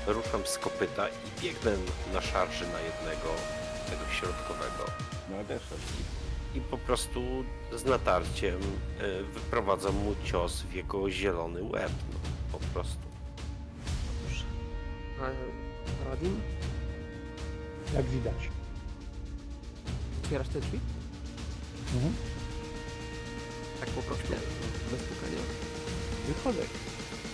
[0.08, 1.72] ruszam z kopyta i biegnę
[2.14, 3.30] na szarży na jednego,
[3.90, 4.86] tego środkowego.
[5.30, 5.36] No
[6.56, 7.22] I po prostu
[7.76, 8.60] z natarciem
[9.02, 11.92] y, wyprowadzam mu cios w jego zielony łeb.
[12.14, 12.20] No,
[12.52, 12.98] po prostu.
[14.24, 14.44] Dobrze.
[15.22, 16.42] A Radin,
[17.94, 18.50] Jak widać.
[20.24, 20.80] otwierasz te drzwi?
[21.96, 22.14] Mhm.
[23.80, 24.28] Tak po prostu,
[24.92, 25.38] bez pukania.
[26.28, 26.62] Wychodzę.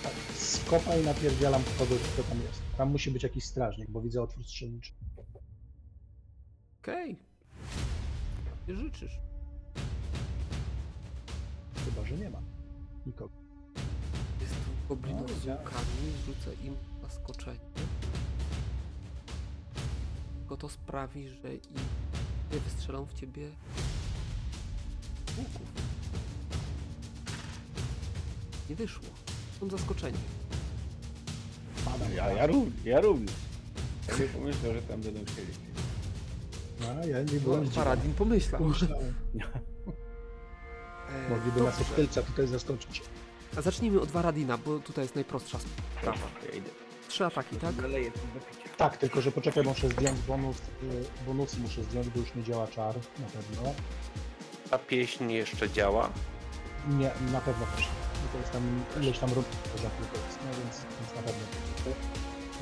[0.02, 2.62] Tak, skopaj napierdzielam kogo, kto tam jest.
[2.78, 4.92] Tam musi być jakiś strażnik, bo widzę otwór strzelniczy.
[6.82, 7.16] Okej.
[8.68, 9.18] Nie życzysz.
[11.84, 12.40] Chyba, że nie ma
[13.06, 13.34] nikogo.
[14.40, 15.64] Jest tu goblinów No, z widziałem.
[15.64, 17.58] łukami, rzucę im zaskoczenie.
[20.38, 21.60] Tylko to sprawi, że i
[22.52, 23.50] nie wystrzelą w ciebie
[25.38, 25.68] łuków.
[28.70, 29.08] Nie wyszło.
[29.60, 30.18] Są zaskoczeni.
[32.16, 33.30] Ja, ja, również, ja również.
[34.08, 35.56] Ja nie pomyślał, że tam będą siedzieć.
[36.82, 37.70] A, ja nie No, byłem zdziwiony.
[37.74, 38.60] Paradin pomyślał.
[38.60, 39.14] Pomyślałem.
[41.08, 41.90] E, Mogliby nas dobrze.
[41.90, 43.02] od tylca tutaj zaskoczyć.
[43.56, 45.58] A zacznijmy od Varadina, bo tutaj jest najprostsza
[45.98, 46.18] sprawa.
[46.50, 46.70] Ja idę.
[47.08, 47.74] Trzy ataki, tak?
[48.76, 50.56] Tak, tylko że poczekaj, muszę zdjąć bonus.
[50.58, 52.94] y, Bonusy muszę zdjąć, bo już nie działa czar.
[52.96, 53.74] Na pewno.
[54.70, 56.10] Ta pieśń jeszcze działa.
[56.88, 57.80] Nie, na pewno też.
[57.84, 58.09] nie.
[58.32, 59.84] To jest tam ileś tam rund jest,
[60.44, 61.42] no więc, więc na pewno.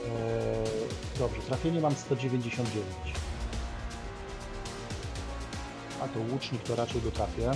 [0.05, 2.87] Eee, dobrze, trafienie mam 199.
[6.03, 7.51] A to łucznik to raczej go trafię.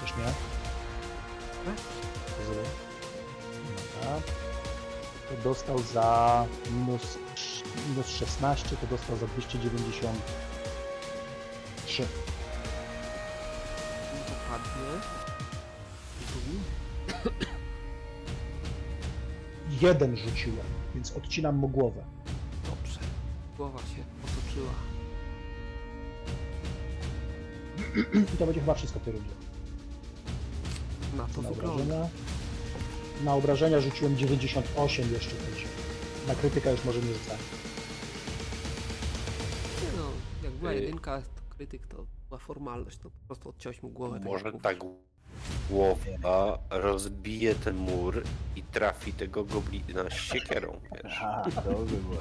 [0.00, 0.24] Też nie?
[2.36, 2.68] To zrobię.
[3.76, 4.20] Dobra.
[5.28, 7.18] To dostał za minus,
[7.88, 12.06] minus 16, to dostał za 293.
[19.80, 22.02] Jeden rzuciłem, więc odcinam mu głowę.
[22.64, 23.00] Dobrze.
[23.56, 24.70] Głowa się otoczyła.
[28.34, 29.30] I to będzie chyba wszystko w tej rundzie.
[31.16, 31.72] Na to Na wygląda.
[31.82, 32.08] obrażenia.
[33.24, 35.64] Na obrażenia rzuciłem 98 jeszcze też.
[36.28, 37.38] Na krytyka już może nie rzucać.
[39.82, 40.04] Nie no,
[40.44, 44.18] jak była Y- jedynka, to krytyk to była formalność, to po prostu odciąłeś mu głowę.
[44.18, 44.78] tak Może tak
[45.70, 48.22] głowa rozbije ten mur
[48.56, 51.12] i trafi tego goblina z siekierą, wiesz.
[51.22, 52.16] Aha, to by było.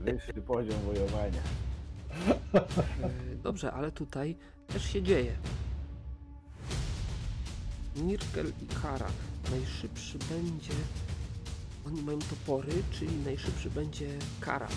[0.00, 1.42] Wyższy poziom wojowania.
[3.32, 4.36] Y, Dobrze, ale tutaj
[4.66, 5.36] też się dzieje.
[7.96, 9.10] Nirkel i Kara.
[9.50, 10.74] Najszybszy będzie...
[11.86, 14.68] Oni mają topory, czyli najszybszy będzie Kara.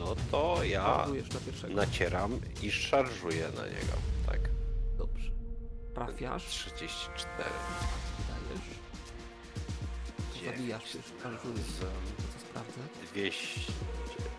[0.00, 1.74] No to ja na pierwszego.
[1.74, 3.92] nacieram i szarżuję na niego.
[4.26, 4.40] Tak.
[4.98, 5.30] Dobrze.
[5.94, 7.28] Trafiasz, 34.
[7.38, 8.80] dajesz.
[10.56, 11.66] Zabijasz się, szarżujesz.
[11.80, 11.86] To
[12.32, 12.80] co sprawdzę?
[13.12, 13.72] 200.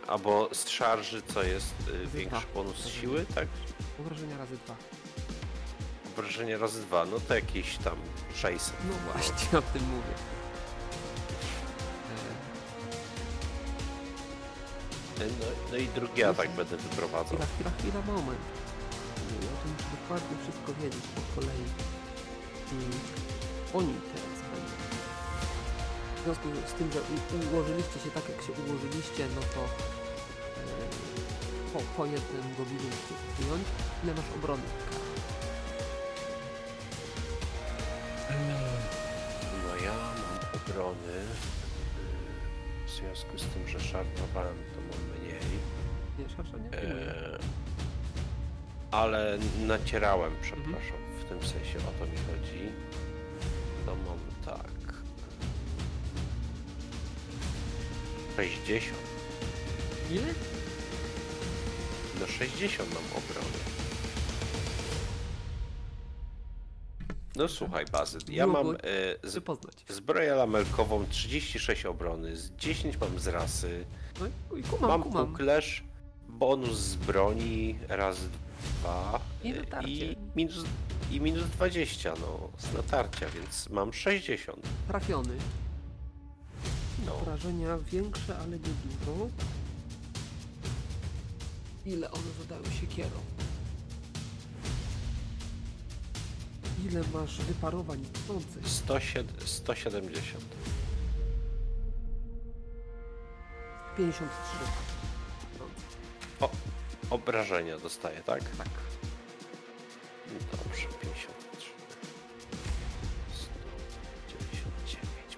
[0.07, 2.53] Albo z szarży, co jest y, większy dwa.
[2.53, 3.47] bonus siły, tak?
[3.99, 4.75] Obrażenia razy dwa.
[6.13, 7.95] Obrażenie razy dwa, no to jakieś tam
[8.35, 8.73] 600.
[8.89, 10.30] No właśnie, o tym mówię.
[15.39, 17.25] No, no i drugi atak będę wyprowadzał.
[17.37, 18.39] Chwila, chwila, chwila, moment.
[19.41, 21.65] Ja tu muszę dokładnie wszystko wiedzieć po kolei.
[22.71, 22.91] Mm,
[23.73, 24.71] Oni teraz będą.
[26.17, 26.99] W związku z tym, że
[27.51, 30.63] ułożyliście się tak, jak się ułożyliście, no to e,
[31.73, 33.65] po, po jednym goblinie musicie wyjąć.
[34.03, 34.63] Ile masz obrony?
[39.67, 41.17] No ja mam obrony.
[42.87, 44.70] W związku z tym, że szarpowałem, to.
[46.19, 47.11] Nie, szarża nie wyjmuję.
[47.11, 47.37] E,
[48.91, 49.37] ale
[49.67, 52.71] nacierałem, przepraszam, w tym sensie o to mi chodzi.
[53.85, 54.71] To mam tak.
[58.35, 58.97] 60.
[60.11, 60.33] Ile?
[62.19, 63.57] No 60 mam obrony.
[67.35, 69.43] No słuchaj, Bazyt, ja Było mam go- e, z,
[69.89, 73.85] zbroję lamelkową 36 obrony, z 10 mam z rasy,
[74.21, 75.27] No i, kumam, mam kumam.
[75.27, 75.83] kuklesz,
[76.29, 78.17] bonus z broni, raz,
[78.81, 79.53] dwa I
[79.87, 80.63] i minus,
[81.11, 84.59] i minus 20 no, z natarcia, więc mam 60.
[84.87, 85.35] Trafiony.
[87.05, 87.15] No.
[87.15, 89.27] Obrażenia większe, ale nie dużo.
[91.85, 93.09] Ile one zadają siekierą?
[96.89, 98.67] Ile masz wyparowań tknących?
[98.67, 100.43] 107, 170.
[103.97, 104.27] 53.
[107.09, 108.39] Obrażenia dostaję, tak?
[108.57, 108.67] Tak.
[110.51, 111.69] Dobrze, 53.
[113.33, 115.37] 199.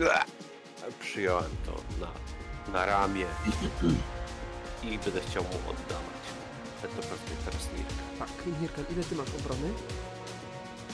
[0.00, 0.24] Ua!
[1.00, 2.12] Przyjąłem to na,
[2.72, 3.26] na ramię
[4.82, 6.18] i będę chciał mu oddawać.
[6.82, 7.94] Ale to pewnie teraz Nirka.
[8.18, 8.28] Tak,
[8.60, 9.72] Mirka, ile ty masz obrony?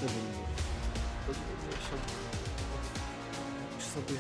[0.01, 0.07] Do
[1.35, 2.03] 90.
[3.77, 4.15] Już sobie.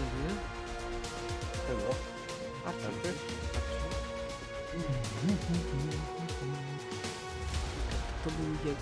[0.00, 0.34] Pochodzenie.
[1.66, 1.94] Czego?
[2.66, 3.12] A czy?
[8.24, 8.80] To był jego.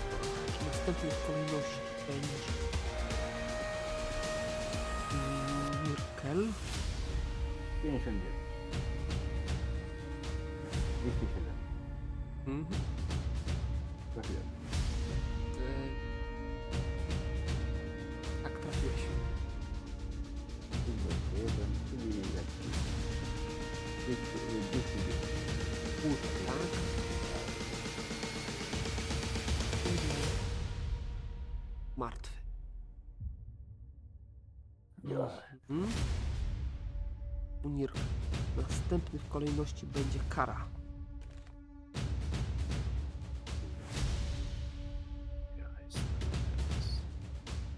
[0.69, 2.37] W kolejności będzie
[5.89, 6.47] Mirkel.
[7.83, 8.23] 59.
[11.03, 11.53] 207.
[12.47, 12.65] Mhm.
[14.13, 14.43] Trafiłem.
[14.43, 14.58] E,
[24.15, 25.15] 209.
[26.01, 26.53] Puszczę.
[29.85, 30.15] Ile?
[31.97, 32.39] Martwy.
[35.69, 35.91] Mhm.
[37.63, 37.91] Unir.
[38.57, 40.65] Następny w kolejności będzie kara.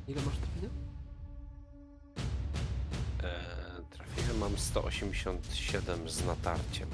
[0.08, 0.81] Ile masz trafienia?
[4.52, 6.88] Mam 187 z natarciem.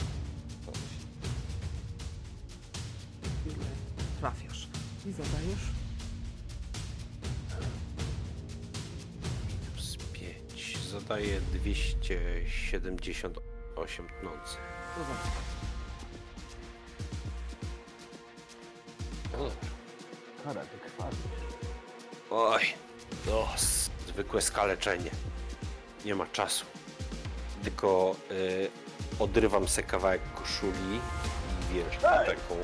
[3.46, 3.56] Ile
[4.20, 4.68] trafiasz?
[5.06, 5.72] I zadajesz?
[9.48, 10.78] Minus 5.
[10.92, 14.60] Zadaję 278 tnących.
[19.32, 19.38] To.
[19.38, 19.52] No.
[20.44, 21.18] Kara, krwawi.
[22.32, 22.64] Oj,
[23.26, 23.48] no,
[24.08, 25.12] zwykłe skaleczenie.
[26.06, 26.66] Nie ma czasu.
[27.64, 28.70] Tylko y,
[29.20, 30.96] odrywam se kawałek koszuli
[31.62, 32.56] i wiesz, Ej, taką.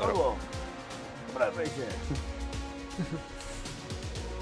[0.00, 0.36] Tobą.
[1.28, 1.86] Dobra, wejdzie.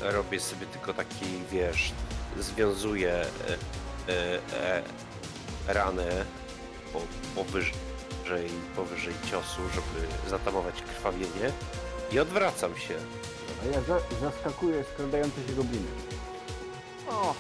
[0.01, 1.93] Robię sobie tylko taki, wiesz,
[2.39, 3.27] związuję e,
[4.13, 4.83] e, e,
[5.69, 6.25] ranę
[6.93, 7.01] po,
[7.35, 11.53] powyżej, powyżej ciosu, żeby zatamować krwawienie
[12.13, 12.95] i odwracam się.
[13.63, 15.87] A ja za, zaskakuję skradające się gobliny.
[17.11, 17.35] O!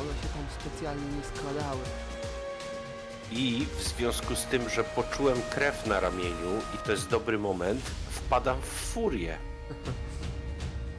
[0.00, 1.80] One się tam specjalnie nie składały.
[3.32, 7.80] I w związku z tym, że poczułem krew na ramieniu i to jest dobry moment,
[8.10, 9.38] wpadam w furię.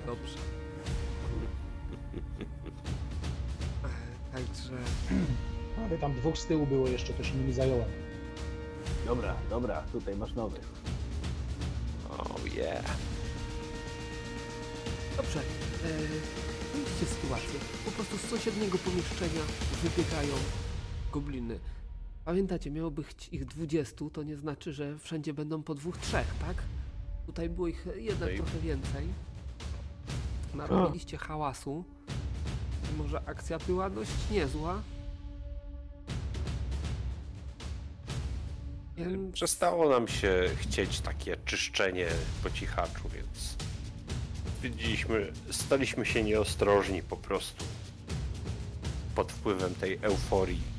[0.05, 0.37] Dobrze.
[4.33, 4.73] Także
[5.77, 7.89] Ale tam dwóch z tyłu było jeszcze, to się nimi zająłem.
[9.05, 10.67] Dobra, dobra, tutaj masz nowych.
[12.09, 12.85] Oh yeah.
[15.17, 15.39] Dobrze.
[15.39, 15.89] E,
[16.75, 17.59] Widzicie sytuację.
[17.85, 19.41] Po prostu z sąsiedniego pomieszczenia
[19.83, 20.33] wybiegają
[21.11, 21.59] gobliny.
[22.29, 26.63] Pamiętacie, miało być ich 20, to nie znaczy, że wszędzie będą po dwóch, trzech, tak?
[27.25, 29.07] Tutaj było ich jednak trochę więcej.
[30.53, 31.83] Narobiliście hałasu.
[32.97, 34.81] Może akcja była dość niezła.
[38.97, 42.07] Więc Przestało nam się chcieć takie czyszczenie
[42.43, 43.55] po cichaczu, więc
[44.61, 47.65] widzieliśmy, staliśmy się nieostrożni po prostu
[49.15, 50.78] pod wpływem tej euforii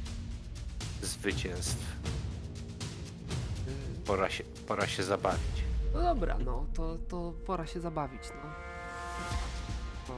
[1.02, 1.76] zwycięstw.
[4.06, 5.64] Pora się, pora się zabawić.
[5.94, 8.50] No dobra, no to, to pora się zabawić, no.
[10.08, 10.14] no.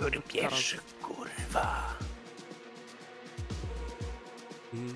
[0.00, 1.94] Który pierwszy, kurwa.
[4.74, 4.94] Mm,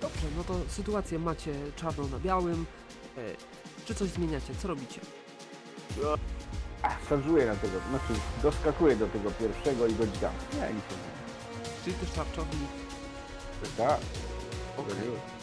[0.00, 2.66] Dobrze, no to sytuację macie czarną na białym.
[3.18, 3.20] E,
[3.84, 4.54] Czy coś zmieniacie?
[4.62, 5.00] Co robicie?
[6.82, 10.32] Ach, szarżuję na tego, znaczy doskakuję do tego pierwszego i go dźgam.
[10.52, 12.83] Nie, nic nie Czyli też tarczownik?
[13.76, 14.00] Tak,
[14.76, 14.94] Okej.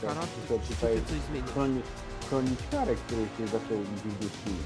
[0.01, 1.51] to Kara, to czy tutaj coś zmieniasz?
[1.51, 1.81] chroni,
[2.29, 3.77] chronić karę, który się zaczął
[4.17, 4.57] siły.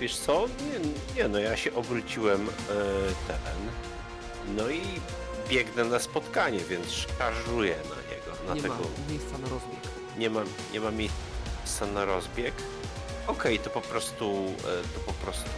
[0.00, 0.46] Wiesz co?
[0.46, 0.90] Nie,
[1.22, 2.52] nie no ja się obróciłem e,
[3.28, 3.70] ten.
[4.56, 4.80] No i
[5.48, 8.48] biegnę na spotkanie, więc szarżuję na niego.
[8.48, 8.74] Na Nie tego.
[8.74, 9.80] ma miejsca na rozbieg.
[10.18, 10.40] Nie ma,
[10.72, 12.54] nie ma miejsca na rozbieg.
[13.26, 14.24] Okej, to po prostu
[14.58, 15.50] e, to po prostu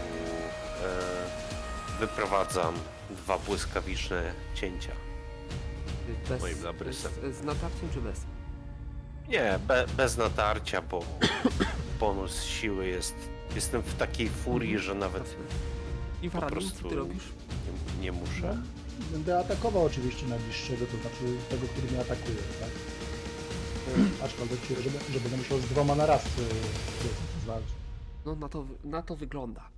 [0.85, 2.75] e, wyprowadzam
[3.11, 4.93] dwa błyskawiczne cięcia.
[6.29, 7.13] Bez, Moim labrysem.
[7.33, 8.21] z, z natarciem czy bez?
[9.29, 11.05] Nie, be, bez natarcia, bo
[12.01, 13.15] bonus siły jest.
[13.55, 15.37] Jestem w takiej furii, że nawet.
[16.23, 17.25] I co prostu- ty robisz?
[17.97, 18.63] nie, nie muszę.
[19.13, 22.69] Będę atakował oczywiście najbliższego, to znaczy tego, który mnie atakuje, tak?
[24.21, 26.29] E, Aczkolwiek, że, że będę musiał z dwoma na raz e,
[27.43, 27.73] zwalczyć.
[28.27, 29.69] No na to, na to wygląda.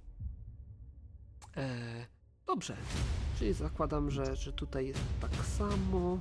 [1.57, 2.07] E,
[2.52, 2.76] dobrze.
[3.39, 6.18] Czyli zakładam, że, że tutaj jest tak samo.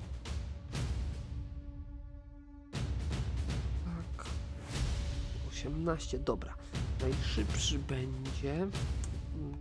[3.85, 4.25] Tak.
[5.49, 6.53] 18, dobra.
[7.01, 8.67] Najszybszy będzie.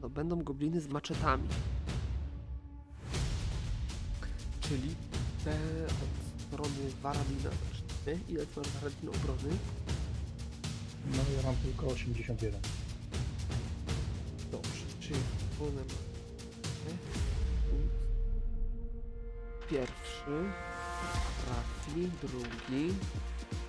[0.03, 1.49] No, będą gobliny z maczetami.
[4.61, 4.95] Czyli
[5.45, 8.25] te od strony Waradina zacznijmy.
[8.29, 9.57] Ile ty masz Waradina obrony?
[11.07, 12.61] No ja mam tylko 81.
[14.53, 15.21] Dobrze, czyli
[15.61, 16.10] one
[19.71, 20.37] Pierwszy
[21.45, 22.95] trafi, drugi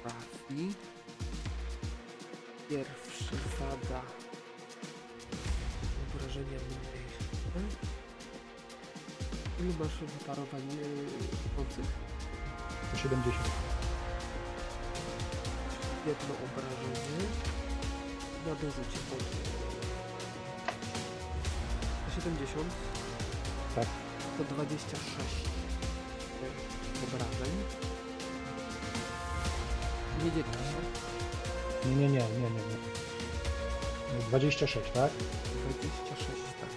[0.03, 0.73] trafi.
[2.69, 4.01] Pierwszy zada
[6.15, 7.61] obrażenia mniejsze.
[9.59, 10.61] Ilu masz wyparowań
[11.55, 11.87] końców?
[12.95, 13.35] 70.
[16.07, 17.27] Jedno obrażenie.
[18.45, 19.23] Na dorzucie pod
[22.15, 22.90] 70
[23.75, 23.85] Tak.
[24.37, 25.25] to 26
[27.03, 27.55] obrażeń.
[30.23, 31.89] Nie dzieli się.
[31.89, 32.49] Nie, nie, nie, nie, nie.
[34.17, 34.23] nie.
[34.29, 35.11] 26, tak?
[35.67, 36.69] 26, tak.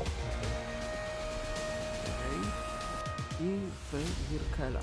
[0.00, 0.48] Okej.
[3.40, 3.42] I
[3.92, 3.94] w
[4.30, 4.80] Wirkela.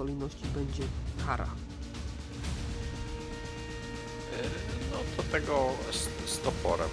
[0.00, 0.82] Kolejności będzie
[1.26, 1.48] Kara.
[4.90, 6.88] No to tego z, z toporem.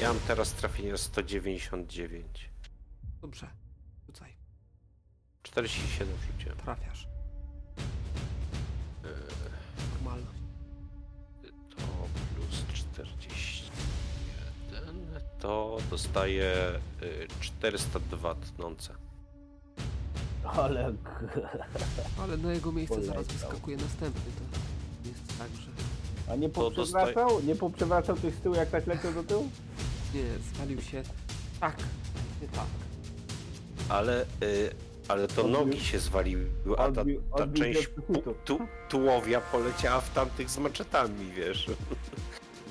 [0.00, 2.50] Ja mam teraz trafienie 199.
[3.22, 3.46] Dobrze.
[4.06, 4.32] Rzucaj.
[5.42, 6.56] 47 rzuciłem.
[6.58, 7.08] Trafiasz.
[9.04, 9.08] E,
[9.94, 10.38] Normalność.
[11.70, 11.76] To
[12.34, 19.11] plus 41 to dostaję y, 402 tnące.
[20.44, 20.92] Ale
[22.22, 23.48] Ale na jego miejsce zaraz Poleciał.
[23.48, 24.20] wyskakuje następny.
[25.02, 25.70] To jest tak, że
[26.32, 27.40] A nie To poprzewracał?
[27.42, 29.48] Nie poprzewracał tych z tyłu jak tak leciał do tyłu?
[30.14, 30.22] nie,
[30.54, 31.02] zwalił się
[31.60, 31.76] tak,
[32.42, 32.66] nie tak.
[33.88, 34.70] Ale, y,
[35.08, 37.88] ale to Odbił- nogi się zwaliły, a ta, odbił- ta odbił część się
[38.30, 41.70] od tu, tułowia poleciała w tamtych z maczetami, wiesz.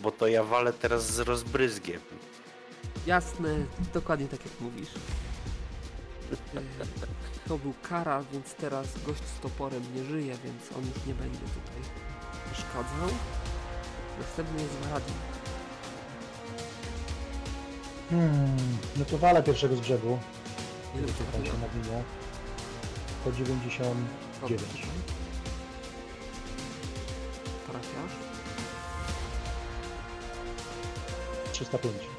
[0.04, 2.02] Bo to ja walę teraz z rozbryzgiem.
[3.08, 3.56] Jasne,
[3.94, 4.90] dokładnie tak jak mówisz.
[7.48, 11.40] To był kara, więc teraz gość z toporem nie żyje, więc on już nie będzie
[11.40, 11.82] tutaj
[12.52, 13.10] przeszkadzał.
[14.20, 15.16] Następny jest Varadin.
[18.10, 18.58] Hmm,
[18.98, 20.20] no to walę pierwszego z brzegu.
[20.96, 22.04] Ile Co tam się nawija.
[23.24, 24.08] Po 99.
[24.42, 24.88] Dobrze.
[27.68, 28.12] Trafiasz.
[31.52, 32.11] 305.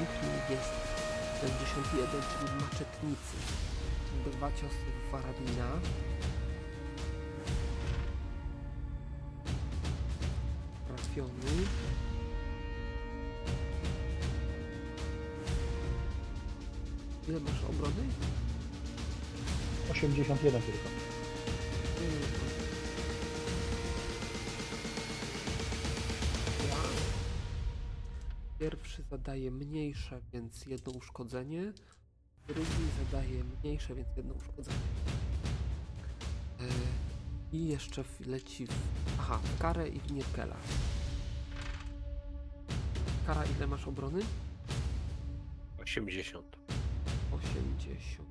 [0.00, 0.70] Następny jest
[1.40, 3.36] 71, czyli maczetnicy.
[4.32, 5.68] Dwa ciosy w Waradina.
[10.88, 11.66] Trafiony.
[17.28, 18.02] Ile masz obrony?
[19.90, 20.88] 81 tylko.
[22.00, 22.39] Ja.
[28.60, 31.72] Pierwszy zadaje mniejsze, więc jedno uszkodzenie.
[32.48, 32.70] Drugi
[33.04, 34.76] zadaje mniejsze, więc jedno uszkodzenie.
[36.60, 36.64] E,
[37.52, 38.70] I jeszcze w- leci w...
[39.18, 40.56] Aha, w Karę i w Nirkela.
[43.26, 44.20] Kara, ile masz obrony?
[45.82, 46.56] 80.
[47.32, 48.28] 80.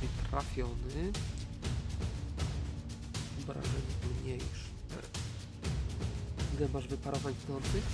[0.00, 1.12] Czyli trafiony.
[3.42, 4.68] Obrażenie mniejsze.
[6.58, 7.84] Ile masz wyparowań tnących?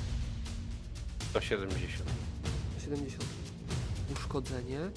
[1.31, 2.11] 170.
[2.85, 3.25] 70.
[4.13, 4.91] Uszkodzenie.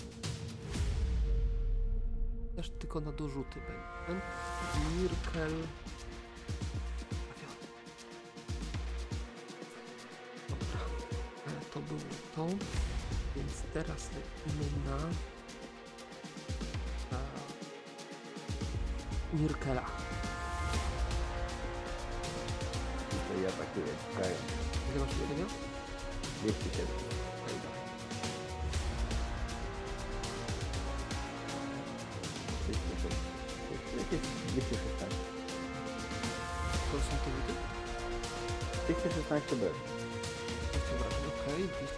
[2.55, 4.21] Też tylko na dorzuty będzie.
[4.97, 5.51] Mirkel.
[10.49, 10.79] Dobra.
[11.73, 11.99] To było
[12.35, 12.47] to.
[13.35, 14.97] Więc teraz lecimy na...
[17.11, 17.23] na
[19.33, 19.85] Mirkela.
[23.09, 24.35] Tutaj atakuję, czekają.
[24.95, 25.72] Ile masz biegania?
[26.43, 26.87] 207.
[27.43, 27.79] Okej, dobra.
[34.47, 35.07] 216.
[36.91, 37.53] To są te ludy?
[38.87, 39.73] 216 bez.
[40.71, 41.63] 200 obrażeń, okej.
[41.63, 41.95] 200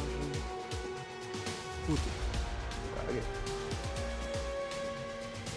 [0.00, 0.42] obrażeń.
[1.88, 2.10] Ludy.
[3.06, 3.28] Tak jest.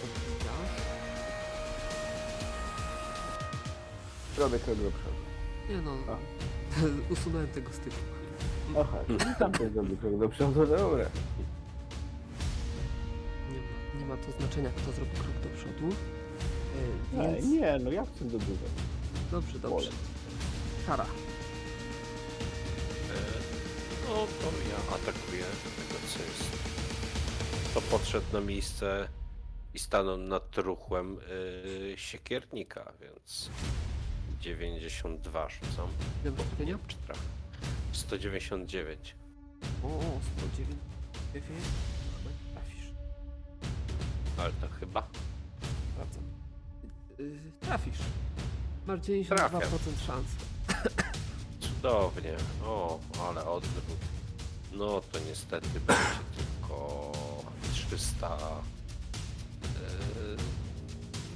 [0.04, 0.74] Odbijasz.
[4.38, 5.20] Robię krok do przodu.
[5.68, 6.39] Nie no, A.
[7.12, 7.96] usunąłem tego styku.
[8.80, 11.04] Aha, i tam też robię krok do przodu, dobra.
[13.52, 15.96] Nie ma, nie ma to znaczenia, kto zrobi krok do przodu.
[17.18, 17.46] E, Ej, więc...
[17.46, 18.58] nie, no ja chcę do góry.
[19.30, 19.90] Dobrze, dobrze.
[20.86, 21.04] Kara.
[21.04, 21.08] E,
[24.08, 25.44] No to ja atakuję
[25.76, 26.70] tego, co jest.
[27.74, 29.08] To podszedł na miejsce
[29.74, 31.16] i stanął nad truchłem
[31.88, 33.50] yy, siekiernika, więc
[34.40, 35.88] 92 rzucam.
[36.36, 36.78] Trafienia?
[36.88, 37.20] Czy trafię?
[37.92, 39.14] 199.
[39.84, 39.88] O,
[40.36, 40.78] 109.
[41.32, 42.92] Chyba nie trafisz.
[44.38, 45.08] Ale to chyba.
[45.92, 46.22] Sprawdzam.
[47.18, 47.98] Yy, trafisz.
[48.86, 49.68] Masz 92% Trafiam.
[50.06, 50.26] szans.
[51.60, 52.36] Cudownie.
[52.64, 53.84] O, ale odwrót.
[54.72, 56.02] No to niestety będzie
[56.36, 57.12] tylko
[57.72, 58.38] 300.
[59.62, 60.36] Yy,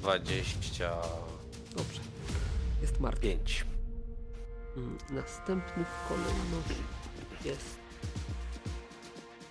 [0.03, 0.79] 25.
[1.77, 2.01] Dobrze.
[2.85, 3.39] Jest martwy.
[4.77, 6.83] Mm, Następny w kolejności
[7.45, 7.79] jest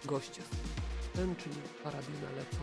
[0.05, 0.41] goście.
[1.13, 2.57] Ten, czyli paradyna lecą.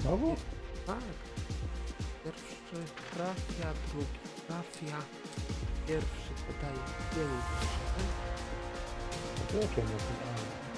[0.00, 0.36] Znowu?
[0.86, 0.98] Tak.
[2.24, 4.98] Pierwszy trafia, drugi trafia.
[5.86, 6.78] Pierwszy podaje
[7.14, 7.28] 5.
[9.48, 10.34] To jakie nie A,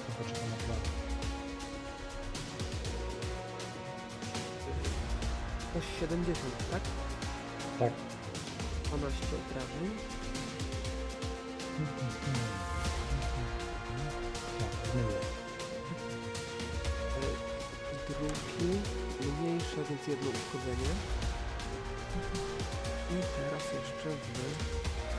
[0.07, 0.79] to poczekam na plan.
[5.71, 7.00] Ktoś 70, tak?
[7.81, 7.93] Tak.
[8.83, 9.89] 12 obrażeń.
[14.59, 14.69] Tak.
[17.15, 17.31] E,
[18.07, 18.79] Drugi
[19.41, 20.91] mniejsze, więc jedno uszkodzenie.
[23.11, 24.29] I teraz jeszcze w...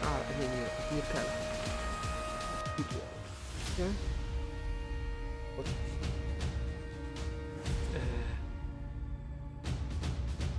[0.03, 0.11] A,
[0.41, 1.33] nie, nie, w Niekela.
[2.65, 3.85] Oczywiście.
[5.59, 6.07] Oczywiście.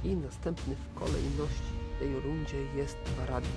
[0.03, 3.51] E, I następny w kolejności w tej rundzie jest Varadin.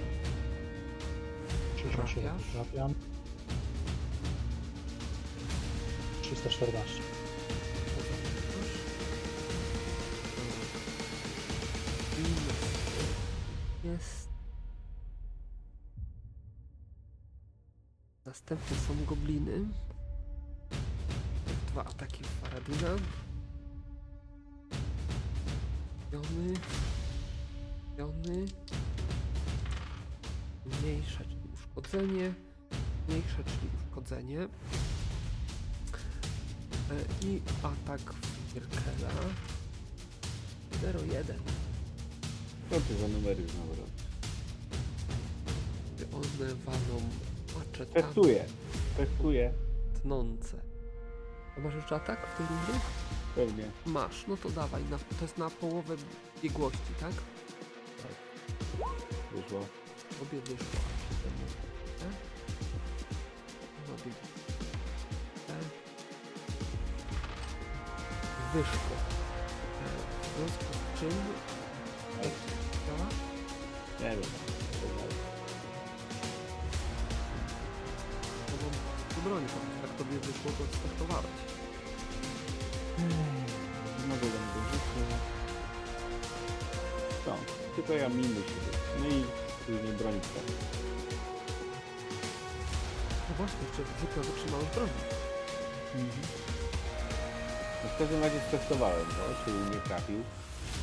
[1.76, 2.52] 67 Trafiasz?
[2.52, 2.94] trafiam.
[6.23, 7.02] 314.
[13.84, 14.28] I jest.
[18.26, 19.65] Następne są gobliny.
[21.68, 22.89] Dwa ataki w Paradina.
[26.10, 26.55] Piony.
[27.97, 28.47] Piony.
[30.66, 32.34] Mniejsze, czyli uszkodzenie.
[33.08, 34.41] Mniejsze, czyli uszkodzenie.
[34.42, 34.47] E,
[37.26, 39.10] I atak w Mirkela.
[40.83, 41.25] 0-1.
[42.70, 44.07] Co ty za numery znowu robisz?
[46.12, 47.00] One walą
[47.58, 48.44] maczetami Testuję,
[48.97, 49.52] testuję.
[50.02, 50.57] tnące.
[51.57, 52.81] A masz jeszcze atak w tej rundzie?
[53.34, 53.65] Pewnie.
[53.86, 54.83] Masz, no to dawaj.
[54.91, 55.97] Na, to jest na połowę
[56.42, 57.12] biegłości, tak?
[59.36, 59.60] Wyszło.
[60.23, 60.81] Obie wyszło.
[60.86, 61.47] a siedem nie.
[63.89, 64.15] No bieg.
[65.48, 65.56] E.
[68.55, 68.97] Wyszło.
[70.23, 71.15] W związku z czym...
[72.86, 73.08] Działa?
[74.00, 74.31] Nie wiem.
[78.47, 78.73] To mam
[79.15, 81.36] tu broni, bo jak tobie wyszło, to startowałeś.
[84.08, 85.16] Mogę do niego rzucić.
[87.24, 87.36] Co?
[87.76, 88.66] Tylko ja miny siebie.
[89.00, 89.25] No i
[89.66, 90.52] później broń wstawię.
[93.28, 94.99] No właśnie, jeszcze rzut na wytrzymałość broni.
[97.83, 100.18] No w każdym razie stestowałem go, czyli nie trafił.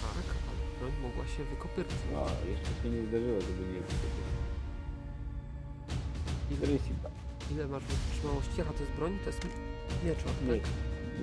[0.01, 1.97] Tak, ale broń mogła się wykopyrczyć.
[2.13, 4.03] No, jeszcze się nie uderzyło, żeby nie było.
[6.51, 6.79] Ile,
[7.51, 8.61] ile masz wytrzymałości?
[8.61, 9.19] Aha, to jest broń?
[9.23, 9.41] To jest
[10.05, 10.33] miecz, tak?
[10.47, 10.69] Miecz.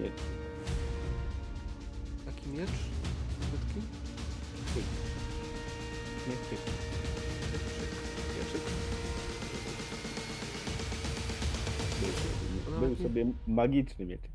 [0.02, 0.10] Nie,
[2.26, 2.76] Taki miecz?
[6.30, 6.90] Nie, nie.
[8.40, 8.60] Mieczyk.
[12.70, 14.30] Był, był sobie magiczny mieczyk.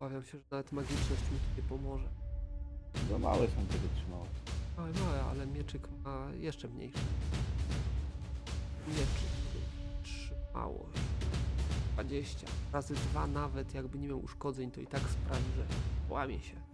[0.00, 2.08] Obawiam się, że nawet magiczność mi tu nie pomoże.
[3.10, 4.34] Za małe są te wytrzymałości.
[4.76, 6.98] Małe, małe, ale mieczyk ma jeszcze mniejszy.
[8.88, 9.06] Mieczyk.
[10.02, 11.00] Trzymałość.
[11.94, 12.46] 20.
[12.72, 15.66] Razy dwa nawet, jakby nie miał uszkodzeń, to i tak sprawi, że
[16.08, 16.65] łamie się.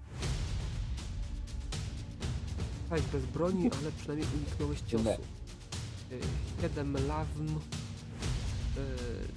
[2.92, 5.04] Tak, bez broni, ale przynajmniej uniknąłeś ciosu.
[5.04, 5.18] Nie.
[6.62, 7.60] 7 lawm
[8.76, 8.82] yy,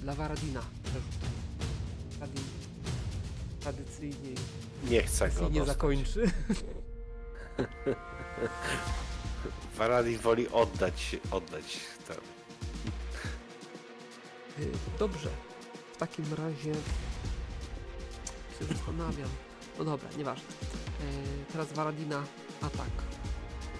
[0.00, 0.62] dla Waradina.
[0.84, 1.04] Przerzut.
[2.20, 2.42] Radin
[3.60, 4.34] tradycyjnie
[4.90, 5.66] Nie chcę go nie dostać.
[5.66, 6.30] zakończy.
[9.76, 12.16] Varadi woli oddać, oddać ten.
[14.64, 15.28] Y, Dobrze.
[15.94, 16.74] W takim razie
[18.58, 19.28] się zastanawiam.
[19.78, 20.44] No dobra, nieważne.
[20.50, 22.22] Y, Teraz Waradina
[22.62, 23.15] atak.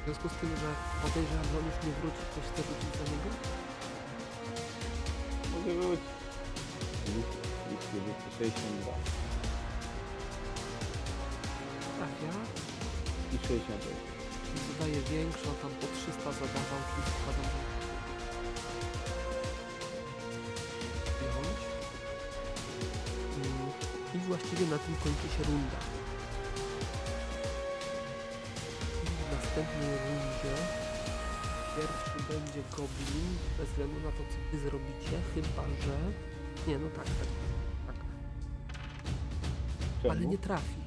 [0.07, 0.71] W związku z tym, że
[1.03, 3.29] podejrzewam, że on już nie wróci, ktoś chce rzucić za niego?
[5.53, 6.11] Mogę wrócić.
[7.69, 8.93] Bliskie rzuty 62
[11.97, 12.33] Trafia.
[13.35, 13.97] i 68.
[14.55, 17.49] I zadaje większą, tam po 300 zadawał, czyli składam.
[21.19, 21.61] Wyjąć.
[23.37, 23.71] Mm,
[24.15, 26.06] I właściwie na tym kończy się runda.
[29.57, 30.55] Następnej rundzie
[31.77, 35.97] pierwszy będzie Goblin, bez względu na to, co wy zrobicie, chyba że...
[36.71, 37.29] Nie, no tak, tak,
[37.87, 37.97] tak.
[40.03, 40.13] Czemu?
[40.13, 40.81] Ale nie trafi.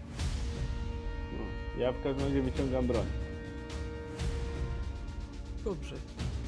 [1.34, 1.44] No,
[1.82, 3.06] ja w każdym razie wyciągam broń.
[5.66, 5.96] Dobrze.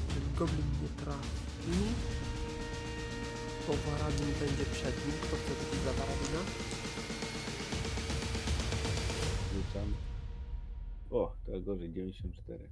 [0.08, 1.78] Czyli Goblin nie trafi.
[3.66, 5.16] To Waradin będzie przed nim.
[5.22, 6.40] Kto kupić za Waradina?
[11.52, 12.68] To gorzej, 94.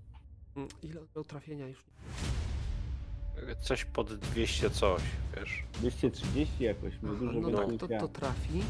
[0.56, 1.78] Mm, Ile miał trafienia już?
[3.62, 5.02] Coś pod 200 coś,
[5.36, 5.64] wiesz.
[5.72, 8.58] 230 jakoś, Aha, dużo no to, to, trafi.
[8.58, 8.64] Yy,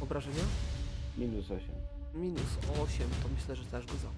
[0.00, 0.42] obrażenia?
[1.18, 1.60] Minus 8.
[2.14, 4.08] Minus 8, to myślę, że też go za.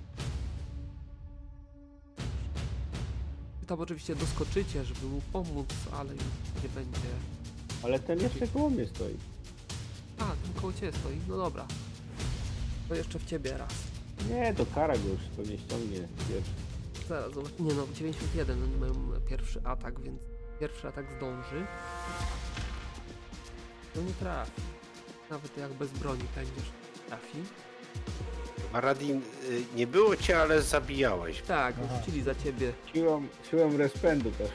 [3.67, 6.23] Tam oczywiście doskoczycie, żeby mu pomóc, ale już
[6.63, 7.09] nie będzie.
[7.83, 9.17] Ale ten jeszcze koło mnie stoi.
[10.19, 11.17] A, ten koło ciebie stoi.
[11.29, 11.67] No dobra.
[12.89, 13.96] To jeszcze w ciebie raz.
[14.31, 16.53] Nie, to kara go już pewnie ściągnie pierwszy.
[17.09, 17.53] Zaraz, zobacz.
[17.59, 20.23] Nie no, 91, oni mają pierwszy atak, więc
[20.61, 21.67] pierwszy atak zdąży.
[23.97, 24.63] No nie trafi.
[25.31, 26.71] Nawet jak bez broni będziesz,
[27.09, 27.39] trafi.
[28.73, 31.43] Varadin, y, nie było cię, ale zabijałeś.
[31.43, 31.97] Tak, Aha.
[31.97, 32.73] rzucili za ciebie.
[32.93, 34.51] Siłą, siłą respędu też.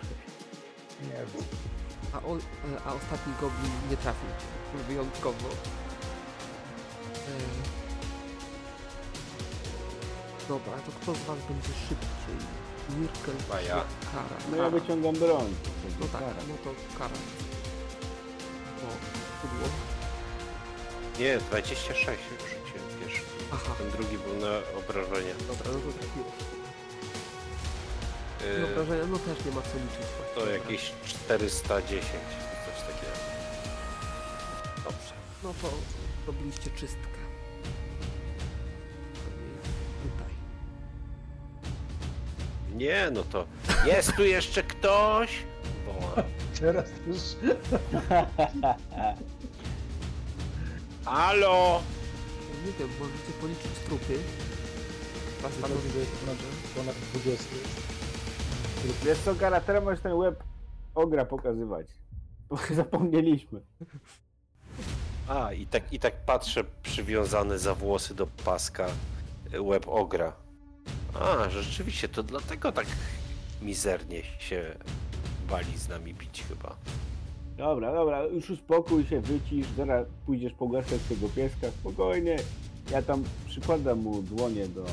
[1.02, 1.46] Nie wiem.
[2.14, 2.42] A, o, e,
[2.86, 4.84] a ostatni goblin nie trafił cię.
[4.88, 5.50] Wyjątkowo.
[7.16, 7.61] E...
[10.52, 12.38] Dobra, to kto z was będzie szybciej?
[13.00, 13.84] Mirkel Chyba czy ja.
[14.12, 14.38] Kara?
[14.50, 14.70] No ja Kara.
[14.80, 15.50] wyciągam broń.
[16.00, 16.42] No tak, Kara.
[16.50, 17.16] no to Kara.
[18.86, 18.88] O,
[19.42, 19.68] pudło.
[21.20, 22.00] Nie, 26
[22.32, 23.22] już rzuciłem pierwszy.
[23.54, 25.34] Aha, Ten drugi był na obrażenia.
[25.48, 26.34] dobra, no to trafiłeś.
[28.42, 30.34] Y, No obrażenia, no też nie ma co liczyć właśnie.
[30.36, 30.54] to Dobra.
[30.54, 32.04] jakieś 410,
[32.66, 33.14] coś takiego.
[34.84, 35.14] Dobrze.
[35.44, 35.68] No to
[36.28, 37.21] robiliście czystkę.
[42.82, 43.46] Nie, no to
[43.86, 45.44] jest tu jeszcze ktoś?
[45.86, 46.24] Woła.
[46.60, 47.18] Teraz już
[51.06, 51.82] Halo!
[52.66, 54.18] Nie wiem, możecie policzyć trupy.
[55.42, 55.52] Was
[55.96, 56.38] jest ponad,
[56.76, 57.46] ponad 20.
[59.06, 60.44] Wiesz co, Kara, teraz możesz ten łeb
[60.96, 61.88] ogra pokazywać.
[62.50, 63.62] Bo zapomnieliśmy.
[65.28, 68.88] A, i tak, i tak patrzę przywiązany za włosy do paska
[69.54, 70.41] y, łeb ogra.
[71.14, 72.86] A, rzeczywiście, to dlatego tak
[73.62, 74.76] mizernie się
[75.50, 76.76] bali z nami bić chyba.
[77.58, 82.38] Dobra, dobra, już uspokój się, wycisz, zaraz pójdziesz pogłaskać tego pieska, spokojnie.
[82.92, 84.86] Ja tam przykładam mu dłonie do,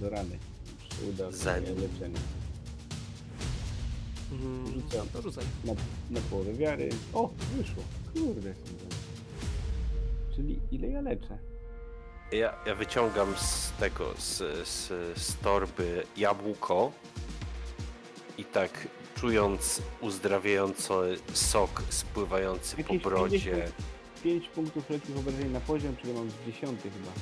[0.00, 0.38] do rany.
[0.90, 1.68] Już się uda Zanim.
[1.68, 2.18] sobie leczenie.
[4.32, 5.08] Mm, Rzucam.
[5.12, 5.44] to rzucaj.
[5.64, 5.72] Na,
[6.10, 6.88] na połowę wiary.
[7.12, 7.82] O, wyszło.
[8.12, 8.54] Kurde.
[10.36, 11.38] Czyli ile ja leczę?
[12.34, 14.38] Ja, ja wyciągam z tego, z,
[14.68, 14.88] z,
[15.18, 16.92] z torby jabłko
[18.38, 20.92] i tak czując uzdrawiający
[21.32, 23.38] sok spływający Jakieś po brodzie.
[23.38, 23.72] 50
[24.22, 27.12] 5 punktów lekkich obrażeń na poziom, czyli mam z 10 chyba.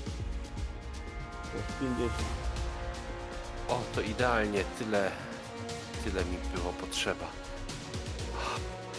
[1.50, 2.12] To jest 50.
[3.68, 5.10] O, to idealnie, tyle,
[6.04, 7.26] tyle mi było potrzeba.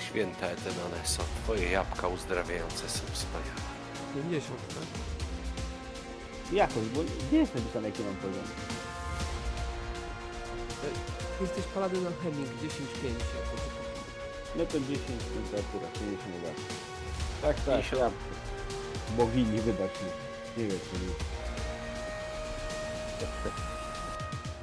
[0.09, 3.61] Święta Etenaneso, twoje jabłka uzdrawiające są wspaniałe.
[4.13, 5.12] 50, tak?
[6.51, 6.99] Jakoś, bo
[7.31, 8.43] nie jest napisane jaki mam poziom.
[11.37, 12.63] Ty jesteś paladyn alchemik 10-5
[13.09, 13.93] jako typowy.
[14.55, 14.99] No to 10
[15.33, 16.49] temperatura, 50 uda.
[17.41, 18.01] Tak, tak, 50.
[18.01, 18.11] ja.
[19.17, 20.63] Bogini wydać mi.
[20.63, 21.13] Nie wiem, co mi.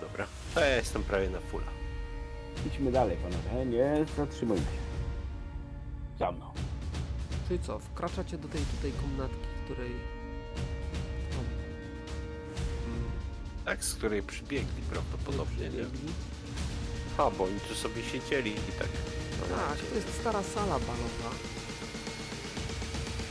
[0.01, 1.67] Dobra, to ja jestem prawie na fulla.
[2.67, 3.67] Idźmy dalej, panowie.
[3.67, 4.81] Nie zatrzymujmy się.
[6.19, 6.51] Za mną.
[7.49, 9.91] Czyli co, wkraczacie do tej tutaj komnatki, w której...
[13.71, 15.85] Tak, z której przybiegli prawdopodobnie, nie?
[17.19, 18.89] A, bo oni tu sobie siedzieli i tak.
[19.51, 21.31] no, Tak, to jest stara sala balowa.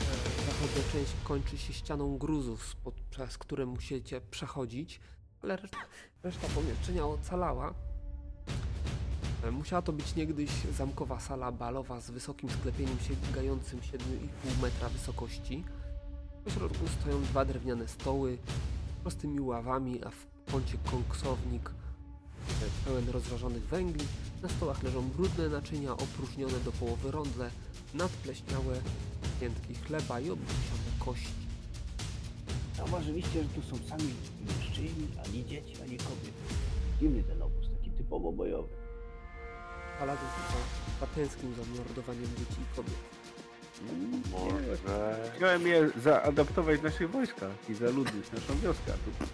[0.01, 4.99] E, Zachodnia część kończy się ścianą gruzów, spod, przez które musicie przechodzić,
[5.43, 5.77] ale reszta,
[6.23, 7.73] reszta pomieszczenia ocalała.
[9.43, 15.63] E, Musiała to być niegdyś zamkowa sala balowa z wysokim sklepieniem sięgającym 7,5 metra wysokości.
[16.45, 18.37] W środku stoją dwa drewniane stoły
[19.03, 24.05] prostymi ławami, a w kącie koksownik e, pełen rozważonych węgli.
[24.41, 27.51] Na stołach leżą brudne naczynia opróżnione do połowy rondle,
[27.93, 28.81] nadpleśniałe
[29.39, 31.49] piętki chleba i obniesione kości.
[32.77, 34.13] Zauważyliście, że tu są sami
[34.47, 36.53] mężczyźni, ani dzieci, ani kobiety.
[36.99, 38.69] Dziwny ten obóz, taki typowo bojowy.
[39.99, 40.27] Paladyn
[40.99, 43.18] chyba, za mordowaniem dzieci i kobiet.
[44.31, 45.31] Może...
[45.35, 48.91] Chciałem je zaadaptować w naszych wojskach i zaludnić naszą wioskę.
[48.91, 49.25] Tu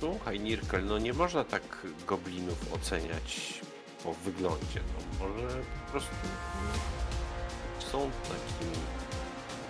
[0.00, 1.62] Słuchaj, Nirkel, no nie można tak
[2.06, 3.60] goblinów oceniać
[4.04, 4.80] po wyglądzie.
[5.20, 5.48] No, może
[5.86, 6.14] po prostu
[7.78, 8.76] są takimi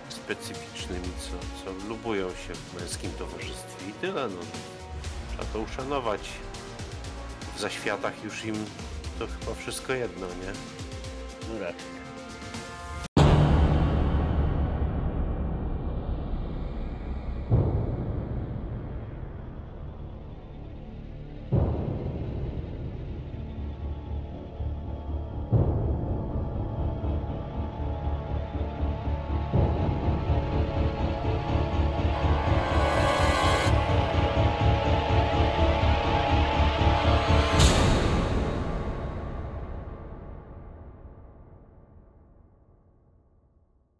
[0.08, 4.28] specyficznymi, co, co lubują się w męskim towarzystwie i tyle.
[4.28, 4.40] No.
[5.28, 6.20] Trzeba to uszanować.
[7.56, 8.54] W zaświatach już im
[9.18, 10.52] to chyba wszystko jedno, nie?
[11.48, 11.93] No raczej.